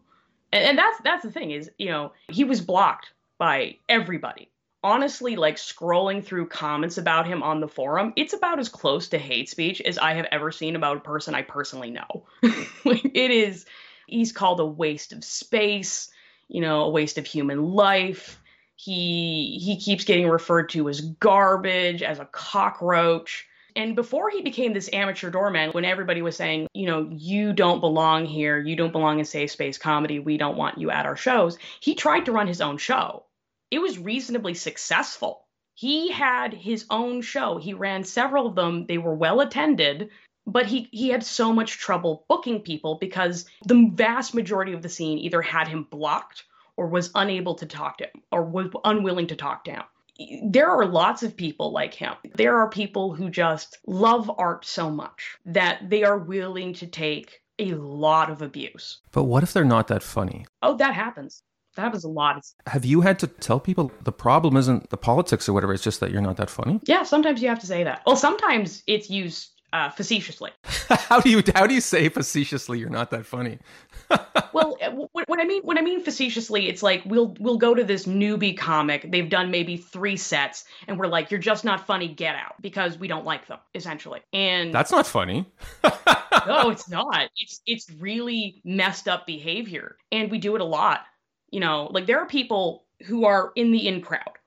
And, 0.52 0.64
and 0.64 0.78
that's 0.78 1.00
that's 1.04 1.22
the 1.22 1.30
thing 1.30 1.52
is, 1.52 1.70
you 1.78 1.86
know, 1.86 2.12
he 2.28 2.42
was 2.42 2.60
blocked 2.60 3.12
by 3.38 3.76
everybody 3.88 4.50
honestly 4.82 5.36
like 5.36 5.56
scrolling 5.56 6.24
through 6.24 6.46
comments 6.46 6.96
about 6.96 7.26
him 7.26 7.42
on 7.42 7.60
the 7.60 7.68
forum 7.68 8.12
it's 8.16 8.32
about 8.32 8.58
as 8.58 8.68
close 8.68 9.08
to 9.08 9.18
hate 9.18 9.48
speech 9.48 9.80
as 9.82 9.98
i 9.98 10.14
have 10.14 10.26
ever 10.32 10.50
seen 10.50 10.76
about 10.76 10.96
a 10.96 11.00
person 11.00 11.34
i 11.34 11.42
personally 11.42 11.90
know. 11.90 12.24
It 12.84 13.30
is 13.30 13.66
he's 14.06 14.32
called 14.32 14.60
a 14.60 14.66
waste 14.66 15.12
of 15.12 15.22
space 15.22 16.10
you 16.50 16.60
know 16.60 16.82
a 16.82 16.90
waste 16.90 17.16
of 17.16 17.26
human 17.26 17.72
life. 17.72 18.40
He 18.76 19.58
he 19.62 19.78
keeps 19.78 20.04
getting 20.04 20.28
referred 20.28 20.70
to 20.70 20.88
as 20.88 21.00
garbage 21.00 22.02
as 22.02 22.18
a 22.18 22.24
cockroach. 22.26 23.46
And 23.76 23.94
before 23.94 24.30
he 24.30 24.42
became 24.42 24.72
this 24.72 24.90
amateur 24.92 25.30
doorman, 25.30 25.70
when 25.70 25.84
everybody 25.84 26.22
was 26.22 26.36
saying, 26.36 26.66
you 26.74 26.86
know, 26.86 27.08
you 27.12 27.52
don't 27.52 27.78
belong 27.78 28.26
here, 28.26 28.58
you 28.58 28.74
don't 28.74 28.90
belong 28.90 29.20
in 29.20 29.24
safe 29.24 29.52
space 29.52 29.78
comedy, 29.78 30.18
we 30.18 30.38
don't 30.38 30.56
want 30.56 30.78
you 30.78 30.90
at 30.90 31.06
our 31.06 31.14
shows, 31.14 31.56
he 31.78 31.94
tried 31.94 32.24
to 32.24 32.32
run 32.32 32.48
his 32.48 32.60
own 32.60 32.78
show 32.78 33.24
it 33.70 33.80
was 33.80 33.98
reasonably 33.98 34.54
successful. 34.54 35.46
He 35.74 36.10
had 36.10 36.52
his 36.52 36.84
own 36.90 37.22
show. 37.22 37.58
He 37.58 37.72
ran 37.72 38.04
several 38.04 38.46
of 38.46 38.54
them. 38.54 38.86
They 38.86 38.98
were 38.98 39.14
well 39.14 39.40
attended, 39.40 40.10
but 40.46 40.66
he 40.66 40.88
he 40.92 41.08
had 41.08 41.24
so 41.24 41.52
much 41.52 41.78
trouble 41.78 42.24
booking 42.28 42.60
people 42.60 42.96
because 42.96 43.46
the 43.64 43.90
vast 43.94 44.34
majority 44.34 44.72
of 44.72 44.82
the 44.82 44.88
scene 44.88 45.18
either 45.18 45.40
had 45.40 45.68
him 45.68 45.84
blocked 45.84 46.44
or 46.76 46.88
was 46.88 47.10
unable 47.14 47.54
to 47.54 47.66
talk 47.66 47.98
to 47.98 48.04
him 48.04 48.22
or 48.32 48.42
was 48.42 48.70
unwilling 48.84 49.28
to 49.28 49.36
talk 49.36 49.64
to 49.64 49.70
him. 49.70 49.82
There 50.44 50.68
are 50.68 50.84
lots 50.84 51.22
of 51.22 51.36
people 51.36 51.72
like 51.72 51.94
him. 51.94 52.14
There 52.34 52.58
are 52.58 52.68
people 52.68 53.14
who 53.14 53.30
just 53.30 53.78
love 53.86 54.30
art 54.36 54.66
so 54.66 54.90
much 54.90 55.38
that 55.46 55.88
they 55.88 56.04
are 56.04 56.18
willing 56.18 56.74
to 56.74 56.86
take 56.86 57.40
a 57.58 57.72
lot 57.72 58.28
of 58.30 58.42
abuse. 58.42 59.00
But 59.12 59.24
what 59.24 59.42
if 59.42 59.52
they're 59.52 59.64
not 59.64 59.88
that 59.88 60.02
funny? 60.02 60.46
Oh, 60.62 60.76
that 60.76 60.94
happens. 60.94 61.42
That 61.76 61.92
was 61.92 62.04
a 62.04 62.08
lot. 62.08 62.44
Have 62.66 62.84
you 62.84 63.00
had 63.00 63.18
to 63.20 63.26
tell 63.26 63.60
people 63.60 63.92
the 64.02 64.12
problem 64.12 64.56
isn't 64.56 64.90
the 64.90 64.96
politics 64.96 65.48
or 65.48 65.52
whatever? 65.52 65.72
It's 65.72 65.82
just 65.82 66.00
that 66.00 66.10
you're 66.10 66.20
not 66.20 66.36
that 66.38 66.50
funny. 66.50 66.80
Yeah, 66.84 67.04
sometimes 67.04 67.42
you 67.42 67.48
have 67.48 67.60
to 67.60 67.66
say 67.66 67.84
that. 67.84 68.02
Well, 68.06 68.16
sometimes 68.16 68.82
it's 68.86 69.08
used 69.08 69.50
uh, 69.72 69.90
facetiously. 69.90 70.50
how 70.88 71.20
do 71.20 71.30
you 71.30 71.42
how 71.54 71.66
do 71.66 71.74
you 71.74 71.80
say 71.80 72.08
facetiously 72.08 72.78
you're 72.78 72.90
not 72.90 73.10
that 73.10 73.26
funny? 73.26 73.58
well, 74.52 74.76
what 75.12 75.40
I 75.40 75.44
mean 75.44 75.62
when 75.62 75.78
I 75.78 75.82
mean 75.82 76.02
facetiously, 76.02 76.68
it's 76.68 76.82
like 76.82 77.02
we'll 77.04 77.36
we'll 77.38 77.58
go 77.58 77.74
to 77.74 77.84
this 77.84 78.06
newbie 78.06 78.56
comic. 78.56 79.10
They've 79.10 79.28
done 79.28 79.50
maybe 79.50 79.76
three 79.76 80.16
sets, 80.16 80.64
and 80.88 80.98
we're 80.98 81.06
like, 81.06 81.30
"You're 81.30 81.40
just 81.40 81.64
not 81.64 81.86
funny. 81.86 82.08
Get 82.08 82.34
out," 82.34 82.54
because 82.60 82.98
we 82.98 83.08
don't 83.08 83.24
like 83.24 83.46
them, 83.46 83.58
essentially. 83.74 84.20
And 84.32 84.74
that's 84.74 84.90
not 84.90 85.06
funny. 85.06 85.46
no, 86.46 86.70
it's 86.70 86.88
not. 86.88 87.30
It's 87.36 87.60
it's 87.66 87.90
really 87.98 88.60
messed 88.64 89.08
up 89.08 89.26
behavior, 89.26 89.96
and 90.10 90.30
we 90.30 90.38
do 90.38 90.56
it 90.56 90.60
a 90.60 90.64
lot. 90.64 91.02
You 91.50 91.60
know, 91.60 91.88
like 91.92 92.06
there 92.06 92.20
are 92.20 92.26
people 92.26 92.84
who 93.06 93.24
are 93.24 93.52
in 93.56 93.72
the 93.72 93.88
in 93.88 94.02
crowd 94.02 94.38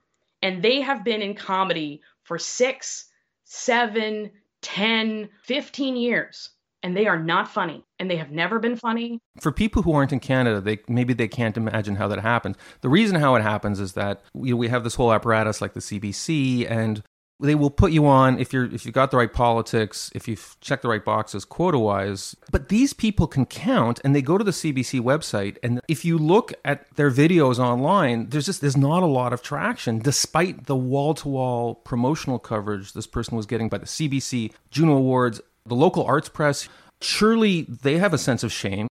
and 0.42 0.64
they 0.64 0.82
have 0.82 1.04
been 1.04 1.22
in 1.22 1.36
comedy 1.36 2.02
for 2.24 2.38
six, 2.38 3.06
seven, 3.44 4.32
10, 4.62 5.30
15 5.44 5.96
years 5.96 6.50
and 6.84 6.96
they 6.96 7.08
are 7.08 7.18
not 7.18 7.48
funny 7.48 7.84
and 7.98 8.12
they 8.12 8.18
have 8.18 8.30
never 8.30 8.60
been 8.60 8.76
funny. 8.76 9.20
For 9.40 9.52
people 9.52 9.82
who 9.82 9.94
aren't 9.94 10.12
in 10.12 10.20
Canada, 10.20 10.62
they 10.62 10.80
maybe 10.88 11.14
they 11.14 11.30
can't 11.30 11.58
imagine 11.58 11.96
how 11.96 12.08
that 12.10 12.20
happens. 12.20 12.58
The 12.82 12.90
reason 12.90 13.16
how 13.16 13.36
it 13.36 13.42
happens 13.42 13.80
is 13.80 13.94
that 13.94 14.22
we 14.34 14.68
have 14.68 14.84
this 14.84 14.96
whole 14.96 15.12
apparatus 15.14 15.62
like 15.62 15.74
the 15.74 15.80
CBC 15.80 16.70
and 16.70 17.02
they 17.44 17.56
will 17.56 17.70
put 17.70 17.92
you 17.92 18.08
on 18.08 18.40
if 18.40 18.54
you're 18.54 18.66
if 18.74 18.86
you've 18.86 18.96
got 18.96 19.12
the 19.12 19.18
right 19.18 19.32
politics, 19.32 20.10
if 20.16 20.28
you've 20.28 20.56
checked 20.62 20.82
the 20.82 20.88
right 20.88 21.04
boxes 21.04 21.44
quota 21.46 21.78
wise. 21.78 22.36
But 22.52 22.70
these 22.70 22.94
people 22.94 23.28
can 23.28 23.46
count, 23.46 24.00
and 24.04 24.16
they 24.16 24.22
go 24.22 24.38
to 24.38 24.44
the 24.44 24.52
CBC 24.52 25.02
website, 25.02 25.58
and 25.62 25.82
if 25.88 26.06
you 26.06 26.18
look 26.18 26.54
at 26.64 26.90
their 26.96 27.12
videos 27.12 27.60
online, 27.60 28.30
there's 28.30 28.46
just 28.46 28.62
there's 28.62 28.78
not 28.78 29.04
a 29.04 29.08
lot 29.08 29.34
of 29.34 29.42
traction, 29.42 30.00
despite 30.00 30.66
the 30.66 30.76
wall 30.76 31.14
to 31.16 31.28
wall 31.28 31.76
promotional 31.76 32.40
coverage 32.40 32.94
this 32.94 33.08
person 33.08 33.36
was 33.36 33.46
getting 33.46 33.70
by 33.70 33.78
the 33.78 33.86
CBC, 33.86 34.54
Juno 34.72 34.96
Awards, 34.96 35.42
the 35.66 35.76
local 35.76 36.06
arts 36.06 36.30
press. 36.30 36.70
Surely 37.02 37.64
they 37.64 37.98
have 37.98 38.14
a 38.14 38.18
sense 38.18 38.44
of 38.44 38.52
shame. 38.52 38.88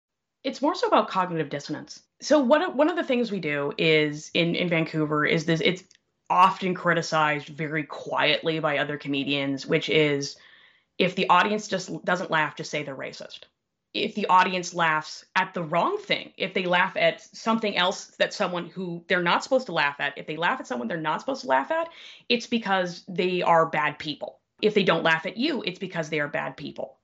It's 0.43 0.61
more 0.61 0.73
so 0.73 0.87
about 0.87 1.09
cognitive 1.09 1.49
dissonance. 1.49 2.01
So 2.21 2.39
one 2.39 2.75
one 2.75 2.89
of 2.89 2.95
the 2.95 3.03
things 3.03 3.31
we 3.31 3.39
do 3.39 3.73
is 3.77 4.31
in 4.33 4.55
in 4.55 4.69
Vancouver 4.69 5.25
is 5.25 5.45
this 5.45 5.61
it's 5.61 5.83
often 6.29 6.73
criticized 6.73 7.47
very 7.47 7.83
quietly 7.83 8.59
by 8.59 8.77
other 8.77 8.97
comedians, 8.97 9.65
which 9.65 9.89
is 9.89 10.37
if 10.97 11.15
the 11.15 11.27
audience 11.29 11.67
just 11.67 12.03
doesn't 12.05 12.31
laugh, 12.31 12.55
just 12.55 12.69
say 12.69 12.83
they're 12.83 12.95
racist. 12.95 13.41
If 13.93 14.13
the 14.13 14.27
audience 14.27 14.75
laughs 14.75 15.25
at 15.35 15.53
the 15.55 15.63
wrong 15.63 15.97
thing, 15.97 16.31
if 16.37 16.53
they 16.53 16.65
laugh 16.65 16.95
at 16.95 17.21
something 17.21 17.75
else 17.75 18.07
that 18.17 18.33
someone 18.33 18.67
who 18.67 19.03
they're 19.07 19.23
not 19.23 19.43
supposed 19.43 19.65
to 19.65 19.71
laugh 19.71 19.95
at, 19.99 20.15
if 20.15 20.27
they 20.27 20.37
laugh 20.37 20.59
at 20.59 20.67
someone 20.67 20.87
they're 20.87 20.97
not 20.97 21.21
supposed 21.21 21.41
to 21.41 21.47
laugh 21.47 21.71
at, 21.71 21.89
it's 22.27 22.45
because 22.45 23.03
they 23.07 23.41
are 23.41 23.65
bad 23.65 23.97
people. 23.97 24.39
If 24.61 24.75
they 24.75 24.83
don't 24.83 25.03
laugh 25.03 25.25
at 25.25 25.37
you, 25.37 25.63
it's 25.65 25.79
because 25.79 26.09
they 26.09 26.19
are 26.19 26.27
bad 26.27 26.55
people. 26.55 26.97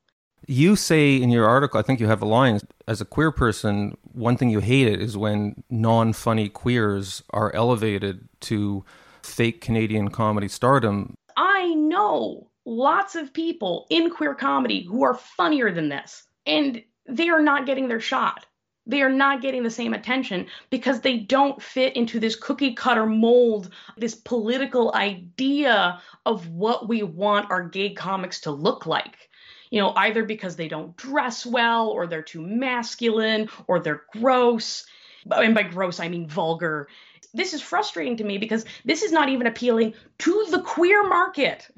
You 0.47 0.75
say 0.75 1.15
in 1.15 1.31
your 1.31 1.47
article, 1.47 1.79
I 1.79 1.83
think 1.83 1.99
you 1.99 2.07
have 2.07 2.21
a 2.21 2.27
line 2.27 2.59
as 2.87 3.01
a 3.01 3.05
queer 3.05 3.31
person, 3.31 3.97
one 4.11 4.37
thing 4.37 4.49
you 4.49 4.59
hate 4.59 4.87
it 4.87 5.01
is 5.01 5.17
when 5.17 5.63
non 5.71 6.13
funny 6.13 6.49
queers 6.49 7.23
are 7.31 7.53
elevated 7.55 8.27
to 8.41 8.85
fake 9.25 9.61
Canadian 9.61 10.09
comedy 10.09 10.47
stardom. 10.47 11.15
I 11.35 11.73
know 11.73 12.49
lots 12.65 13.15
of 13.15 13.33
people 13.33 13.87
in 13.89 14.09
queer 14.09 14.33
comedy 14.35 14.83
who 14.83 15.03
are 15.03 15.15
funnier 15.15 15.71
than 15.71 15.89
this, 15.89 16.23
and 16.45 16.81
they 17.07 17.29
are 17.29 17.41
not 17.41 17.65
getting 17.65 17.87
their 17.87 17.99
shot. 17.99 18.45
They 18.87 19.01
are 19.01 19.09
not 19.09 19.41
getting 19.41 19.63
the 19.63 19.69
same 19.71 19.93
attention 19.93 20.45
because 20.69 21.01
they 21.01 21.17
don't 21.17 21.61
fit 21.61 21.95
into 21.95 22.19
this 22.19 22.35
cookie 22.35 22.75
cutter 22.75 23.07
mold, 23.07 23.71
this 23.97 24.13
political 24.13 24.93
idea 24.93 25.99
of 26.25 26.47
what 26.49 26.87
we 26.87 27.01
want 27.01 27.49
our 27.49 27.67
gay 27.67 27.93
comics 27.93 28.41
to 28.41 28.51
look 28.51 28.85
like. 28.85 29.29
You 29.71 29.81
know, 29.81 29.93
either 29.95 30.23
because 30.23 30.55
they 30.55 30.67
don't 30.67 30.95
dress 30.95 31.45
well, 31.45 31.89
or 31.89 32.05
they're 32.05 32.21
too 32.21 32.41
masculine, 32.41 33.49
or 33.67 33.79
they're 33.79 34.03
gross. 34.13 34.85
And 35.31 35.55
by 35.55 35.63
gross, 35.63 35.99
I 35.99 36.07
mean 36.07 36.29
vulgar 36.29 36.87
this 37.35 37.53
is 37.53 37.61
frustrating 37.61 38.17
to 38.17 38.23
me 38.23 38.37
because 38.37 38.65
this 38.85 39.03
is 39.03 39.11
not 39.11 39.29
even 39.29 39.47
appealing 39.47 39.93
to 40.19 40.47
the 40.49 40.61
queer 40.61 41.07
market. 41.07 41.67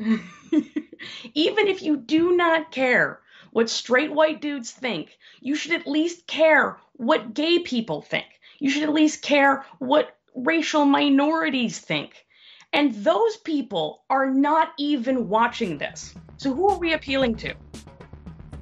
even 1.34 1.68
if 1.68 1.82
you 1.82 1.98
do 1.98 2.36
not 2.36 2.72
care 2.72 3.20
what 3.52 3.70
straight 3.70 4.12
white 4.12 4.40
dudes 4.40 4.72
think, 4.72 5.18
you 5.42 5.56
should 5.56 5.74
at 5.74 5.88
least 5.88 6.28
care 6.28 6.78
what 6.94 7.34
gay 7.34 7.60
people 7.60 8.02
think. 8.02 8.26
You 8.60 8.70
should 8.70 8.84
at 8.84 8.94
least 8.94 9.22
care 9.22 9.66
what 9.80 10.16
racial 10.36 10.86
minorities 10.86 11.80
think. 11.80 12.26
And 12.74 12.94
those 12.94 13.38
people 13.38 14.04
are 14.10 14.30
not 14.30 14.74
even 14.78 15.30
watching 15.30 15.78
this. 15.78 16.14
So 16.38 16.54
who 16.54 16.70
are 16.70 16.78
we 16.78 16.94
appealing 16.94 17.36
to? 17.38 17.56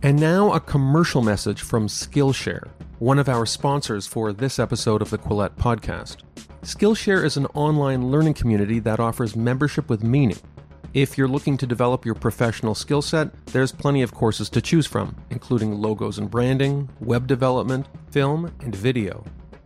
And 0.06 0.20
now 0.20 0.54
a 0.54 0.60
commercial 0.60 1.24
message 1.24 1.64
from 1.64 1.88
Skillshare, 1.88 2.70
one 3.00 3.18
of 3.18 3.28
our 3.28 3.44
sponsors 3.48 4.06
for 4.06 4.32
this 4.34 4.60
episode 4.60 5.02
of 5.02 5.10
the 5.10 5.18
Quillette 5.18 5.56
podcast. 5.56 6.18
Skillshare 6.62 7.26
is 7.26 7.38
an 7.38 7.48
online 7.56 8.12
learning 8.12 8.36
community 8.36 8.78
that 8.82 9.00
offers 9.00 9.36
membership 9.36 9.90
with 9.90 10.04
meaning. 10.04 10.38
If 10.94 11.18
you're 11.18 11.28
looking 11.28 11.58
to 11.58 11.66
develop 11.66 12.06
your 12.06 12.14
professional 12.14 12.76
skill 12.76 13.02
set, 13.02 13.34
there's 13.48 13.72
plenty 13.72 14.04
of 14.04 14.14
courses 14.14 14.48
to 14.52 14.62
choose 14.62 14.86
from, 14.86 15.16
including 15.32 15.74
logos 15.74 16.20
and 16.20 16.30
branding, 16.30 16.88
web 17.00 17.26
development, 17.26 17.88
film, 18.12 18.54
and 18.60 18.76
video. 18.76 19.24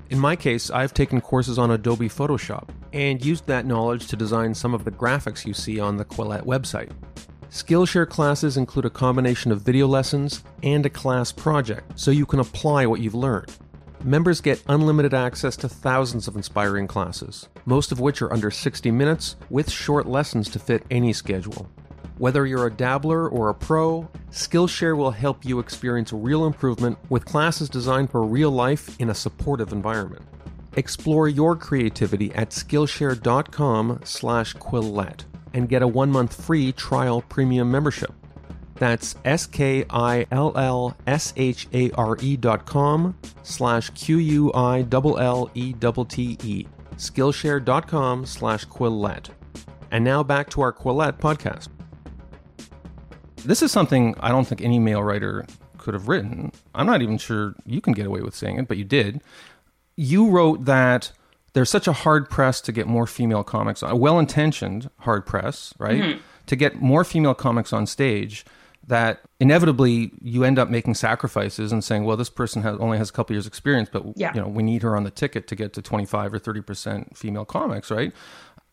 In 0.10 0.20
my 0.20 0.38
case, 0.38 0.72
I've 0.72 0.94
taken 0.94 1.20
courses 1.20 1.60
on 1.60 1.72
Adobe 1.72 2.08
Photoshop 2.08 2.70
and 2.94 3.26
used 3.26 3.46
that 3.48 3.66
knowledge 3.66 4.08
to 4.08 4.16
design 4.16 4.56
some 4.56 4.74
of 4.74 4.86
the 4.86 4.92
graphics 4.92 5.46
you 5.46 5.54
see 5.54 5.82
on 5.82 5.98
the 5.98 6.06
Quillette 6.06 6.46
website. 6.46 6.92
Skillshare 7.50 8.08
classes 8.08 8.58
include 8.58 8.86
a 8.86 8.92
combination 8.92 9.52
of 9.52 9.62
video 9.62 9.88
lessons 9.88 10.44
and 10.62 10.86
a 10.86 10.90
class 10.90 11.32
project, 11.32 12.00
so 12.00 12.12
you 12.12 12.28
can 12.28 12.40
apply 12.40 12.86
what 12.86 13.02
you've 13.02 13.16
learned. 13.16 13.52
Members 14.04 14.40
get 14.40 14.64
unlimited 14.68 15.16
access 15.16 15.58
to 15.58 15.68
thousands 15.68 16.28
of 16.28 16.36
inspiring 16.36 16.86
classes, 16.86 17.50
most 17.66 17.92
of 17.92 18.00
which 18.00 18.22
are 18.22 18.32
under 18.32 18.52
60 18.52 18.92
minutes 18.92 19.36
with 19.50 19.70
short 19.70 20.08
lessons 20.08 20.48
to 20.50 20.60
fit 20.60 20.84
any 20.92 21.12
schedule. 21.12 21.68
Whether 22.20 22.46
you're 22.46 22.68
a 22.68 22.72
dabbler 22.72 23.28
or 23.28 23.50
a 23.50 23.56
pro, 23.56 24.08
Skillshare 24.30 24.96
will 24.96 25.12
help 25.12 25.44
you 25.44 25.58
experience 25.58 26.14
real 26.14 26.46
improvement 26.46 27.00
with 27.10 27.26
classes 27.26 27.68
designed 27.68 28.12
for 28.12 28.24
real 28.24 28.52
life 28.52 28.96
in 29.00 29.10
a 29.10 29.16
supportive 29.16 29.74
environment. 29.74 30.24
Explore 30.74 31.28
your 31.28 31.56
creativity 31.56 32.32
at 32.36 32.52
Skillshare.com 32.52 34.02
slash 34.04 34.54
Quillette 34.56 35.24
and 35.54 35.70
get 35.70 35.82
a 35.82 35.88
one 35.88 36.12
month 36.12 36.46
free 36.46 36.72
trial 36.72 37.22
premium 37.22 37.72
membership. 37.72 38.14
That's 38.76 39.16
S 39.26 39.46
K 39.46 39.86
I 39.90 40.26
L 40.32 40.58
L 40.58 40.96
S 41.06 41.34
H 41.36 41.68
A 41.74 41.92
R 41.92 42.18
E 42.22 42.38
dot 42.38 42.66
com 42.66 43.18
slash 43.44 43.90
Q 43.90 44.18
U 44.18 44.54
I 44.54 44.86
L 44.92 45.18
L 45.18 45.52
E 45.54 45.74
T 45.74 46.06
T 46.06 46.38
E. 46.44 46.68
com 47.88 48.26
slash 48.26 48.66
Quillette. 48.66 49.30
And 49.92 50.04
now 50.06 50.24
back 50.24 50.50
to 50.52 50.62
our 50.62 50.72
Quillette 50.72 51.20
podcast. 51.20 51.68
This 53.38 53.62
is 53.62 53.72
something 53.72 54.16
I 54.20 54.30
don't 54.30 54.46
think 54.46 54.62
any 54.62 54.80
male 54.80 55.04
writer 55.04 55.46
could 55.78 55.94
have 55.94 56.08
written. 56.08 56.52
I'm 56.76 56.86
not 56.86 57.02
even 57.02 57.18
sure 57.18 57.56
you 57.66 57.82
can 57.82 57.94
get 57.94 58.06
away 58.06 58.22
with 58.22 58.36
saying 58.36 58.60
it, 58.60 58.68
but 58.68 58.78
you 58.78 58.84
did. 58.84 59.22
You 59.96 60.30
wrote 60.30 60.66
that 60.66 61.12
there's 61.54 61.70
such 61.70 61.88
a 61.88 61.94
hard 61.94 62.30
press 62.30 62.62
to 62.62 62.72
get 62.72 62.88
more 62.88 63.08
female 63.08 63.44
comics 63.44 63.82
a 63.82 63.96
well 63.96 64.20
intentioned 64.20 64.90
hard 65.00 65.26
press, 65.26 65.74
right? 65.78 66.02
Mm-hmm. 66.02 66.20
To 66.48 66.56
get 66.56 66.82
more 66.82 67.04
female 67.04 67.36
comics 67.36 67.72
on 67.74 67.86
stage 67.86 68.46
that 68.90 69.22
inevitably 69.40 70.12
you 70.20 70.44
end 70.44 70.58
up 70.58 70.68
making 70.68 70.96
sacrifices 70.96 71.72
and 71.72 71.84
saying, 71.84 72.06
well, 72.06 72.18
this 72.18 72.30
person 72.30 72.64
has 72.64 72.76
only 72.80 72.98
has 72.98 73.12
a 73.12 73.14
couple 73.14 73.36
years 73.36 73.46
experience, 73.46 73.88
but 73.92 74.04
yeah. 74.16 74.34
you 74.34 74.42
know, 74.42 74.48
we 74.48 74.64
need 74.64 74.82
her 74.82 74.96
on 74.96 75.04
the 75.04 75.12
ticket 75.12 75.48
to 75.48 75.56
get 75.56 75.74
to 75.74 75.82
25 75.82 76.34
or 76.34 76.40
30% 76.40 77.16
female 77.16 77.46
comics, 77.46 77.92
right? 77.92 78.12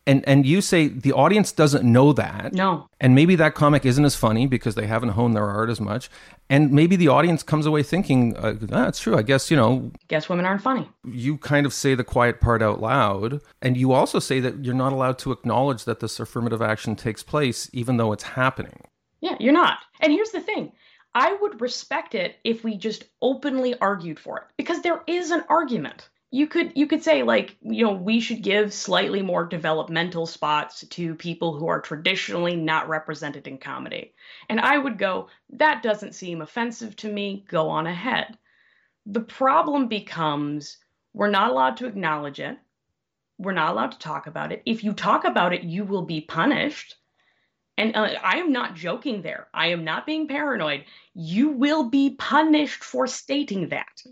And 0.07 0.27
and 0.29 0.47
you 0.47 0.61
say 0.61 0.89
the 0.89 1.13
audience 1.13 1.53
doesn't 1.53 1.85
know 1.85 2.13
that. 2.13 2.53
No. 2.53 2.89
And 3.01 3.15
maybe 3.15 3.37
that 3.37 3.55
comic 3.55 3.85
isn't 3.85 4.05
as 4.05 4.15
funny 4.15 4.47
because 4.47 4.75
they 4.75 4.87
haven't 4.87 5.11
honed 5.11 5.35
their 5.35 5.49
art 5.49 5.69
as 5.69 5.81
much. 5.81 6.09
And 6.49 6.71
maybe 6.71 6.95
the 6.97 7.09
audience 7.09 7.43
comes 7.43 7.67
away 7.67 7.83
thinking 7.83 8.37
uh, 8.37 8.55
that's 8.61 9.01
true. 9.01 9.17
I 9.17 9.23
guess 9.23 9.51
you 9.51 9.57
know 9.57 9.91
guess 10.09 10.29
women 10.29 10.47
aren't 10.47 10.63
funny. 10.63 10.89
you 11.05 11.39
kind 11.39 11.67
of 11.67 11.75
say 11.75 11.95
the 11.95 12.05
quiet 12.05 12.41
part 12.41 12.63
out 12.63 12.81
loud. 12.81 13.41
And 13.61 13.77
you 13.77 13.93
also 13.93 14.19
say 14.19 14.41
that 14.41 14.65
you're 14.65 14.75
not 14.75 14.93
allowed 14.93 15.19
to 15.21 15.33
acknowledge 15.33 15.85
that 15.85 16.01
this 16.01 16.21
affirmative 16.21 16.63
action 16.63 16.97
takes 16.97 17.23
place 17.23 17.69
even 17.73 17.97
though 17.97 18.13
it's 18.13 18.25
happening. 18.25 18.83
Yeah 19.21 19.37
you're 19.41 19.53
not. 19.53 19.79
And 20.01 20.13
here's 20.13 20.31
the 20.31 20.41
thing. 20.41 20.73
I 21.15 21.33
would 21.41 21.63
respect 21.63 22.15
it 22.15 22.37
if 22.45 22.63
we 22.63 22.77
just 22.77 23.05
openly 23.23 23.75
argued 23.81 24.21
for 24.21 24.37
it 24.39 24.45
because 24.59 24.83
there 24.83 25.03
is 25.07 25.31
an 25.31 25.45
argument 25.49 26.11
you 26.31 26.47
could 26.47 26.73
you 26.75 26.87
could 26.87 27.03
say 27.03 27.23
like 27.23 27.57
you 27.63 27.85
know 27.85 27.93
we 27.93 28.21
should 28.21 28.43
give 28.43 28.73
slightly 28.73 29.23
more 29.23 29.45
developmental 29.45 30.27
spots 30.27 30.85
to 30.89 31.15
people 31.15 31.57
who 31.57 31.69
are 31.69 31.81
traditionally 31.81 32.57
not 32.57 32.89
represented 32.89 33.47
in 33.47 33.59
comedy. 33.59 34.13
And 34.49 34.61
i 34.61 34.77
would 34.77 34.99
go 34.99 35.29
that 35.51 35.83
doesn't 35.83 36.15
seem 36.15 36.43
offensive 36.43 36.97
to 36.97 37.13
me. 37.13 37.45
Go 37.49 37.69
on 37.69 37.87
ahead. 37.87 38.37
The 39.07 39.21
problem 39.21 39.89
becomes 39.89 40.79
we're 41.15 41.31
not 41.31 41.51
allowed 41.51 41.77
to 41.79 41.87
acknowledge 41.87 42.41
it. 42.41 42.59
We're 43.39 43.53
not 43.53 43.73
allowed 43.73 43.93
to 43.93 43.99
talk 43.99 44.27
about 44.27 44.53
it. 44.53 44.63
If 44.67 44.83
you 44.83 44.93
talk 44.93 45.25
about 45.25 45.53
it 45.53 45.63
you 45.63 45.85
will 45.85 46.03
be 46.03 46.21
punished 46.21 46.97
and 47.79 47.95
uh, 47.95 48.15
I 48.23 48.39
am 48.39 48.53
not 48.53 48.75
joking 48.75 49.23
there. 49.23 49.49
I 49.53 49.69
am 49.69 49.85
not 49.85 50.07
being 50.07 50.27
paranoid. 50.27 50.85
You 51.15 51.51
will 51.51 51.85
be 51.85 52.11
punished 52.11 52.83
for 52.83 53.07
stating 53.07 53.69
that. 53.69 54.03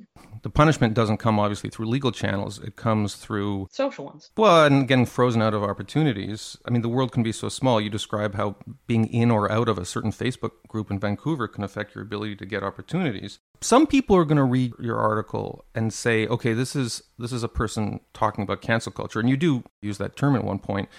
The 0.42 0.50
punishment 0.50 0.92
doesn't 0.92 1.16
come 1.16 1.38
obviously 1.38 1.70
through 1.70 1.86
legal 1.86 2.12
channels. 2.12 2.58
It 2.58 2.76
comes 2.76 3.14
through 3.14 3.68
social 3.70 4.04
ones. 4.04 4.30
Well, 4.36 4.66
and 4.66 4.86
getting 4.86 5.06
frozen 5.06 5.40
out 5.40 5.54
of 5.54 5.62
opportunities. 5.62 6.58
I 6.66 6.70
mean, 6.70 6.82
the 6.82 6.88
world 6.90 7.12
can 7.12 7.22
be 7.22 7.32
so 7.32 7.48
small. 7.48 7.80
You 7.80 7.88
describe 7.88 8.34
how 8.34 8.56
being 8.86 9.06
in 9.06 9.30
or 9.30 9.50
out 9.50 9.68
of 9.70 9.78
a 9.78 9.86
certain 9.86 10.12
Facebook 10.12 10.52
group 10.68 10.90
in 10.90 10.98
Vancouver 10.98 11.48
can 11.48 11.64
affect 11.64 11.94
your 11.94 12.04
ability 12.04 12.36
to 12.36 12.46
get 12.46 12.62
opportunities. 12.62 13.38
Some 13.62 13.86
people 13.86 14.16
are 14.16 14.26
going 14.26 14.36
to 14.36 14.44
read 14.44 14.74
your 14.78 14.98
article 14.98 15.64
and 15.74 15.92
say, 15.92 16.26
"Okay, 16.26 16.52
this 16.52 16.76
is 16.76 17.02
this 17.18 17.32
is 17.32 17.42
a 17.42 17.48
person 17.48 18.00
talking 18.12 18.44
about 18.44 18.60
cancel 18.60 18.92
culture." 18.92 19.20
And 19.20 19.30
you 19.30 19.38
do 19.38 19.64
use 19.80 19.96
that 19.96 20.16
term 20.16 20.36
at 20.36 20.44
one 20.44 20.58
point. 20.58 20.90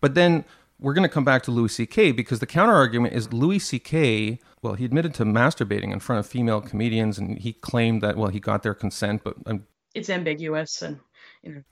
But 0.00 0.14
then 0.14 0.44
we're 0.84 0.92
going 0.92 1.08
to 1.08 1.12
come 1.12 1.24
back 1.24 1.42
to 1.44 1.50
Louis 1.50 1.72
C.K. 1.72 2.12
because 2.12 2.40
the 2.40 2.46
counter 2.46 2.74
argument 2.74 3.14
is 3.14 3.32
Louis 3.32 3.58
C.K. 3.58 4.38
Well, 4.62 4.74
he 4.74 4.84
admitted 4.84 5.14
to 5.14 5.24
masturbating 5.24 5.92
in 5.92 5.98
front 5.98 6.20
of 6.20 6.26
female 6.26 6.60
comedians, 6.60 7.18
and 7.18 7.38
he 7.38 7.54
claimed 7.54 8.02
that 8.02 8.18
well, 8.18 8.28
he 8.28 8.38
got 8.38 8.62
their 8.62 8.74
consent, 8.74 9.22
but 9.24 9.34
um, 9.46 9.64
it's 9.94 10.10
ambiguous 10.10 10.82
and. 10.82 11.00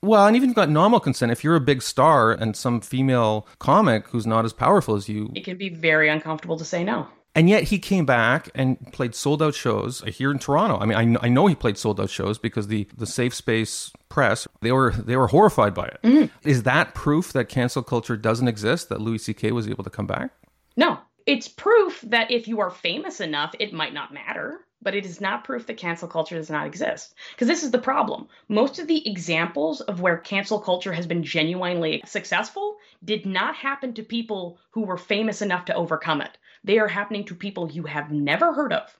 Well, 0.03 0.27
and 0.27 0.35
even 0.35 0.49
if 0.49 0.51
you 0.51 0.55
got 0.55 0.69
normal 0.69 0.99
consent. 0.99 1.31
If 1.31 1.43
you're 1.43 1.55
a 1.55 1.61
big 1.61 1.81
star 1.81 2.31
and 2.31 2.55
some 2.55 2.79
female 2.79 3.47
comic 3.57 4.07
who's 4.07 4.27
not 4.27 4.45
as 4.45 4.53
powerful 4.53 4.95
as 4.95 5.09
you, 5.09 5.31
it 5.35 5.43
can 5.43 5.57
be 5.57 5.69
very 5.69 6.09
uncomfortable 6.09 6.57
to 6.57 6.65
say 6.65 6.83
no. 6.83 7.07
And 7.35 7.49
yet 7.49 7.63
he 7.63 7.79
came 7.79 8.05
back 8.05 8.49
and 8.53 8.91
played 8.91 9.15
sold 9.15 9.41
out 9.41 9.55
shows 9.55 10.01
here 10.01 10.29
in 10.29 10.37
Toronto. 10.37 10.77
I 10.77 10.85
mean, 10.85 11.17
I, 11.17 11.25
I 11.25 11.29
know 11.29 11.47
he 11.47 11.55
played 11.55 11.77
sold 11.77 11.99
out 11.99 12.09
shows 12.09 12.37
because 12.37 12.67
the, 12.67 12.87
the 12.95 13.07
safe 13.07 13.33
space 13.33 13.91
press 14.09 14.47
they 14.61 14.71
were 14.71 14.91
they 14.91 15.17
were 15.17 15.27
horrified 15.27 15.73
by 15.73 15.87
it. 15.87 15.99
Mm-hmm. 16.03 16.47
Is 16.47 16.63
that 16.63 16.93
proof 16.93 17.33
that 17.33 17.49
cancel 17.49 17.81
culture 17.81 18.15
doesn't 18.15 18.47
exist? 18.47 18.89
That 18.89 19.01
Louis 19.01 19.17
C.K. 19.17 19.51
was 19.51 19.67
able 19.67 19.83
to 19.83 19.89
come 19.89 20.05
back? 20.05 20.31
No, 20.77 20.99
it's 21.25 21.47
proof 21.47 22.01
that 22.01 22.29
if 22.29 22.47
you 22.47 22.59
are 22.59 22.69
famous 22.69 23.19
enough, 23.19 23.55
it 23.59 23.73
might 23.73 23.93
not 23.93 24.13
matter. 24.13 24.59
But 24.83 24.95
it 24.95 25.05
is 25.05 25.21
not 25.21 25.45
proof 25.45 25.65
that 25.67 25.77
cancel 25.77 26.09
culture 26.09 26.35
does 26.35 26.49
not 26.49 26.67
exist. 26.67 27.15
Because 27.31 27.47
this 27.47 27.63
is 27.63 27.71
the 27.71 27.79
problem. 27.79 28.27
Most 28.49 28.79
of 28.79 28.87
the 28.87 29.09
examples 29.09 29.79
of 29.79 30.01
where 30.01 30.17
cancel 30.17 30.59
culture 30.59 30.91
has 30.91 31.07
been 31.07 31.23
genuinely 31.23 32.03
successful 32.05 32.75
did 33.01 33.25
not 33.25 33.55
happen 33.55 33.93
to 33.93 34.03
people 34.03 34.59
who 34.71 34.81
were 34.81 34.97
famous 34.97 35.41
enough 35.41 35.63
to 35.65 35.73
overcome 35.73 36.19
it 36.19 36.37
they 36.63 36.79
are 36.79 36.87
happening 36.87 37.25
to 37.25 37.35
people 37.35 37.71
you 37.71 37.83
have 37.83 38.11
never 38.11 38.53
heard 38.53 38.73
of 38.73 38.95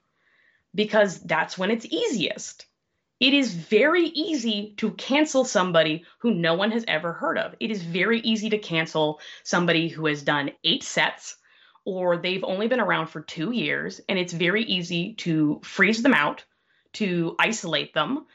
because 0.74 1.20
that's 1.20 1.56
when 1.56 1.70
it's 1.70 1.86
easiest. 1.86 2.66
It 3.20 3.32
is 3.32 3.54
very 3.54 4.06
easy 4.06 4.74
to 4.78 4.90
cancel 4.90 5.44
somebody 5.44 6.04
who 6.18 6.34
no 6.34 6.54
one 6.54 6.72
has 6.72 6.84
ever 6.88 7.12
heard 7.12 7.38
of. 7.38 7.54
It 7.60 7.70
is 7.70 7.82
very 7.82 8.20
easy 8.20 8.50
to 8.50 8.58
cancel 8.58 9.20
somebody 9.44 9.88
who 9.88 10.06
has 10.06 10.22
done 10.22 10.50
eight 10.64 10.82
sets 10.82 11.36
or 11.84 12.16
they've 12.16 12.44
only 12.44 12.66
been 12.66 12.80
around 12.80 13.06
for 13.06 13.20
two 13.20 13.52
years. 13.52 14.00
And 14.08 14.18
it's 14.18 14.32
very 14.32 14.64
easy 14.64 15.14
to 15.14 15.60
freeze 15.62 16.02
them 16.02 16.14
out, 16.14 16.44
to 16.94 17.36
isolate 17.38 17.94
them, 17.94 18.26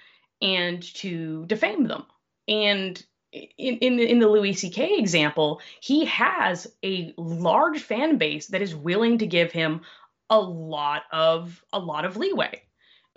and 0.41 0.81
to 0.95 1.45
defame 1.45 1.87
them. 1.87 2.05
And 2.47 3.03
in, 3.31 3.77
in 3.77 3.99
in 3.99 4.19
the 4.19 4.27
Louis 4.27 4.53
C.K. 4.53 4.97
example, 4.97 5.61
he 5.81 6.05
has 6.05 6.67
a 6.83 7.13
large 7.17 7.81
fan 7.81 8.17
base 8.17 8.47
that 8.47 8.61
is 8.61 8.75
willing 8.75 9.19
to 9.19 9.27
give 9.27 9.51
him 9.51 9.81
a 10.29 10.39
lot 10.39 11.03
of 11.11 11.63
a 11.71 11.79
lot 11.79 12.05
of 12.05 12.17
leeway. 12.17 12.63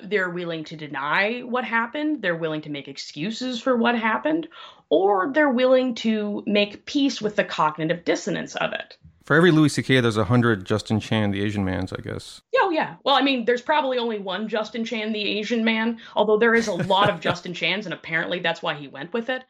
They're 0.03 0.31
willing 0.31 0.65
to 0.65 0.77
deny 0.77 1.41
what 1.41 1.65
happened, 1.65 2.23
they're 2.23 2.37
willing 2.37 2.63
to 2.63 2.71
make 2.71 2.89
excuses 2.89 3.61
for 3.61 3.77
what 3.77 3.97
happened, 3.97 4.49
or 4.89 5.31
they're 5.33 5.51
willing 5.51 5.95
to 5.97 6.43
make 6.47 6.87
peace 6.87 7.23
with 7.23 7.37
the 7.37 7.45
cognitive 7.45 8.05
dissonance 8.05 8.57
of 8.57 8.73
it. 8.73 8.97
For 9.25 9.37
every 9.37 9.53
Louis 9.53 9.69
C.K., 9.69 10.01
there's 10.01 10.17
a 10.17 10.25
hundred 10.25 10.67
Justin 10.67 10.99
Chan, 10.99 11.31
the 11.31 11.43
Asian 11.43 11.65
mans, 11.65 11.93
I 11.93 12.01
guess. 12.01 12.43
Oh 12.57 12.71
yeah. 12.71 12.97
Well, 13.05 13.15
I 13.15 13.23
mean, 13.23 13.45
there's 13.45 13.63
probably 13.63 13.99
only 13.99 14.19
one 14.19 14.49
Justin 14.49 14.85
Chan, 14.85 15.13
the 15.13 15.39
Asian 15.39 15.65
man, 15.65 16.01
although 16.17 16.39
there 16.39 16.55
is 16.55 16.67
a 16.67 16.73
lot 16.75 17.09
of 17.09 17.21
Justin 17.29 17.55
Chans, 17.55 17.87
and 17.87 17.95
apparently 17.95 18.41
that's 18.41 18.63
why 18.63 18.75
he 18.75 18.89
went 18.89 19.13
with 19.13 19.31
it 19.31 19.45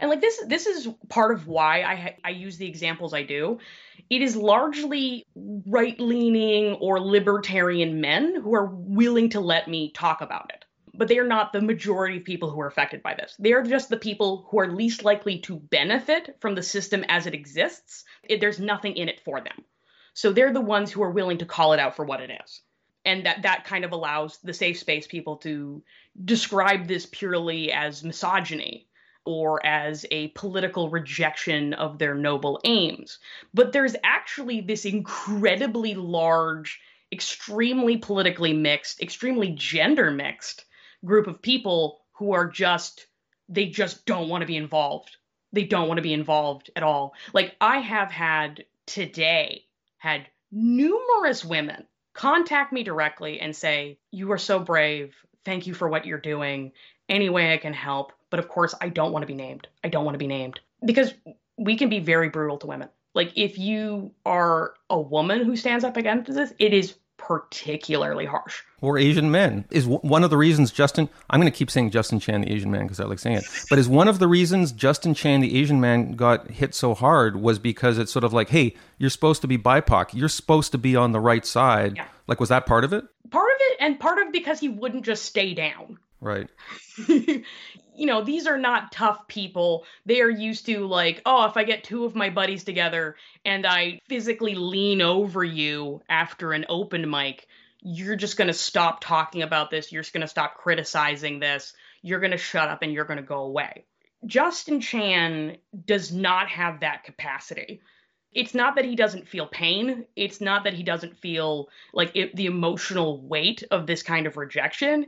and 0.00 0.10
like 0.10 0.20
this 0.20 0.42
this 0.46 0.66
is 0.66 0.88
part 1.08 1.32
of 1.32 1.46
why 1.46 1.82
i 1.82 2.16
i 2.24 2.30
use 2.30 2.56
the 2.56 2.66
examples 2.66 3.14
i 3.14 3.22
do. 3.22 3.58
It 4.10 4.20
is 4.20 4.36
largely 4.36 5.24
right 5.34 5.98
leaning 5.98 6.74
or 6.74 7.00
libertarian 7.00 8.00
men 8.00 8.34
who 8.34 8.54
are 8.54 8.66
willing 8.66 9.30
to 9.30 9.40
let 9.40 9.68
me 9.68 9.90
talk 9.90 10.20
about 10.20 10.50
it. 10.52 10.64
But 10.94 11.08
they 11.08 11.18
are 11.18 11.26
not 11.26 11.52
the 11.52 11.62
majority 11.62 12.18
of 12.18 12.24
people 12.24 12.50
who 12.50 12.60
are 12.60 12.66
affected 12.66 13.02
by 13.02 13.14
this. 13.14 13.34
They 13.38 13.54
are 13.54 13.62
just 13.62 13.88
the 13.88 13.96
people 13.96 14.46
who 14.50 14.60
are 14.60 14.70
least 14.70 15.04
likely 15.04 15.38
to 15.40 15.56
benefit 15.56 16.36
from 16.40 16.54
the 16.54 16.62
system 16.62 17.04
as 17.08 17.26
it 17.26 17.32
exists. 17.32 18.04
It, 18.22 18.40
there's 18.40 18.60
nothing 18.60 18.96
in 18.96 19.08
it 19.08 19.20
for 19.24 19.40
them. 19.40 19.64
So 20.12 20.32
they're 20.32 20.52
the 20.52 20.60
ones 20.60 20.92
who 20.92 21.02
are 21.02 21.10
willing 21.10 21.38
to 21.38 21.46
call 21.46 21.72
it 21.72 21.80
out 21.80 21.96
for 21.96 22.04
what 22.04 22.20
it 22.20 22.30
is. 22.44 22.60
And 23.06 23.24
that 23.24 23.42
that 23.42 23.64
kind 23.64 23.84
of 23.86 23.92
allows 23.92 24.38
the 24.44 24.52
safe 24.52 24.78
space 24.78 25.06
people 25.06 25.38
to 25.38 25.82
describe 26.22 26.86
this 26.86 27.06
purely 27.06 27.72
as 27.72 28.04
misogyny 28.04 28.86
or 29.24 29.64
as 29.64 30.04
a 30.10 30.28
political 30.28 30.88
rejection 30.90 31.74
of 31.74 31.98
their 31.98 32.14
noble 32.14 32.60
aims. 32.64 33.18
But 33.54 33.72
there's 33.72 33.96
actually 34.02 34.60
this 34.60 34.84
incredibly 34.84 35.94
large, 35.94 36.80
extremely 37.12 37.96
politically 37.98 38.52
mixed, 38.52 39.00
extremely 39.00 39.50
gender 39.50 40.10
mixed 40.10 40.64
group 41.04 41.26
of 41.26 41.42
people 41.42 42.00
who 42.12 42.32
are 42.32 42.48
just, 42.48 43.06
they 43.48 43.66
just 43.66 44.06
don't 44.06 44.28
want 44.28 44.42
to 44.42 44.46
be 44.46 44.56
involved. 44.56 45.16
They 45.52 45.64
don't 45.64 45.88
want 45.88 45.98
to 45.98 46.02
be 46.02 46.14
involved 46.14 46.70
at 46.74 46.82
all. 46.82 47.14
Like, 47.32 47.56
I 47.60 47.78
have 47.78 48.10
had 48.10 48.64
today, 48.86 49.64
had 49.98 50.26
numerous 50.50 51.44
women 51.44 51.86
contact 52.14 52.72
me 52.72 52.82
directly 52.82 53.40
and 53.40 53.54
say, 53.54 53.98
You 54.10 54.32
are 54.32 54.38
so 54.38 54.58
brave. 54.58 55.14
Thank 55.44 55.66
you 55.66 55.74
for 55.74 55.88
what 55.88 56.06
you're 56.06 56.18
doing. 56.18 56.72
Any 57.08 57.28
way 57.28 57.52
I 57.52 57.56
can 57.56 57.72
help 57.72 58.12
but 58.32 58.38
of 58.40 58.48
course, 58.48 58.74
I 58.80 58.88
don't 58.88 59.12
want 59.12 59.22
to 59.24 59.26
be 59.26 59.34
named. 59.34 59.68
I 59.84 59.88
don't 59.88 60.06
want 60.06 60.14
to 60.14 60.18
be 60.18 60.26
named 60.26 60.58
because 60.82 61.12
we 61.58 61.76
can 61.76 61.90
be 61.90 61.98
very 61.98 62.30
brutal 62.30 62.56
to 62.56 62.66
women. 62.66 62.88
Like 63.14 63.30
if 63.36 63.58
you 63.58 64.10
are 64.24 64.72
a 64.88 64.98
woman 64.98 65.44
who 65.44 65.54
stands 65.54 65.84
up 65.84 65.98
against 65.98 66.32
this, 66.32 66.54
it 66.58 66.72
is 66.72 66.94
particularly 67.18 68.24
harsh. 68.24 68.62
Or 68.80 68.96
Asian 68.96 69.30
men 69.30 69.66
is 69.70 69.84
w- 69.84 70.00
one 70.00 70.24
of 70.24 70.30
the 70.30 70.38
reasons 70.38 70.70
Justin. 70.70 71.10
I'm 71.28 71.40
going 71.40 71.52
to 71.52 71.56
keep 71.56 71.70
saying 71.70 71.90
Justin 71.90 72.20
Chan, 72.20 72.40
the 72.40 72.50
Asian 72.50 72.70
man, 72.70 72.84
because 72.84 73.00
I 73.00 73.04
like 73.04 73.18
saying 73.18 73.36
it. 73.36 73.44
But 73.68 73.78
is 73.78 73.86
one 73.86 74.08
of 74.08 74.18
the 74.18 74.26
reasons 74.26 74.72
Justin 74.72 75.12
Chan, 75.12 75.42
the 75.42 75.60
Asian 75.60 75.78
man, 75.78 76.12
got 76.12 76.50
hit 76.50 76.74
so 76.74 76.94
hard 76.94 77.36
was 77.36 77.58
because 77.58 77.98
it's 77.98 78.10
sort 78.10 78.24
of 78.24 78.32
like, 78.32 78.48
hey, 78.48 78.74
you're 78.96 79.10
supposed 79.10 79.42
to 79.42 79.46
be 79.46 79.58
BIPOC. 79.58 80.14
You're 80.14 80.30
supposed 80.30 80.72
to 80.72 80.78
be 80.78 80.96
on 80.96 81.12
the 81.12 81.20
right 81.20 81.44
side. 81.44 81.96
Yeah. 81.96 82.06
Like, 82.26 82.40
was 82.40 82.48
that 82.48 82.64
part 82.64 82.82
of 82.82 82.94
it? 82.94 83.04
Part 83.30 83.50
of 83.50 83.56
it, 83.58 83.76
and 83.78 84.00
part 84.00 84.26
of 84.26 84.32
because 84.32 84.58
he 84.58 84.70
wouldn't 84.70 85.04
just 85.04 85.26
stay 85.26 85.52
down. 85.52 85.98
Right. 86.22 86.48
you 87.08 88.06
know, 88.06 88.22
these 88.22 88.46
are 88.46 88.56
not 88.56 88.92
tough 88.92 89.26
people. 89.26 89.84
They 90.06 90.20
are 90.20 90.30
used 90.30 90.66
to, 90.66 90.86
like, 90.86 91.20
oh, 91.26 91.46
if 91.46 91.56
I 91.56 91.64
get 91.64 91.82
two 91.82 92.04
of 92.04 92.14
my 92.14 92.30
buddies 92.30 92.62
together 92.62 93.16
and 93.44 93.66
I 93.66 93.98
physically 94.08 94.54
lean 94.54 95.02
over 95.02 95.42
you 95.42 96.00
after 96.08 96.52
an 96.52 96.64
open 96.68 97.10
mic, 97.10 97.48
you're 97.80 98.14
just 98.14 98.36
going 98.36 98.46
to 98.46 98.54
stop 98.54 99.00
talking 99.00 99.42
about 99.42 99.72
this. 99.72 99.90
You're 99.90 100.02
just 100.02 100.14
going 100.14 100.20
to 100.20 100.28
stop 100.28 100.58
criticizing 100.58 101.40
this. 101.40 101.72
You're 102.02 102.20
going 102.20 102.30
to 102.30 102.38
shut 102.38 102.68
up 102.68 102.82
and 102.82 102.92
you're 102.92 103.04
going 103.04 103.16
to 103.16 103.24
go 103.24 103.40
away. 103.40 103.84
Justin 104.24 104.80
Chan 104.80 105.56
does 105.84 106.12
not 106.12 106.48
have 106.50 106.80
that 106.80 107.02
capacity. 107.02 107.82
It's 108.34 108.54
not 108.54 108.76
that 108.76 108.84
he 108.84 108.96
doesn't 108.96 109.28
feel 109.28 109.46
pain. 109.46 110.06
It's 110.16 110.40
not 110.40 110.64
that 110.64 110.74
he 110.74 110.82
doesn't 110.82 111.18
feel 111.18 111.68
like 111.92 112.12
it, 112.14 112.34
the 112.34 112.46
emotional 112.46 113.20
weight 113.20 113.62
of 113.70 113.86
this 113.86 114.02
kind 114.02 114.26
of 114.26 114.36
rejection. 114.36 115.06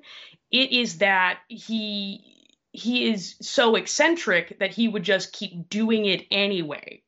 It 0.50 0.72
is 0.72 0.98
that 0.98 1.40
he 1.48 2.34
he 2.72 3.08
is 3.08 3.36
so 3.40 3.76
eccentric 3.76 4.58
that 4.58 4.72
he 4.72 4.88
would 4.88 5.04
just 5.04 5.32
keep 5.32 5.68
doing 5.68 6.06
it 6.06 6.26
anyway. 6.30 7.02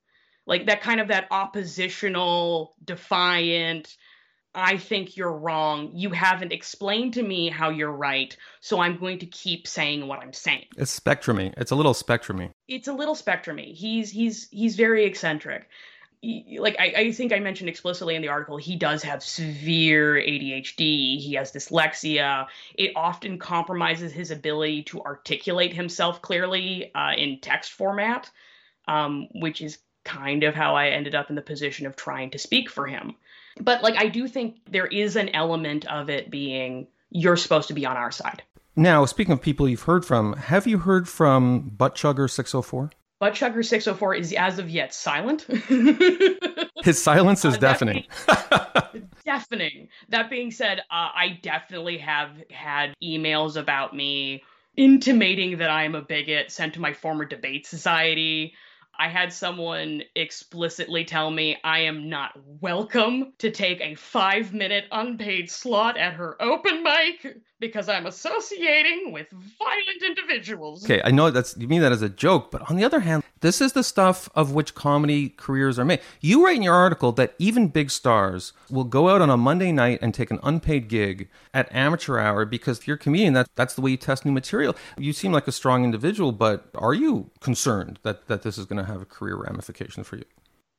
Like 0.47 0.67
that 0.67 0.81
kind 0.81 1.01
of 1.01 1.09
that 1.09 1.27
oppositional, 1.33 2.77
defiant, 2.85 3.97
I 4.57 4.79
think 4.79 5.19
you're 5.19 5.37
wrong. 5.37 5.91
You 5.93 6.11
haven't 6.11 6.53
explained 6.53 7.13
to 7.15 7.23
me 7.23 7.51
how 7.51 7.69
you're 7.69 7.93
right, 7.93 8.35
so 8.61 8.81
I'm 8.81 8.97
going 8.97 9.19
to 9.19 9.27
keep 9.27 9.69
saying 9.69 10.07
what 10.07 10.21
I'm 10.21 10.33
saying. 10.33 10.65
It's 10.79 10.99
spectrumy. 10.99 11.53
It's 11.59 11.73
a 11.73 11.75
little 11.75 11.93
spectrumy. 11.93 12.53
It's 12.67 12.89
a 12.89 12.93
little 12.93 13.15
spectrumy. 13.15 13.75
He's 13.75 14.11
he's 14.11 14.49
he's 14.51 14.75
very 14.77 15.05
eccentric. 15.05 15.69
Like 16.59 16.77
I, 16.79 16.93
I 16.97 17.13
think 17.13 17.33
I 17.33 17.39
mentioned 17.39 17.69
explicitly 17.69 18.15
in 18.15 18.23
the 18.23 18.29
article, 18.29 18.57
he 18.57 18.77
does 18.77 19.03
have 19.03 19.23
severe 19.23 20.15
ADHD. 20.15 21.19
He 21.21 21.35
has 21.35 21.53
dyslexia. 21.53 22.47
It 22.75 22.93
often 22.97 23.39
compromises 23.39 24.13
his 24.13 24.31
ability 24.31 24.85
to 24.85 25.03
articulate 25.03 25.73
himself 25.73 26.23
clearly 26.23 26.93
uh, 26.95 27.13
in 27.17 27.41
text 27.41 27.73
format, 27.73 28.31
um, 28.89 29.29
which 29.35 29.61
is 29.61 29.79
kind 30.05 30.45
of 30.45 30.55
how 30.55 30.77
I 30.77 30.89
ended 30.89 31.15
up 31.15 31.31
in 31.31 31.37
the 31.37 31.43
position 31.43 31.87
of 31.87 31.97
trying 31.97 32.31
to 32.31 32.39
speak 32.39 32.71
for 32.71 32.87
him. 32.87 33.15
But 33.61 33.83
like 33.83 33.97
I 33.97 34.09
do 34.09 34.29
think 34.29 34.59
there 34.71 34.87
is 34.87 35.17
an 35.17 35.31
element 35.31 35.87
of 35.87 36.11
it 36.11 36.31
being 36.31 36.89
you're 37.11 37.37
supposed 37.37 37.69
to 37.69 37.75
be 37.75 37.87
on 37.87 37.97
our 37.97 38.11
side. 38.11 38.43
Now, 38.75 39.07
speaking 39.07 39.33
of 39.33 39.41
people 39.41 39.69
you've 39.69 39.83
heard 39.83 40.05
from, 40.05 40.35
have 40.35 40.67
you 40.67 40.79
heard 40.79 41.09
from 41.09 41.71
Butt 41.71 41.95
Chugger 41.95 42.31
604? 42.31 42.91
Butt 43.19 43.33
Chugger 43.35 43.65
604 43.65 44.15
is 44.15 44.33
as 44.35 44.59
of 44.59 44.69
yet 44.69 44.93
silent. 44.93 45.43
His 46.85 47.03
silence 47.03 47.45
is 47.45 47.55
Uh, 47.55 47.59
that 47.59 47.79
deafening. 47.79 48.05
deafening. 49.25 49.89
That 50.11 50.29
being 50.31 50.51
said, 50.51 50.81
uh, 50.81 50.83
I 51.15 51.39
definitely 51.43 51.99
have 51.99 52.31
had 52.51 52.95
emails 53.03 53.57
about 53.57 53.97
me 53.97 54.43
intimating 54.77 55.59
that 55.59 55.71
I 55.71 55.85
am 55.85 55.95
a 55.95 56.03
bigot 56.03 56.51
sent 56.53 56.75
to 56.75 56.81
my 56.81 56.93
former 56.93 57.25
debate 57.25 57.67
society. 57.67 58.53
I 58.99 59.09
had 59.09 59.33
someone 59.33 60.03
explicitly 60.15 61.05
tell 61.05 61.31
me 61.31 61.57
I 61.65 61.81
am 61.81 62.09
not 62.09 62.33
welcome 62.61 63.33
to 63.39 63.51
take 63.51 63.81
a 63.81 63.95
five 63.95 64.53
minute 64.55 64.85
unpaid 64.91 65.51
slot 65.51 65.97
at 65.99 66.15
her 66.15 66.41
open 66.41 66.83
mic 66.83 67.37
because 67.59 67.89
I'm 67.89 68.07
associating 68.07 69.13
with 69.13 69.29
violent 69.31 70.03
individuals. 70.05 70.85
Okay, 70.85 71.01
I 71.05 71.11
know 71.11 71.31
that's 71.31 71.57
you 71.57 71.69
mean 71.69 71.81
that 71.83 71.93
as 71.93 72.03
a 72.03 72.09
joke, 72.09 72.51
but 72.51 72.69
on 72.71 72.77
the 72.77 72.85
other 72.85 73.01
hand, 73.01 73.23
this 73.41 73.61
is 73.61 73.73
the 73.73 73.83
stuff 73.83 74.29
of 74.35 74.53
which 74.53 74.75
comedy 74.75 75.31
careers 75.31 75.79
are 75.79 75.85
made. 75.85 76.01
You 76.21 76.45
write 76.45 76.57
in 76.57 76.63
your 76.63 76.75
article 76.75 77.13
that 77.13 77.35
even 77.39 77.69
big 77.69 77.91
stars 77.91 78.53
will 78.71 78.85
go 78.85 79.09
out 79.09 79.21
on 79.21 79.31
a 79.31 79.37
Monday 79.37 79.73
night 79.73 79.99
and 80.03 80.15
take 80.15 80.31
an 80.31 80.41
unpaid 80.43 80.89
gig 80.89 81.29
at 81.55 81.73
amateur 81.75 82.19
hour 82.19 82.45
because 82.45 82.79
if 82.79 82.89
you're 82.89 82.97
a 82.97 82.99
comedian, 82.99 83.35
that 83.35 83.49
that's 83.55 83.75
the 83.75 83.81
way 83.81 83.91
you 83.93 83.97
test 83.97 84.25
new 84.25 84.33
material. 84.33 84.75
You 84.99 85.13
seem 85.13 85.33
like 85.33 85.49
a 85.49 85.53
strong 85.53 85.85
individual, 85.85 86.33
but 86.33 86.69
are 86.75 86.95
you 86.95 87.31
concerned 87.41 87.99
that 88.03 88.27
that 88.29 88.43
this 88.43 88.59
is 88.59 88.67
going 88.67 88.85
to 88.85 88.91
have 88.91 89.03
a 89.03 89.07
career 89.07 89.37
ramification 89.37 90.05
for 90.05 90.17
you? 90.17 90.25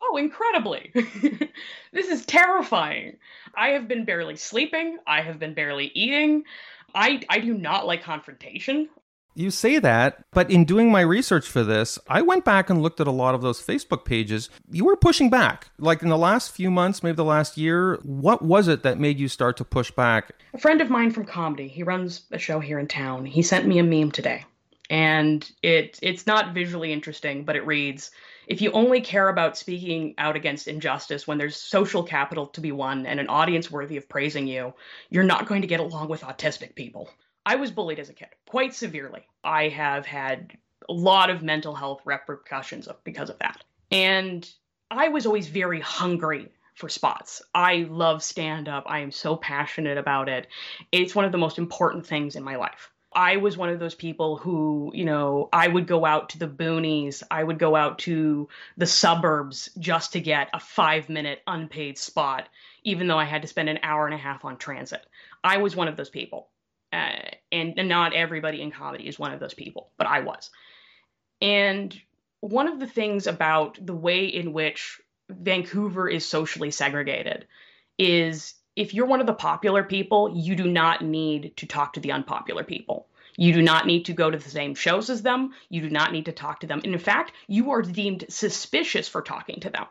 Oh, 0.09 0.17
incredibly. 0.17 0.91
this 1.91 2.07
is 2.07 2.25
terrifying. 2.25 3.17
I 3.55 3.69
have 3.69 3.87
been 3.87 4.05
barely 4.05 4.35
sleeping. 4.35 4.99
I 5.05 5.21
have 5.21 5.39
been 5.39 5.53
barely 5.53 5.91
eating. 5.93 6.43
I, 6.93 7.21
I 7.29 7.39
do 7.39 7.53
not 7.53 7.85
like 7.85 8.03
confrontation. 8.03 8.89
You 9.35 9.51
say 9.51 9.77
that, 9.77 10.25
but 10.31 10.49
in 10.49 10.65
doing 10.65 10.91
my 10.91 11.01
research 11.01 11.47
for 11.47 11.63
this, 11.63 11.99
I 12.07 12.23
went 12.23 12.43
back 12.43 12.71
and 12.71 12.81
looked 12.81 12.99
at 12.99 13.05
a 13.05 13.11
lot 13.11 13.35
of 13.35 13.41
those 13.41 13.61
Facebook 13.61 14.03
pages. 14.03 14.49
You 14.71 14.83
were 14.85 14.95
pushing 14.95 15.29
back. 15.29 15.69
Like 15.77 16.01
in 16.01 16.09
the 16.09 16.17
last 16.17 16.53
few 16.53 16.71
months, 16.71 17.03
maybe 17.03 17.17
the 17.17 17.23
last 17.23 17.55
year, 17.55 17.99
what 18.01 18.41
was 18.41 18.67
it 18.67 18.81
that 18.81 18.99
made 18.99 19.19
you 19.19 19.27
start 19.27 19.55
to 19.57 19.63
push 19.63 19.91
back? 19.91 20.31
A 20.55 20.57
friend 20.57 20.81
of 20.81 20.89
mine 20.89 21.11
from 21.11 21.25
comedy, 21.25 21.67
he 21.67 21.83
runs 21.83 22.23
a 22.31 22.39
show 22.39 22.59
here 22.59 22.79
in 22.79 22.87
town. 22.87 23.25
He 23.27 23.43
sent 23.43 23.67
me 23.67 23.77
a 23.77 23.83
meme 23.83 24.11
today. 24.11 24.43
And 24.89 25.47
it 25.61 25.99
it's 26.01 26.25
not 26.25 26.55
visually 26.55 26.91
interesting, 26.91 27.43
but 27.43 27.55
it 27.55 27.67
reads 27.67 28.09
if 28.47 28.61
you 28.61 28.71
only 28.71 29.01
care 29.01 29.27
about 29.27 29.57
speaking 29.57 30.15
out 30.17 30.35
against 30.35 30.67
injustice 30.67 31.27
when 31.27 31.37
there's 31.37 31.57
social 31.57 32.03
capital 32.03 32.47
to 32.47 32.61
be 32.61 32.71
won 32.71 33.05
and 33.05 33.19
an 33.19 33.27
audience 33.27 33.69
worthy 33.69 33.97
of 33.97 34.07
praising 34.07 34.47
you, 34.47 34.73
you're 35.09 35.23
not 35.23 35.47
going 35.47 35.61
to 35.61 35.67
get 35.67 35.81
along 35.81 36.07
with 36.07 36.21
autistic 36.21 36.73
people. 36.73 37.09
I 37.45 37.55
was 37.55 37.71
bullied 37.71 37.99
as 37.99 38.09
a 38.09 38.13
kid, 38.13 38.29
quite 38.47 38.73
severely. 38.73 39.27
I 39.43 39.67
have 39.69 40.05
had 40.05 40.57
a 40.89 40.93
lot 40.93 41.29
of 41.29 41.43
mental 41.43 41.75
health 41.75 42.01
repercussions 42.05 42.87
because 43.03 43.29
of 43.29 43.39
that. 43.39 43.63
And 43.91 44.49
I 44.89 45.09
was 45.09 45.25
always 45.25 45.47
very 45.47 45.81
hungry 45.81 46.49
for 46.75 46.87
spots. 46.87 47.41
I 47.53 47.87
love 47.89 48.23
stand 48.23 48.69
up. 48.69 48.85
I 48.87 48.99
am 48.99 49.11
so 49.11 49.35
passionate 49.35 49.97
about 49.97 50.29
it. 50.29 50.47
It's 50.91 51.15
one 51.15 51.25
of 51.25 51.31
the 51.31 51.37
most 51.37 51.57
important 51.57 52.05
things 52.05 52.35
in 52.35 52.43
my 52.43 52.55
life. 52.55 52.91
I 53.13 53.37
was 53.37 53.57
one 53.57 53.69
of 53.69 53.79
those 53.79 53.95
people 53.95 54.37
who, 54.37 54.91
you 54.93 55.05
know, 55.05 55.49
I 55.53 55.67
would 55.67 55.87
go 55.87 56.05
out 56.05 56.29
to 56.29 56.39
the 56.39 56.47
boonies, 56.47 57.23
I 57.31 57.43
would 57.43 57.57
go 57.57 57.75
out 57.75 57.99
to 57.99 58.49
the 58.75 58.85
suburbs 58.85 59.69
just 59.79 60.13
to 60.13 60.19
get 60.19 60.49
a 60.53 60.59
five 60.59 61.09
minute 61.09 61.41
unpaid 61.47 61.97
spot, 61.97 62.47
even 62.83 63.07
though 63.07 63.17
I 63.17 63.25
had 63.25 63.41
to 63.43 63.47
spend 63.47 63.69
an 63.69 63.79
hour 63.81 64.05
and 64.05 64.13
a 64.13 64.17
half 64.17 64.45
on 64.45 64.57
transit. 64.57 65.05
I 65.43 65.57
was 65.57 65.75
one 65.75 65.87
of 65.87 65.97
those 65.97 66.09
people. 66.09 66.49
Uh, 66.93 67.19
and, 67.51 67.77
and 67.77 67.89
not 67.89 68.13
everybody 68.13 68.61
in 68.61 68.71
comedy 68.71 69.07
is 69.07 69.19
one 69.19 69.33
of 69.33 69.39
those 69.39 69.53
people, 69.53 69.89
but 69.97 70.07
I 70.07 70.21
was. 70.21 70.49
And 71.41 71.93
one 72.39 72.67
of 72.67 72.79
the 72.79 72.87
things 72.87 73.27
about 73.27 73.77
the 73.83 73.95
way 73.95 74.25
in 74.25 74.53
which 74.53 75.01
Vancouver 75.29 76.07
is 76.07 76.25
socially 76.25 76.71
segregated 76.71 77.47
is 77.97 78.53
if 78.77 78.93
you're 78.93 79.07
one 79.07 79.19
of 79.19 79.25
the 79.25 79.33
popular 79.33 79.83
people, 79.83 80.31
you 80.35 80.55
do 80.55 80.69
not 80.69 81.01
need 81.01 81.57
to 81.57 81.65
talk 81.65 81.93
to 81.93 81.99
the 81.99 82.11
unpopular 82.11 82.63
people. 82.63 83.07
You 83.35 83.51
do 83.51 83.61
not 83.63 83.87
need 83.87 84.05
to 84.05 84.13
go 84.13 84.29
to 84.29 84.37
the 84.37 84.49
same 84.49 84.75
shows 84.75 85.09
as 85.09 85.23
them. 85.23 85.53
You 85.69 85.81
do 85.81 85.89
not 85.89 86.11
need 86.11 86.25
to 86.25 86.31
talk 86.31 86.59
to 86.59 86.67
them. 86.67 86.81
And 86.83 86.93
in 86.93 86.99
fact, 86.99 87.31
you 87.47 87.71
are 87.71 87.81
deemed 87.81 88.25
suspicious 88.29 89.07
for 89.09 89.23
talking 89.23 89.59
to 89.61 89.71
them. 89.71 89.85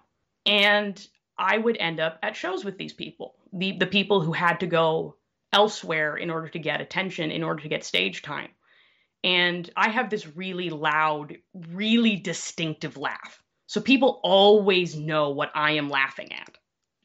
And 0.47 1.05
I 1.37 1.59
would 1.59 1.77
end 1.79 1.99
up 1.99 2.21
at 2.23 2.37
shows 2.37 2.65
with 2.65 2.79
these 2.79 2.93
people, 2.93 3.35
the, 3.53 3.77
the 3.77 3.87
people 3.87 4.21
who 4.21 4.33
had 4.33 4.61
to 4.61 4.67
go 4.69 5.17
elsewhere 5.53 6.17
in 6.17 6.31
order 6.31 6.49
to 6.49 6.59
get 6.61 6.81
attention, 6.81 7.33
in 7.33 7.43
order 7.43 7.65
to 7.65 7.69
get 7.69 7.85
stage 7.85 8.23
time. 8.23 8.51
And 9.25 9.69
I 9.77 9.91
have 9.91 10.11
this 10.11 10.29
really 10.37 10.71
loud, 10.71 11.37
really 11.73 12.15
distinctive 12.15 12.97
laugh. 12.97 13.43
So 13.67 13.81
people 13.81 14.21
always 14.23 14.97
know 14.97 15.31
what 15.31 15.51
I 15.57 15.73
am 15.73 15.91
laughing 15.91 16.33
at 16.33 16.56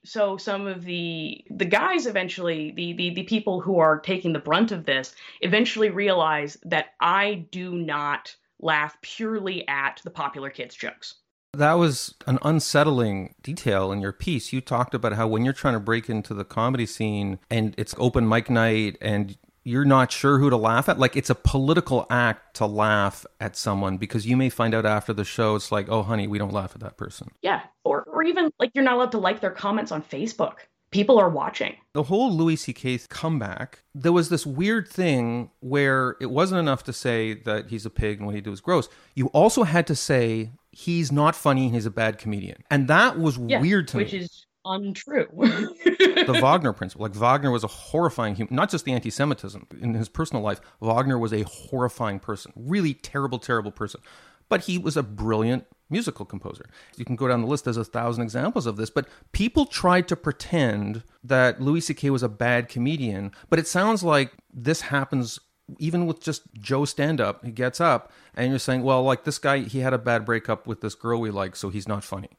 so 0.03 0.37
some 0.37 0.67
of 0.67 0.83
the 0.83 1.43
the 1.49 1.65
guys 1.65 2.05
eventually 2.05 2.71
the, 2.71 2.93
the 2.93 3.13
the 3.13 3.23
people 3.23 3.61
who 3.61 3.79
are 3.79 3.99
taking 3.99 4.33
the 4.33 4.39
brunt 4.39 4.71
of 4.71 4.85
this 4.85 5.15
eventually 5.41 5.89
realize 5.89 6.57
that 6.63 6.93
i 6.99 7.45
do 7.51 7.75
not 7.75 8.35
laugh 8.59 8.97
purely 9.01 9.67
at 9.67 10.01
the 10.03 10.11
popular 10.11 10.49
kids 10.49 10.75
jokes 10.75 11.15
That 11.53 11.73
was 11.73 12.15
an 12.27 12.39
unsettling 12.43 13.35
detail 13.43 13.91
in 13.91 13.99
your 13.99 14.13
piece. 14.13 14.53
You 14.53 14.61
talked 14.61 14.93
about 14.93 15.13
how 15.13 15.27
when 15.27 15.43
you're 15.43 15.53
trying 15.53 15.73
to 15.73 15.81
break 15.81 16.09
into 16.09 16.33
the 16.33 16.45
comedy 16.45 16.85
scene 16.85 17.39
and 17.49 17.75
it's 17.77 17.93
open 17.97 18.29
mic 18.29 18.49
night 18.49 18.97
and 19.01 19.35
you're 19.63 19.85
not 19.85 20.11
sure 20.11 20.39
who 20.39 20.49
to 20.49 20.57
laugh 20.57 20.89
at, 20.89 20.97
like 20.99 21.15
it's 21.15 21.29
a 21.29 21.35
political 21.35 22.05
act 22.09 22.55
to 22.57 22.65
laugh 22.65 23.25
at 23.39 23.55
someone 23.55 23.97
because 23.97 24.25
you 24.25 24.35
may 24.35 24.49
find 24.49 24.73
out 24.73 24.85
after 24.85 25.13
the 25.13 25.23
show 25.23 25.55
it's 25.55 25.71
like, 25.71 25.87
oh, 25.89 26.03
honey, 26.03 26.27
we 26.27 26.37
don't 26.37 26.53
laugh 26.53 26.71
at 26.73 26.81
that 26.81 26.97
person. 26.97 27.29
yeah 27.41 27.61
or 27.83 28.03
or 28.03 28.23
even 28.23 28.51
like 28.59 28.71
you're 28.73 28.83
not 28.83 28.95
allowed 28.95 29.11
to 29.11 29.17
like 29.17 29.39
their 29.41 29.51
comments 29.51 29.91
on 29.91 30.01
facebook 30.03 30.55
people 30.91 31.17
are 31.17 31.29
watching 31.29 31.73
The 31.93 32.03
whole 32.03 32.31
Louis 32.33 32.57
C.K. 32.57 32.99
comeback, 33.09 33.83
there 33.95 34.11
was 34.11 34.27
this 34.29 34.45
weird 34.45 34.87
thing 34.89 35.49
where 35.61 36.17
it 36.19 36.29
wasn't 36.29 36.59
enough 36.59 36.83
to 36.83 36.93
say 36.93 37.33
that 37.33 37.69
he's 37.69 37.85
a 37.85 37.89
pig 37.89 38.17
and 38.17 38.25
what 38.25 38.35
he 38.35 38.41
did 38.41 38.49
was 38.49 38.59
gross. 38.61 38.89
You 39.15 39.27
also 39.27 39.63
had 39.63 39.87
to 39.87 39.95
say 39.95 40.51
he's 40.71 41.09
not 41.11 41.33
funny 41.35 41.65
and 41.67 41.75
he's 41.75 41.85
a 41.85 41.91
bad 41.91 42.17
comedian. 42.17 42.63
And 42.69 42.87
that 42.89 43.17
was 43.17 43.37
yeah 43.37 43.61
weird 43.61 43.87
to 43.89 43.97
which 43.97 44.11
me. 44.13 44.19
is 44.19 44.45
untrue. 44.65 45.27
the 45.33 46.39
Wagner 46.41 46.73
principle. 46.73 47.03
Like 47.03 47.15
Wagner 47.15 47.51
was 47.51 47.63
a 47.63 47.67
horrifying 47.67 48.35
human, 48.35 48.55
not 48.55 48.69
just 48.69 48.85
the 48.85 48.93
anti 48.93 49.09
Semitism. 49.09 49.67
In 49.81 49.93
his 49.93 50.09
personal 50.09 50.43
life, 50.43 50.61
Wagner 50.79 51.17
was 51.17 51.33
a 51.33 51.43
horrifying 51.43 52.19
person, 52.19 52.51
really 52.55 52.93
terrible, 52.93 53.39
terrible 53.39 53.71
person. 53.71 54.01
But 54.49 54.61
he 54.61 54.77
was 54.77 54.97
a 54.97 55.03
brilliant 55.03 55.65
musical 55.89 56.25
composer. 56.25 56.65
You 56.97 57.05
can 57.05 57.15
go 57.15 57.27
down 57.27 57.41
the 57.41 57.47
list, 57.47 57.65
there's 57.65 57.77
a 57.77 57.85
thousand 57.85 58.23
examples 58.23 58.65
of 58.65 58.77
this, 58.77 58.89
but 58.89 59.07
people 59.31 59.65
tried 59.65 60.07
to 60.09 60.15
pretend 60.15 61.03
that 61.23 61.61
Louis 61.61 61.81
C.K. 61.81 62.09
was 62.09 62.23
a 62.23 62.29
bad 62.29 62.67
comedian, 62.67 63.31
but 63.49 63.59
it 63.59 63.67
sounds 63.67 64.03
like 64.03 64.33
this 64.53 64.81
happens 64.81 65.39
even 65.79 66.05
with 66.05 66.19
just 66.19 66.43
Joe 66.59 66.83
stand 66.83 67.21
up. 67.21 67.45
He 67.45 67.51
gets 67.51 67.79
up 67.79 68.11
and 68.33 68.49
you're 68.49 68.59
saying, 68.59 68.83
well, 68.83 69.03
like 69.03 69.23
this 69.23 69.37
guy, 69.37 69.59
he 69.59 69.79
had 69.79 69.93
a 69.93 69.97
bad 69.97 70.25
breakup 70.25 70.67
with 70.67 70.81
this 70.81 70.95
girl 70.95 71.21
we 71.21 71.31
like, 71.31 71.55
so 71.55 71.69
he's 71.69 71.87
not 71.87 72.03
funny 72.03 72.29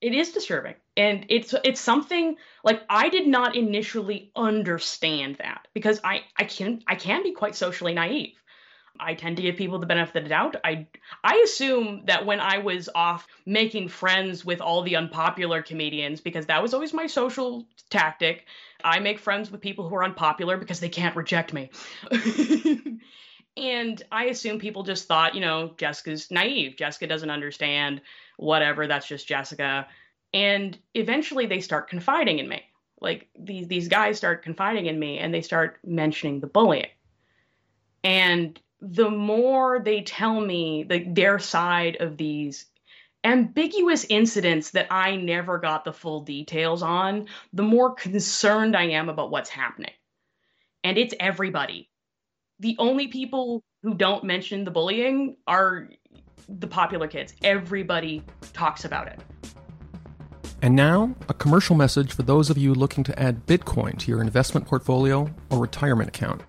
it 0.00 0.14
is 0.14 0.32
disturbing. 0.32 0.74
And 0.96 1.26
it's 1.28 1.54
it's 1.64 1.80
something 1.80 2.36
like 2.64 2.82
i 2.88 3.08
did 3.08 3.26
not 3.26 3.56
initially 3.56 4.32
understand 4.34 5.36
that 5.36 5.66
because 5.74 6.00
i 6.04 6.22
i 6.36 6.44
can 6.44 6.82
i 6.86 6.94
can 6.94 7.22
be 7.22 7.32
quite 7.32 7.54
socially 7.54 7.94
naive. 7.94 8.34
I 9.02 9.14
tend 9.14 9.36
to 9.36 9.42
give 9.42 9.56
people 9.56 9.78
the 9.78 9.86
benefit 9.86 10.16
of 10.16 10.22
the 10.24 10.28
doubt. 10.28 10.56
I 10.64 10.88
i 11.24 11.42
assume 11.44 12.02
that 12.06 12.26
when 12.26 12.40
i 12.40 12.58
was 12.58 12.88
off 12.94 13.26
making 13.46 13.88
friends 13.88 14.44
with 14.44 14.60
all 14.60 14.82
the 14.82 14.96
unpopular 14.96 15.62
comedians 15.62 16.20
because 16.20 16.46
that 16.46 16.62
was 16.62 16.74
always 16.74 16.92
my 16.92 17.06
social 17.06 17.66
tactic 17.88 18.46
i 18.84 18.98
make 19.00 19.18
friends 19.18 19.50
with 19.50 19.60
people 19.60 19.88
who 19.88 19.94
are 19.94 20.04
unpopular 20.04 20.56
because 20.56 20.80
they 20.80 20.88
can't 20.88 21.16
reject 21.16 21.52
me. 21.52 21.70
And 23.56 24.00
i 24.12 24.26
assume 24.26 24.58
people 24.58 24.84
just 24.84 25.08
thought 25.08 25.34
you 25.34 25.40
know 25.40 25.74
jessica's 25.76 26.30
naive. 26.30 26.76
Jessica 26.76 27.06
doesn't 27.06 27.30
understand 27.30 28.00
whatever, 28.40 28.86
that's 28.86 29.06
just 29.06 29.28
Jessica. 29.28 29.86
And 30.32 30.78
eventually 30.94 31.46
they 31.46 31.60
start 31.60 31.88
confiding 31.88 32.38
in 32.38 32.48
me. 32.48 32.62
Like 33.00 33.28
these 33.38 33.68
these 33.68 33.88
guys 33.88 34.18
start 34.18 34.42
confiding 34.42 34.86
in 34.86 34.98
me 34.98 35.18
and 35.18 35.32
they 35.32 35.42
start 35.42 35.78
mentioning 35.84 36.40
the 36.40 36.46
bullying. 36.46 36.90
And 38.04 38.58
the 38.80 39.10
more 39.10 39.80
they 39.80 40.02
tell 40.02 40.40
me 40.40 40.84
the, 40.84 41.04
their 41.08 41.38
side 41.38 41.96
of 42.00 42.16
these 42.16 42.66
ambiguous 43.24 44.06
incidents 44.08 44.70
that 44.70 44.86
I 44.90 45.16
never 45.16 45.58
got 45.58 45.84
the 45.84 45.92
full 45.92 46.22
details 46.22 46.82
on, 46.82 47.26
the 47.52 47.62
more 47.62 47.94
concerned 47.94 48.74
I 48.74 48.84
am 48.84 49.10
about 49.10 49.30
what's 49.30 49.50
happening. 49.50 49.92
And 50.82 50.96
it's 50.96 51.14
everybody. 51.20 51.90
The 52.60 52.76
only 52.78 53.08
people 53.08 53.62
who 53.82 53.94
don't 53.94 54.24
mention 54.24 54.64
the 54.64 54.70
bullying 54.70 55.36
are 55.46 55.90
the 56.58 56.66
popular 56.66 57.06
kids. 57.06 57.34
Everybody 57.42 58.22
talks 58.52 58.84
about 58.84 59.06
it. 59.06 59.20
And 60.62 60.76
now, 60.76 61.14
a 61.28 61.34
commercial 61.34 61.74
message 61.74 62.12
for 62.12 62.22
those 62.22 62.50
of 62.50 62.58
you 62.58 62.74
looking 62.74 63.02
to 63.04 63.18
add 63.18 63.46
Bitcoin 63.46 63.98
to 63.98 64.10
your 64.10 64.20
investment 64.20 64.66
portfolio 64.66 65.30
or 65.48 65.58
retirement 65.58 66.08
account. 66.08 66.42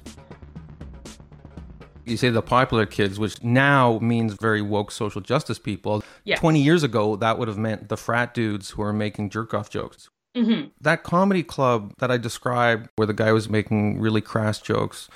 You 2.04 2.16
say 2.16 2.30
the 2.30 2.42
popular 2.42 2.86
kids, 2.86 3.18
which 3.18 3.42
now 3.42 3.98
means 4.00 4.34
very 4.40 4.62
woke 4.62 4.90
social 4.90 5.20
justice 5.20 5.58
people. 5.58 6.02
Yes. 6.24 6.40
20 6.40 6.60
years 6.60 6.82
ago, 6.82 7.16
that 7.16 7.38
would 7.38 7.48
have 7.48 7.58
meant 7.58 7.88
the 7.88 7.96
frat 7.96 8.34
dudes 8.34 8.70
who 8.70 8.82
are 8.82 8.94
making 8.94 9.30
jerk 9.30 9.52
off 9.52 9.68
jokes. 9.68 10.08
Mm-hmm. 10.36 10.68
That 10.80 11.02
comedy 11.02 11.42
club 11.42 11.92
that 11.98 12.10
I 12.10 12.16
described, 12.16 12.88
where 12.96 13.06
the 13.06 13.12
guy 13.12 13.32
was 13.32 13.48
making 13.48 14.00
really 14.00 14.20
crass 14.20 14.60
jokes, 14.60 15.08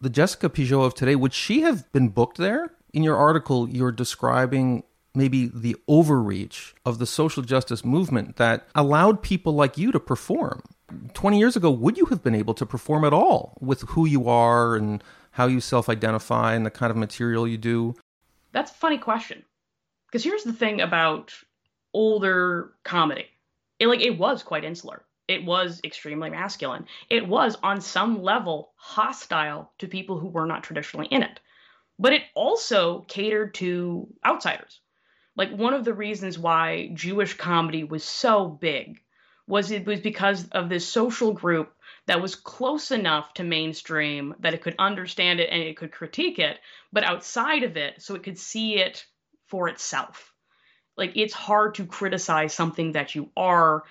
the 0.00 0.10
Jessica 0.10 0.48
Pigeot 0.48 0.86
of 0.86 0.94
today, 0.94 1.16
would 1.16 1.32
she 1.32 1.62
have 1.62 1.90
been 1.92 2.10
booked 2.10 2.38
there? 2.38 2.72
In 2.96 3.02
your 3.02 3.18
article, 3.18 3.68
you're 3.68 3.92
describing 3.92 4.82
maybe 5.14 5.50
the 5.52 5.76
overreach 5.86 6.74
of 6.86 6.98
the 6.98 7.04
social 7.04 7.42
justice 7.42 7.84
movement 7.84 8.36
that 8.36 8.66
allowed 8.74 9.22
people 9.22 9.52
like 9.52 9.76
you 9.76 9.92
to 9.92 10.00
perform. 10.00 10.62
20 11.12 11.38
years 11.38 11.56
ago, 11.56 11.70
would 11.70 11.98
you 11.98 12.06
have 12.06 12.22
been 12.22 12.34
able 12.34 12.54
to 12.54 12.64
perform 12.64 13.04
at 13.04 13.12
all 13.12 13.58
with 13.60 13.82
who 13.82 14.06
you 14.06 14.30
are 14.30 14.76
and 14.76 15.04
how 15.32 15.46
you 15.46 15.60
self 15.60 15.90
identify 15.90 16.54
and 16.54 16.64
the 16.64 16.70
kind 16.70 16.90
of 16.90 16.96
material 16.96 17.46
you 17.46 17.58
do? 17.58 17.94
That's 18.52 18.70
a 18.70 18.74
funny 18.74 18.96
question. 18.96 19.44
Because 20.06 20.24
here's 20.24 20.44
the 20.44 20.54
thing 20.54 20.80
about 20.80 21.34
older 21.92 22.72
comedy 22.82 23.26
it, 23.78 23.88
like, 23.88 24.00
it 24.00 24.16
was 24.16 24.42
quite 24.42 24.64
insular. 24.64 25.04
It 25.28 25.44
was 25.44 25.82
extremely 25.84 26.30
masculine. 26.30 26.86
It 27.10 27.28
was, 27.28 27.58
on 27.62 27.82
some 27.82 28.22
level, 28.22 28.70
hostile 28.76 29.70
to 29.80 29.86
people 29.86 30.18
who 30.18 30.28
were 30.28 30.46
not 30.46 30.62
traditionally 30.62 31.08
in 31.08 31.22
it 31.22 31.40
but 31.98 32.12
it 32.12 32.22
also 32.34 33.00
catered 33.08 33.54
to 33.54 34.08
outsiders. 34.24 34.80
Like 35.36 35.50
one 35.50 35.74
of 35.74 35.84
the 35.84 35.94
reasons 35.94 36.38
why 36.38 36.90
Jewish 36.94 37.34
comedy 37.34 37.84
was 37.84 38.04
so 38.04 38.48
big 38.48 39.00
was 39.46 39.70
it 39.70 39.86
was 39.86 40.00
because 40.00 40.48
of 40.48 40.68
this 40.68 40.88
social 40.88 41.32
group 41.32 41.72
that 42.06 42.22
was 42.22 42.34
close 42.34 42.90
enough 42.90 43.32
to 43.34 43.44
mainstream 43.44 44.34
that 44.40 44.54
it 44.54 44.62
could 44.62 44.74
understand 44.78 45.40
it 45.40 45.50
and 45.50 45.62
it 45.62 45.76
could 45.76 45.92
critique 45.92 46.38
it, 46.38 46.58
but 46.92 47.04
outside 47.04 47.62
of 47.62 47.76
it, 47.76 48.02
so 48.02 48.14
it 48.14 48.22
could 48.22 48.38
see 48.38 48.78
it 48.78 49.06
for 49.46 49.68
itself. 49.68 50.32
Like 50.96 51.16
it's 51.16 51.34
hard 51.34 51.74
to 51.76 51.86
criticize 51.86 52.54
something 52.54 52.92
that 52.92 53.14
you 53.14 53.30
are 53.36 53.84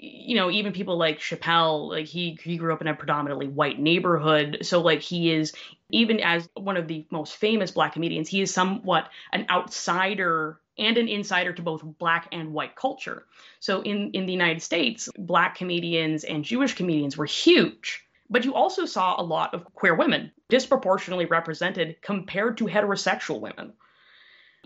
you 0.00 0.36
know, 0.36 0.50
even 0.50 0.72
people 0.72 0.96
like 0.96 1.18
Chappelle, 1.18 1.90
like 1.90 2.06
he 2.06 2.38
he 2.42 2.56
grew 2.56 2.72
up 2.72 2.80
in 2.80 2.86
a 2.86 2.94
predominantly 2.94 3.48
white 3.48 3.80
neighborhood, 3.80 4.58
so 4.62 4.80
like 4.80 5.00
he 5.00 5.32
is 5.32 5.52
even 5.90 6.20
as 6.20 6.48
one 6.54 6.76
of 6.76 6.86
the 6.86 7.06
most 7.10 7.36
famous 7.36 7.70
black 7.72 7.94
comedians, 7.94 8.28
he 8.28 8.40
is 8.40 8.52
somewhat 8.52 9.10
an 9.32 9.46
outsider 9.50 10.60
and 10.78 10.96
an 10.98 11.08
insider 11.08 11.52
to 11.52 11.62
both 11.62 11.82
black 11.82 12.28
and 12.30 12.52
white 12.52 12.76
culture. 12.76 13.26
So 13.58 13.80
in 13.82 14.12
in 14.12 14.26
the 14.26 14.32
United 14.32 14.62
States, 14.62 15.08
black 15.18 15.56
comedians 15.56 16.22
and 16.22 16.44
Jewish 16.44 16.74
comedians 16.74 17.16
were 17.16 17.26
huge. 17.26 18.04
But 18.30 18.44
you 18.44 18.54
also 18.54 18.84
saw 18.84 19.20
a 19.20 19.24
lot 19.24 19.54
of 19.54 19.64
queer 19.74 19.94
women 19.94 20.30
disproportionately 20.48 21.24
represented 21.24 21.96
compared 22.02 22.58
to 22.58 22.66
heterosexual 22.66 23.40
women 23.40 23.72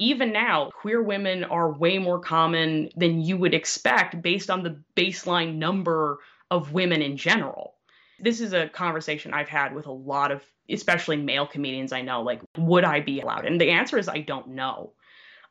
even 0.02 0.32
now, 0.32 0.70
queer 0.72 1.00
women 1.00 1.44
are 1.44 1.70
way 1.70 1.96
more 1.96 2.18
common 2.18 2.90
than 2.96 3.20
you 3.20 3.36
would 3.36 3.54
expect 3.54 4.20
based 4.20 4.50
on 4.50 4.64
the 4.64 4.76
baseline 4.96 5.54
number 5.54 6.18
of 6.50 6.72
women 6.72 7.00
in 7.02 7.16
general. 7.16 7.74
This 8.18 8.40
is 8.40 8.52
a 8.52 8.68
conversation 8.68 9.32
I've 9.32 9.48
had 9.48 9.74
with 9.74 9.86
a 9.86 9.92
lot 9.92 10.32
of, 10.32 10.42
especially 10.68 11.16
male 11.18 11.46
comedians 11.46 11.92
I 11.92 12.02
know, 12.02 12.22
like, 12.22 12.40
would 12.58 12.84
I 12.84 12.98
be 13.00 13.20
allowed? 13.20 13.46
And 13.46 13.60
the 13.60 13.70
answer 13.70 13.96
is 13.96 14.08
I 14.08 14.18
don't 14.18 14.48
know. 14.48 14.92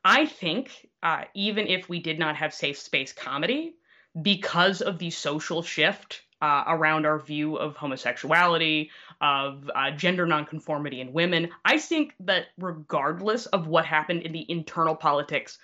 I 0.04 0.26
think 0.26 0.90
uh, 1.02 1.24
even 1.34 1.68
if 1.68 1.88
we 1.88 2.02
did 2.02 2.20
not 2.20 2.36
have 2.36 2.54
safe 2.54 2.78
space 2.78 3.14
comedy, 3.14 3.76
because 4.22 4.82
of 4.82 5.00
the 5.00 5.12
social 5.12 5.62
shift 5.62 6.24
uh, 6.42 6.66
around 6.68 7.06
our 7.06 7.20
view 7.20 7.56
of 7.56 7.78
homosexuality, 7.78 8.92
of 9.22 9.70
uh, 9.76 9.92
gender 9.92 10.26
nonconformity 10.26 11.00
in 11.00 11.14
women. 11.14 11.50
I 11.64 11.78
think 11.78 12.14
that 12.22 12.48
regardless 12.58 13.46
of 13.48 13.68
what 13.68 13.86
happened 13.86 14.24
in 14.24 14.32
the 14.32 14.46
internal 14.50 14.96
politics 14.96 15.58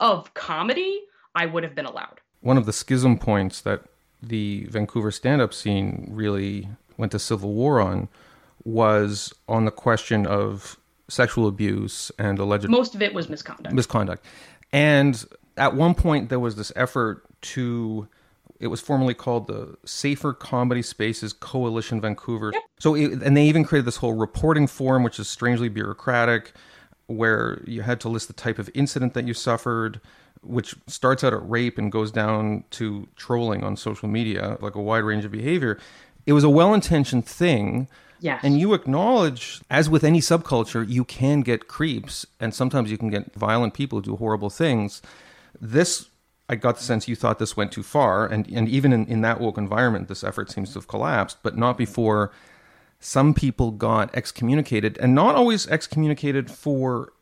of 0.00 0.32
comedy, 0.34 1.02
I 1.34 1.46
would 1.46 1.62
have 1.62 1.74
been 1.74 1.86
allowed. 1.86 2.20
One 2.40 2.56
of 2.56 2.66
the 2.66 2.72
schism 2.72 3.18
points 3.18 3.60
that 3.62 3.82
the 4.22 4.66
Vancouver 4.70 5.10
stand 5.10 5.42
up 5.42 5.52
scene 5.52 6.08
really 6.10 6.68
went 6.96 7.12
to 7.12 7.18
civil 7.18 7.52
war 7.52 7.80
on 7.80 8.08
was 8.64 9.32
on 9.48 9.64
the 9.64 9.70
question 9.70 10.26
of 10.26 10.78
sexual 11.08 11.46
abuse 11.46 12.10
and 12.18 12.38
alleged 12.38 12.68
most 12.68 12.94
of 12.94 13.02
it 13.02 13.14
was 13.14 13.28
misconduct. 13.28 13.74
Misconduct. 13.74 14.24
And 14.72 15.24
at 15.56 15.74
one 15.74 15.94
point 15.94 16.30
there 16.30 16.40
was 16.40 16.56
this 16.56 16.72
effort 16.74 17.22
to 17.42 18.08
it 18.60 18.68
was 18.68 18.80
formerly 18.80 19.14
called 19.14 19.46
the 19.46 19.76
Safer 19.84 20.32
Comedy 20.32 20.82
Spaces 20.82 21.32
Coalition 21.32 22.00
Vancouver. 22.00 22.50
Yep. 22.52 22.62
So 22.78 22.94
it, 22.94 23.22
and 23.22 23.36
they 23.36 23.44
even 23.44 23.64
created 23.64 23.86
this 23.86 23.96
whole 23.96 24.14
reporting 24.14 24.66
form 24.66 25.02
which 25.02 25.18
is 25.18 25.28
strangely 25.28 25.68
bureaucratic 25.68 26.52
where 27.06 27.62
you 27.66 27.82
had 27.82 28.00
to 28.00 28.08
list 28.08 28.28
the 28.28 28.34
type 28.34 28.58
of 28.58 28.70
incident 28.74 29.14
that 29.14 29.26
you 29.26 29.34
suffered 29.34 30.00
which 30.42 30.76
starts 30.86 31.24
out 31.24 31.32
at 31.32 31.48
rape 31.48 31.78
and 31.78 31.90
goes 31.90 32.10
down 32.10 32.64
to 32.70 33.08
trolling 33.16 33.64
on 33.64 33.76
social 33.76 34.08
media, 34.08 34.56
like 34.60 34.74
a 34.74 34.82
wide 34.82 35.02
range 35.02 35.24
of 35.24 35.32
behavior. 35.32 35.78
It 36.24 36.32
was 36.32 36.44
a 36.44 36.50
well 36.50 36.72
intentioned 36.74 37.26
thing. 37.26 37.88
Yes. 38.20 38.40
And 38.42 38.58
you 38.58 38.72
acknowledge, 38.72 39.60
as 39.70 39.90
with 39.90 40.02
any 40.02 40.20
subculture, 40.20 40.88
you 40.88 41.04
can 41.04 41.42
get 41.42 41.68
creeps 41.68 42.24
and 42.40 42.54
sometimes 42.54 42.90
you 42.90 42.96
can 42.96 43.10
get 43.10 43.34
violent 43.34 43.74
people 43.74 43.98
who 43.98 44.02
do 44.04 44.16
horrible 44.16 44.50
things. 44.50 45.02
This, 45.60 46.08
I 46.48 46.54
got 46.54 46.76
the 46.76 46.82
sense 46.82 47.08
you 47.08 47.16
thought 47.16 47.38
this 47.38 47.56
went 47.56 47.72
too 47.72 47.82
far. 47.82 48.26
And, 48.26 48.48
and 48.50 48.68
even 48.68 48.92
in, 48.92 49.06
in 49.06 49.20
that 49.22 49.40
woke 49.40 49.58
environment, 49.58 50.08
this 50.08 50.22
effort 50.22 50.50
seems 50.50 50.72
to 50.72 50.78
have 50.78 50.88
collapsed, 50.88 51.38
but 51.42 51.56
not 51.56 51.76
before 51.76 52.30
some 53.00 53.34
people 53.34 53.72
got 53.72 54.14
excommunicated 54.14 54.96
and 54.98 55.14
not 55.14 55.34
always 55.34 55.66
excommunicated 55.66 56.50
for 56.50 57.12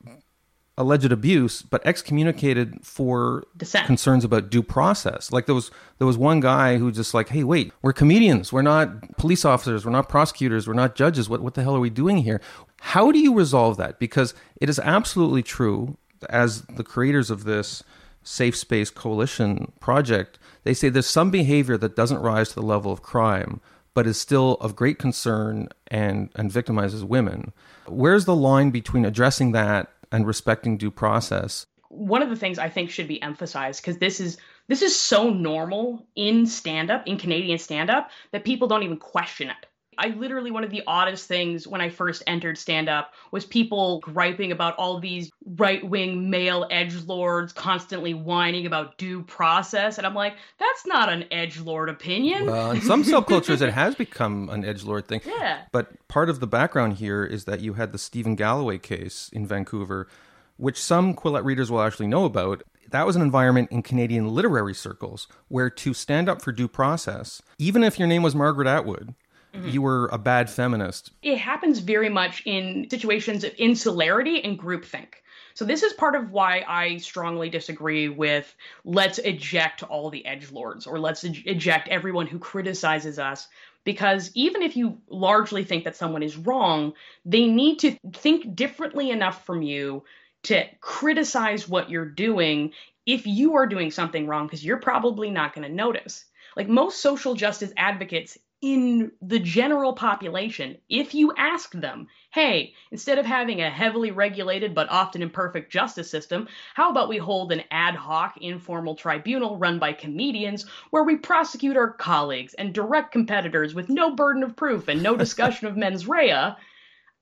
alleged 0.76 1.12
abuse, 1.12 1.62
but 1.62 1.84
excommunicated 1.86 2.78
for 2.82 3.44
Dissent. 3.56 3.86
concerns 3.86 4.24
about 4.24 4.50
due 4.50 4.62
process. 4.62 5.32
Like 5.32 5.46
there 5.46 5.54
was 5.54 5.70
there 5.98 6.06
was 6.06 6.18
one 6.18 6.40
guy 6.40 6.78
who 6.78 6.90
just 6.90 7.14
like, 7.14 7.28
hey, 7.28 7.44
wait, 7.44 7.72
we're 7.82 7.92
comedians, 7.92 8.52
we're 8.52 8.62
not 8.62 9.16
police 9.16 9.44
officers, 9.44 9.84
we're 9.84 9.92
not 9.92 10.08
prosecutors, 10.08 10.66
we're 10.66 10.74
not 10.74 10.96
judges. 10.96 11.28
What 11.28 11.42
what 11.42 11.54
the 11.54 11.62
hell 11.62 11.76
are 11.76 11.80
we 11.80 11.90
doing 11.90 12.18
here? 12.18 12.40
How 12.80 13.12
do 13.12 13.18
you 13.18 13.34
resolve 13.34 13.76
that? 13.76 13.98
Because 13.98 14.34
it 14.60 14.68
is 14.68 14.78
absolutely 14.80 15.42
true, 15.42 15.96
as 16.28 16.62
the 16.62 16.84
creators 16.84 17.30
of 17.30 17.44
this 17.44 17.82
safe 18.24 18.56
space 18.56 18.90
coalition 18.90 19.72
project, 19.78 20.38
they 20.64 20.74
say 20.74 20.88
there's 20.88 21.06
some 21.06 21.30
behavior 21.30 21.76
that 21.76 21.94
doesn't 21.94 22.18
rise 22.18 22.48
to 22.48 22.54
the 22.56 22.62
level 22.62 22.90
of 22.90 23.02
crime, 23.02 23.60
but 23.94 24.06
is 24.06 24.20
still 24.20 24.54
of 24.54 24.74
great 24.74 24.98
concern 24.98 25.68
and 25.86 26.30
and 26.34 26.50
victimizes 26.50 27.04
women. 27.04 27.52
Where's 27.86 28.24
the 28.24 28.34
line 28.34 28.70
between 28.70 29.04
addressing 29.04 29.52
that 29.52 29.94
and 30.14 30.26
respecting 30.26 30.78
due 30.78 30.92
process. 30.92 31.66
One 31.88 32.22
of 32.22 32.30
the 32.30 32.36
things 32.36 32.58
I 32.58 32.68
think 32.68 32.90
should 32.90 33.08
be 33.08 33.20
emphasized 33.20 33.82
because 33.82 33.98
this 33.98 34.20
is 34.20 34.36
this 34.68 34.80
is 34.80 34.98
so 34.98 35.28
normal 35.28 36.06
in 36.14 36.46
stand 36.46 36.90
up, 36.90 37.06
in 37.06 37.18
Canadian 37.18 37.58
stand 37.58 37.90
up 37.90 38.10
that 38.30 38.44
people 38.44 38.68
don't 38.68 38.84
even 38.84 38.96
question 38.96 39.50
it. 39.50 39.66
I 39.98 40.08
literally 40.08 40.50
one 40.50 40.64
of 40.64 40.70
the 40.70 40.82
oddest 40.86 41.26
things 41.26 41.66
when 41.66 41.80
I 41.80 41.88
first 41.88 42.22
entered 42.26 42.58
stand 42.58 42.88
up 42.88 43.12
was 43.30 43.44
people 43.44 44.00
griping 44.00 44.52
about 44.52 44.76
all 44.76 44.98
these 44.98 45.30
right-wing 45.56 46.30
male 46.30 46.66
edge 46.70 46.94
lords 47.04 47.52
constantly 47.52 48.14
whining 48.14 48.66
about 48.66 48.98
due 48.98 49.22
process 49.22 49.98
and 49.98 50.06
I'm 50.06 50.14
like 50.14 50.34
that's 50.58 50.86
not 50.86 51.12
an 51.12 51.24
edge 51.30 51.60
lord 51.60 51.88
opinion. 51.88 52.46
Well, 52.46 52.72
in 52.72 52.80
some 52.80 53.04
subcultures 53.04 53.60
it 53.60 53.72
has 53.74 53.94
become 53.94 54.48
an 54.50 54.64
edge 54.64 54.84
lord 54.84 55.06
thing. 55.06 55.20
Yeah. 55.24 55.62
But 55.72 56.06
part 56.08 56.28
of 56.28 56.40
the 56.40 56.46
background 56.46 56.94
here 56.94 57.24
is 57.24 57.44
that 57.44 57.60
you 57.60 57.74
had 57.74 57.92
the 57.92 57.98
Stephen 57.98 58.36
Galloway 58.36 58.78
case 58.78 59.30
in 59.32 59.46
Vancouver 59.46 60.08
which 60.56 60.80
some 60.80 61.14
Quillette 61.14 61.44
readers 61.44 61.70
will 61.70 61.82
actually 61.82 62.06
know 62.06 62.24
about. 62.24 62.62
That 62.90 63.06
was 63.06 63.16
an 63.16 63.22
environment 63.22 63.70
in 63.72 63.82
Canadian 63.82 64.28
literary 64.28 64.74
circles 64.74 65.26
where 65.48 65.70
to 65.70 65.94
stand 65.94 66.28
up 66.28 66.42
for 66.42 66.52
due 66.52 66.68
process, 66.68 67.42
even 67.58 67.82
if 67.82 67.98
your 67.98 68.06
name 68.06 68.22
was 68.22 68.34
Margaret 68.34 68.68
Atwood, 68.68 69.14
mm-hmm. 69.54 69.68
you 69.68 69.82
were 69.82 70.08
a 70.12 70.18
bad 70.18 70.50
feminist. 70.50 71.10
It 71.22 71.38
happens 71.38 71.78
very 71.78 72.08
much 72.08 72.42
in 72.44 72.88
situations 72.90 73.44
of 73.44 73.54
insularity 73.54 74.42
and 74.42 74.58
groupthink. 74.58 75.14
So 75.54 75.64
this 75.64 75.84
is 75.84 75.92
part 75.92 76.16
of 76.16 76.32
why 76.32 76.64
I 76.66 76.96
strongly 76.96 77.48
disagree 77.48 78.08
with 78.08 78.52
let's 78.84 79.18
eject 79.18 79.84
all 79.84 80.10
the 80.10 80.26
edge 80.26 80.50
lords 80.50 80.86
or 80.86 80.98
let's 80.98 81.22
eject 81.22 81.88
everyone 81.88 82.26
who 82.26 82.40
criticizes 82.40 83.20
us 83.20 83.46
because 83.84 84.30
even 84.34 84.62
if 84.62 84.76
you 84.76 84.98
largely 85.08 85.62
think 85.62 85.84
that 85.84 85.96
someone 85.96 86.22
is 86.22 86.36
wrong, 86.36 86.94
they 87.24 87.46
need 87.46 87.78
to 87.80 87.96
think 88.14 88.56
differently 88.56 89.10
enough 89.10 89.44
from 89.44 89.62
you 89.62 90.04
to 90.44 90.64
criticize 90.80 91.68
what 91.68 91.88
you're 91.88 92.04
doing 92.04 92.72
if 93.06 93.26
you 93.26 93.56
are 93.56 93.66
doing 93.66 93.90
something 93.90 94.26
wrong 94.26 94.46
because 94.46 94.64
you're 94.64 94.78
probably 94.78 95.30
not 95.30 95.54
going 95.54 95.68
to 95.68 95.74
notice. 95.74 96.24
Like 96.56 96.68
most 96.68 97.00
social 97.00 97.34
justice 97.34 97.72
advocates 97.76 98.38
in 98.64 99.12
the 99.20 99.38
general 99.38 99.92
population, 99.92 100.78
if 100.88 101.14
you 101.14 101.34
ask 101.36 101.72
them, 101.72 102.08
hey, 102.32 102.72
instead 102.90 103.18
of 103.18 103.26
having 103.26 103.60
a 103.60 103.68
heavily 103.68 104.10
regulated 104.10 104.74
but 104.74 104.88
often 104.88 105.20
imperfect 105.20 105.70
justice 105.70 106.10
system, 106.10 106.48
how 106.72 106.88
about 106.88 107.10
we 107.10 107.18
hold 107.18 107.52
an 107.52 107.62
ad 107.70 107.94
hoc 107.94 108.38
informal 108.38 108.94
tribunal 108.94 109.58
run 109.58 109.78
by 109.78 109.92
comedians 109.92 110.64
where 110.88 111.04
we 111.04 111.14
prosecute 111.14 111.76
our 111.76 111.90
colleagues 111.90 112.54
and 112.54 112.72
direct 112.72 113.12
competitors 113.12 113.74
with 113.74 113.90
no 113.90 114.14
burden 114.14 114.42
of 114.42 114.56
proof 114.56 114.88
and 114.88 115.02
no 115.02 115.14
discussion 115.24 115.66
of 115.66 115.76
mens 115.76 116.08
rea? 116.08 116.54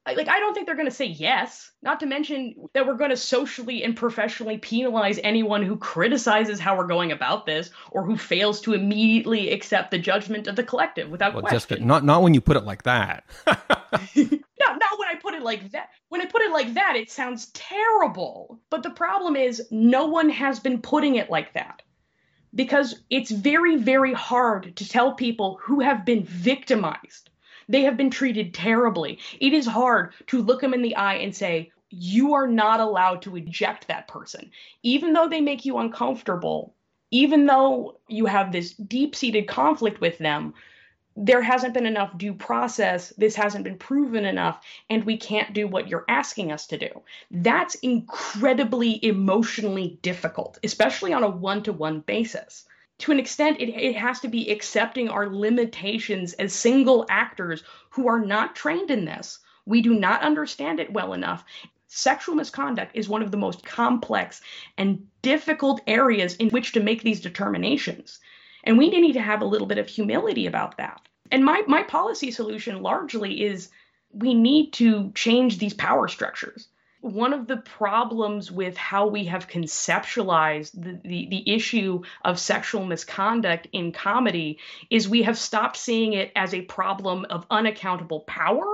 Like 0.06 0.28
I 0.28 0.40
don't 0.40 0.52
think 0.52 0.66
they're 0.66 0.76
going 0.76 0.88
to 0.88 0.94
say 0.94 1.06
yes. 1.06 1.70
Not 1.80 2.00
to 2.00 2.06
mention 2.06 2.54
that 2.74 2.86
we're 2.86 2.96
going 2.96 3.10
to 3.10 3.16
socially 3.16 3.84
and 3.84 3.96
professionally 3.96 4.58
penalize 4.58 5.20
anyone 5.22 5.62
who 5.62 5.76
criticizes 5.76 6.58
how 6.58 6.76
we're 6.76 6.88
going 6.88 7.12
about 7.12 7.46
this 7.46 7.70
or 7.90 8.04
who 8.04 8.16
fails 8.16 8.60
to 8.62 8.74
immediately 8.74 9.52
accept 9.52 9.90
the 9.92 9.98
judgment 9.98 10.48
of 10.48 10.56
the 10.56 10.64
collective 10.64 11.08
without 11.08 11.34
well, 11.34 11.42
question. 11.42 11.76
Jessica, 11.76 11.84
not 11.84 12.04
not 12.04 12.22
when 12.22 12.34
you 12.34 12.40
put 12.40 12.56
it 12.56 12.64
like 12.64 12.82
that. 12.82 13.24
not 13.46 13.68
not 14.16 14.98
when 14.98 15.08
I 15.08 15.14
put 15.20 15.34
it 15.34 15.42
like 15.42 15.70
that. 15.70 15.90
When 16.08 16.20
I 16.20 16.26
put 16.26 16.42
it 16.42 16.50
like 16.50 16.74
that, 16.74 16.96
it 16.96 17.10
sounds 17.10 17.46
terrible. 17.52 18.60
But 18.70 18.82
the 18.82 18.90
problem 18.90 19.36
is 19.36 19.68
no 19.70 20.06
one 20.06 20.30
has 20.30 20.58
been 20.58 20.82
putting 20.82 21.14
it 21.14 21.30
like 21.30 21.52
that. 21.54 21.82
Because 22.54 22.96
it's 23.08 23.30
very 23.30 23.76
very 23.76 24.12
hard 24.12 24.74
to 24.76 24.88
tell 24.88 25.14
people 25.14 25.60
who 25.62 25.78
have 25.80 26.04
been 26.04 26.24
victimized 26.24 27.30
they 27.68 27.82
have 27.82 27.96
been 27.96 28.10
treated 28.10 28.54
terribly. 28.54 29.18
It 29.40 29.52
is 29.52 29.66
hard 29.66 30.12
to 30.28 30.42
look 30.42 30.60
them 30.60 30.74
in 30.74 30.82
the 30.82 30.96
eye 30.96 31.16
and 31.16 31.34
say, 31.34 31.70
you 31.90 32.34
are 32.34 32.46
not 32.46 32.80
allowed 32.80 33.22
to 33.22 33.36
eject 33.36 33.88
that 33.88 34.08
person. 34.08 34.50
Even 34.82 35.12
though 35.12 35.28
they 35.28 35.40
make 35.40 35.64
you 35.64 35.78
uncomfortable, 35.78 36.74
even 37.10 37.46
though 37.46 37.98
you 38.08 38.26
have 38.26 38.50
this 38.50 38.72
deep 38.72 39.14
seated 39.14 39.46
conflict 39.46 40.00
with 40.00 40.16
them, 40.18 40.54
there 41.14 41.42
hasn't 41.42 41.74
been 41.74 41.84
enough 41.84 42.16
due 42.16 42.32
process. 42.32 43.12
This 43.18 43.36
hasn't 43.36 43.64
been 43.64 43.76
proven 43.76 44.24
enough, 44.24 44.64
and 44.88 45.04
we 45.04 45.18
can't 45.18 45.52
do 45.52 45.68
what 45.68 45.88
you're 45.88 46.06
asking 46.08 46.50
us 46.50 46.66
to 46.68 46.78
do. 46.78 46.88
That's 47.30 47.74
incredibly 47.76 49.04
emotionally 49.04 49.98
difficult, 50.00 50.58
especially 50.64 51.12
on 51.12 51.22
a 51.22 51.28
one 51.28 51.62
to 51.64 51.72
one 51.74 52.00
basis 52.00 52.64
to 53.02 53.10
an 53.10 53.18
extent, 53.18 53.60
it, 53.60 53.68
it 53.68 53.96
has 53.96 54.20
to 54.20 54.28
be 54.28 54.48
accepting 54.48 55.08
our 55.08 55.28
limitations 55.28 56.34
as 56.34 56.52
single 56.52 57.04
actors 57.08 57.64
who 57.90 58.06
are 58.06 58.20
not 58.20 58.54
trained 58.54 58.92
in 58.92 59.04
this. 59.04 59.40
We 59.66 59.82
do 59.82 59.92
not 59.92 60.22
understand 60.22 60.78
it 60.78 60.92
well 60.92 61.12
enough. 61.12 61.44
Sexual 61.88 62.36
misconduct 62.36 62.92
is 62.94 63.08
one 63.08 63.22
of 63.22 63.32
the 63.32 63.36
most 63.36 63.66
complex 63.66 64.40
and 64.78 65.04
difficult 65.20 65.80
areas 65.88 66.36
in 66.36 66.50
which 66.50 66.72
to 66.72 66.80
make 66.80 67.02
these 67.02 67.20
determinations. 67.20 68.20
And 68.62 68.78
we 68.78 68.88
need 68.88 69.14
to 69.14 69.20
have 69.20 69.42
a 69.42 69.46
little 69.46 69.66
bit 69.66 69.78
of 69.78 69.88
humility 69.88 70.46
about 70.46 70.76
that. 70.76 71.00
And 71.32 71.44
my, 71.44 71.62
my 71.66 71.82
policy 71.82 72.30
solution 72.30 72.82
largely 72.82 73.42
is 73.42 73.68
we 74.12 74.32
need 74.32 74.72
to 74.74 75.10
change 75.16 75.58
these 75.58 75.74
power 75.74 76.06
structures 76.06 76.68
one 77.02 77.32
of 77.32 77.48
the 77.48 77.56
problems 77.56 78.50
with 78.50 78.76
how 78.76 79.08
we 79.08 79.24
have 79.24 79.48
conceptualized 79.48 80.70
the, 80.72 81.00
the, 81.02 81.26
the, 81.28 81.52
issue 81.52 82.00
of 82.24 82.38
sexual 82.38 82.86
misconduct 82.86 83.66
in 83.72 83.90
comedy 83.90 84.58
is 84.88 85.08
we 85.08 85.22
have 85.22 85.36
stopped 85.36 85.76
seeing 85.76 86.12
it 86.12 86.30
as 86.36 86.54
a 86.54 86.62
problem 86.62 87.26
of 87.28 87.44
unaccountable 87.50 88.20
power 88.20 88.64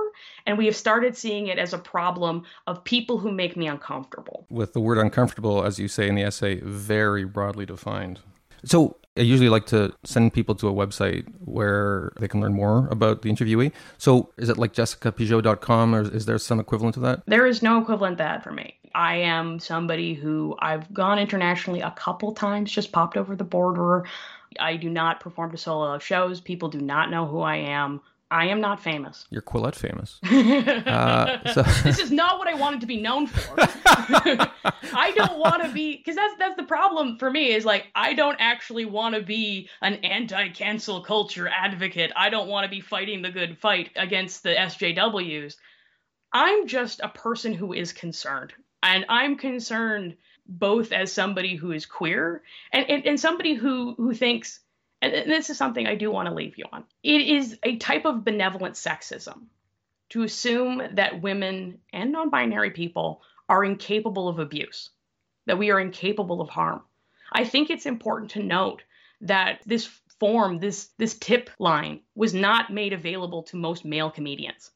and 0.45 0.59
we 0.59 0.67
have 0.67 0.75
started 0.75 1.17
seeing 1.17 1.47
it 1.47 1.57
as 1.57 1.73
a 1.73 1.77
problem 1.79 2.43
of 2.67 2.83
people 2.83 3.17
who 3.17 3.31
make 3.31 3.57
me 3.57 3.67
uncomfortable. 3.67 4.45
With 4.51 4.73
the 4.73 4.79
word 4.79 4.99
uncomfortable, 4.99 5.63
as 5.63 5.79
you 5.79 5.87
say 5.87 6.07
in 6.07 6.13
the 6.13 6.23
essay, 6.23 6.59
very 6.61 7.25
broadly 7.25 7.65
defined. 7.65 8.19
So 8.63 8.97
I 9.19 9.23
usually 9.23 9.49
like 9.49 9.65
to 9.67 9.93
send 10.05 10.33
people 10.33 10.55
to 10.55 10.69
a 10.69 10.73
website 10.73 11.27
where 11.43 12.13
they 12.19 12.27
can 12.27 12.39
learn 12.39 12.53
more 12.53 12.87
about 12.89 13.21
the 13.21 13.29
interviewee. 13.29 13.73
So 13.97 14.31
is 14.37 14.47
it 14.47 14.57
like 14.57 14.73
jessicapigeot.com 14.73 15.93
or 15.93 16.01
is 16.01 16.25
there 16.25 16.37
some 16.37 16.59
equivalent 16.59 16.93
to 16.93 17.01
that? 17.01 17.23
There 17.25 17.45
is 17.45 17.61
no 17.61 17.81
equivalent 17.81 18.17
to 18.17 18.23
that 18.23 18.43
for 18.43 18.51
me. 18.51 18.75
I 18.95 19.15
am 19.15 19.59
somebody 19.59 20.13
who 20.13 20.55
I've 20.59 20.91
gone 20.93 21.19
internationally 21.19 21.81
a 21.81 21.91
couple 21.91 22.33
times, 22.33 22.71
just 22.71 22.91
popped 22.91 23.17
over 23.17 23.35
the 23.35 23.43
border. 23.43 24.05
I 24.59 24.77
do 24.77 24.89
not 24.89 25.19
perform 25.19 25.51
to 25.51 25.57
solo 25.57 25.99
shows. 25.99 26.39
People 26.39 26.69
do 26.69 26.81
not 26.81 27.11
know 27.11 27.25
who 27.25 27.41
I 27.41 27.57
am. 27.57 28.01
I 28.31 28.47
am 28.47 28.61
not 28.61 28.79
famous. 28.79 29.25
You're 29.31 29.41
Quillette 29.41 29.75
famous. 29.75 30.19
uh, 30.23 31.51
so. 31.51 31.63
this 31.83 31.97
is 31.97 32.11
not 32.11 32.37
what 32.37 32.47
I 32.47 32.53
wanted 32.53 32.81
to 32.81 32.87
be 32.87 33.01
known 33.01 33.25
for. 33.25 33.55
I 33.57 35.11
don't 35.15 35.39
want 35.39 35.63
to 35.63 35.69
be 35.69 35.97
because 35.97 36.15
that's 36.15 36.35
that's 36.37 36.55
the 36.55 36.63
problem 36.63 37.17
for 37.17 37.31
me 37.31 37.53
is 37.53 37.65
like 37.65 37.87
I 37.95 38.13
don't 38.13 38.37
actually 38.39 38.85
want 38.85 39.15
to 39.15 39.21
be 39.21 39.69
an 39.81 39.95
anti-cancel 39.95 41.01
culture 41.01 41.47
advocate. 41.47 42.11
I 42.15 42.29
don't 42.29 42.47
want 42.47 42.65
to 42.65 42.69
be 42.69 42.81
fighting 42.81 43.23
the 43.23 43.31
good 43.31 43.57
fight 43.57 43.89
against 43.95 44.43
the 44.43 44.53
SJWs. 44.53 45.55
I'm 46.31 46.67
just 46.67 46.99
a 46.99 47.09
person 47.09 47.53
who 47.53 47.73
is 47.73 47.93
concerned, 47.93 48.53
and 48.83 49.05
I'm 49.09 49.37
concerned 49.37 50.17
both 50.45 50.91
as 50.91 51.11
somebody 51.11 51.55
who 51.55 51.71
is 51.71 51.85
queer 51.85 52.43
and, 52.71 52.89
and, 52.89 53.05
and 53.05 53.19
somebody 53.19 53.55
who 53.55 53.95
who 53.95 54.13
thinks 54.13 54.59
and 55.01 55.31
this 55.31 55.49
is 55.49 55.57
something 55.57 55.87
I 55.87 55.95
do 55.95 56.11
want 56.11 56.27
to 56.27 56.33
leave 56.33 56.57
you 56.57 56.65
on. 56.71 56.83
It 57.03 57.21
is 57.21 57.57
a 57.63 57.77
type 57.77 58.05
of 58.05 58.25
benevolent 58.25 58.75
sexism 58.75 59.43
to 60.09 60.23
assume 60.23 60.81
that 60.93 61.21
women 61.21 61.79
and 61.93 62.11
non 62.11 62.29
binary 62.29 62.71
people 62.71 63.21
are 63.47 63.63
incapable 63.63 64.27
of 64.27 64.39
abuse, 64.39 64.89
that 65.45 65.57
we 65.57 65.71
are 65.71 65.79
incapable 65.79 66.41
of 66.41 66.49
harm. 66.49 66.81
I 67.31 67.45
think 67.45 67.69
it's 67.69 67.85
important 67.85 68.31
to 68.31 68.43
note 68.43 68.83
that 69.21 69.61
this 69.65 69.89
form, 70.19 70.59
this, 70.59 70.89
this 70.97 71.17
tip 71.17 71.49
line, 71.59 72.01
was 72.15 72.33
not 72.33 72.73
made 72.73 72.93
available 72.93 73.43
to 73.43 73.57
most 73.57 73.85
male 73.85 74.11
comedians. 74.11 74.71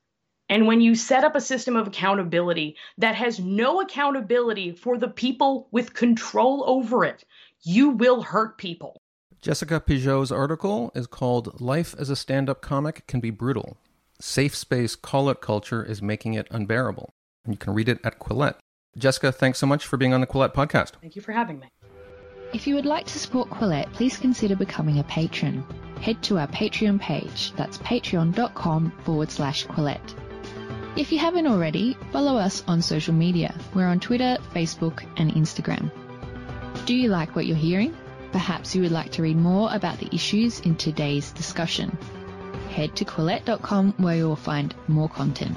And 0.50 0.68
when 0.68 0.82
you 0.82 0.96
set 0.96 1.24
up 1.24 1.36
a 1.36 1.42
system 1.42 1.76
of 1.76 1.88
accountability 1.88 2.78
that 2.98 3.16
has 3.16 3.40
no 3.40 3.82
accountability 3.82 4.74
for 4.74 4.98
the 4.98 5.08
people 5.08 5.68
with 5.72 5.94
control 5.94 6.64
over 6.68 7.06
it, 7.06 7.24
you 7.64 7.90
will 7.90 8.22
hurt 8.22 8.58
people. 8.58 9.02
Jessica 9.44 9.82
Pigeaud's 9.82 10.32
article 10.32 10.90
is 10.96 11.06
called 11.06 11.60
Life 11.60 11.94
as 12.00 12.10
a 12.10 12.16
Stand 12.16 12.50
Up 12.50 12.62
Comic 12.62 13.06
Can 13.08 13.20
Be 13.20 13.30
Brutal. 13.30 13.76
Safe 14.18 14.56
space 14.56 14.96
call 14.96 15.28
out 15.28 15.42
culture 15.42 15.84
is 15.84 16.02
making 16.02 16.36
it 16.36 16.48
unbearable. 16.50 17.10
And 17.44 17.54
you 17.54 17.58
can 17.58 17.74
read 17.74 17.90
it 17.90 18.00
at 18.06 18.20
Quillette. 18.20 18.56
Jessica, 18.98 19.34
thanks 19.34 19.60
so 19.60 19.68
much 19.68 19.86
for 19.86 19.98
being 19.98 20.14
on 20.14 20.22
the 20.22 20.28
Quillette 20.28 20.54
podcast. 20.54 20.92
Thank 21.02 21.18
you 21.18 21.22
for 21.22 21.34
having 21.34 21.60
me. 21.60 21.68
If 22.54 22.68
you 22.68 22.76
would 22.76 22.86
like 22.86 23.06
to 23.08 23.20
support 23.20 23.50
Quillette, 23.50 23.92
please 23.92 24.16
consider 24.16 24.56
becoming 24.56 25.00
a 25.00 25.04
patron. 25.04 25.66
Head 26.00 26.24
to 26.24 26.38
our 26.40 26.48
Patreon 26.48 27.02
page. 27.02 27.52
That's 27.58 27.80
patreon.com 27.80 28.94
forward 29.04 29.30
slash 29.30 29.68
Quillette. 29.68 30.16
If 30.96 31.12
you 31.12 31.20
haven't 31.20 31.48
already, 31.48 31.98
follow 32.14 32.38
us 32.38 32.64
on 32.70 32.82
social 32.82 33.14
media. 33.14 33.54
We're 33.74 33.88
on 33.88 34.00
Twitter, 34.00 34.38
Facebook, 34.54 35.04
and 35.18 35.34
Instagram. 35.34 35.92
Do 36.86 36.96
you 36.96 37.10
like 37.10 37.36
what 37.36 37.46
you're 37.46 37.58
hearing? 37.58 37.94
Perhaps 38.34 38.74
you 38.76 38.82
would 38.82 38.92
like 38.92 39.12
to 39.12 39.22
read 39.22 39.38
more 39.38 39.70
about 39.72 40.00
the 40.00 40.10
issues 40.14 40.60
in 40.62 40.76
today's 40.76 41.32
discussion. 41.32 41.96
Head 42.72 42.96
to 42.96 43.06
Quillette.com 43.06 43.94
where 43.98 44.16
you 44.18 44.28
will 44.28 44.36
find 44.36 44.74
more 44.88 45.08
content. 45.08 45.56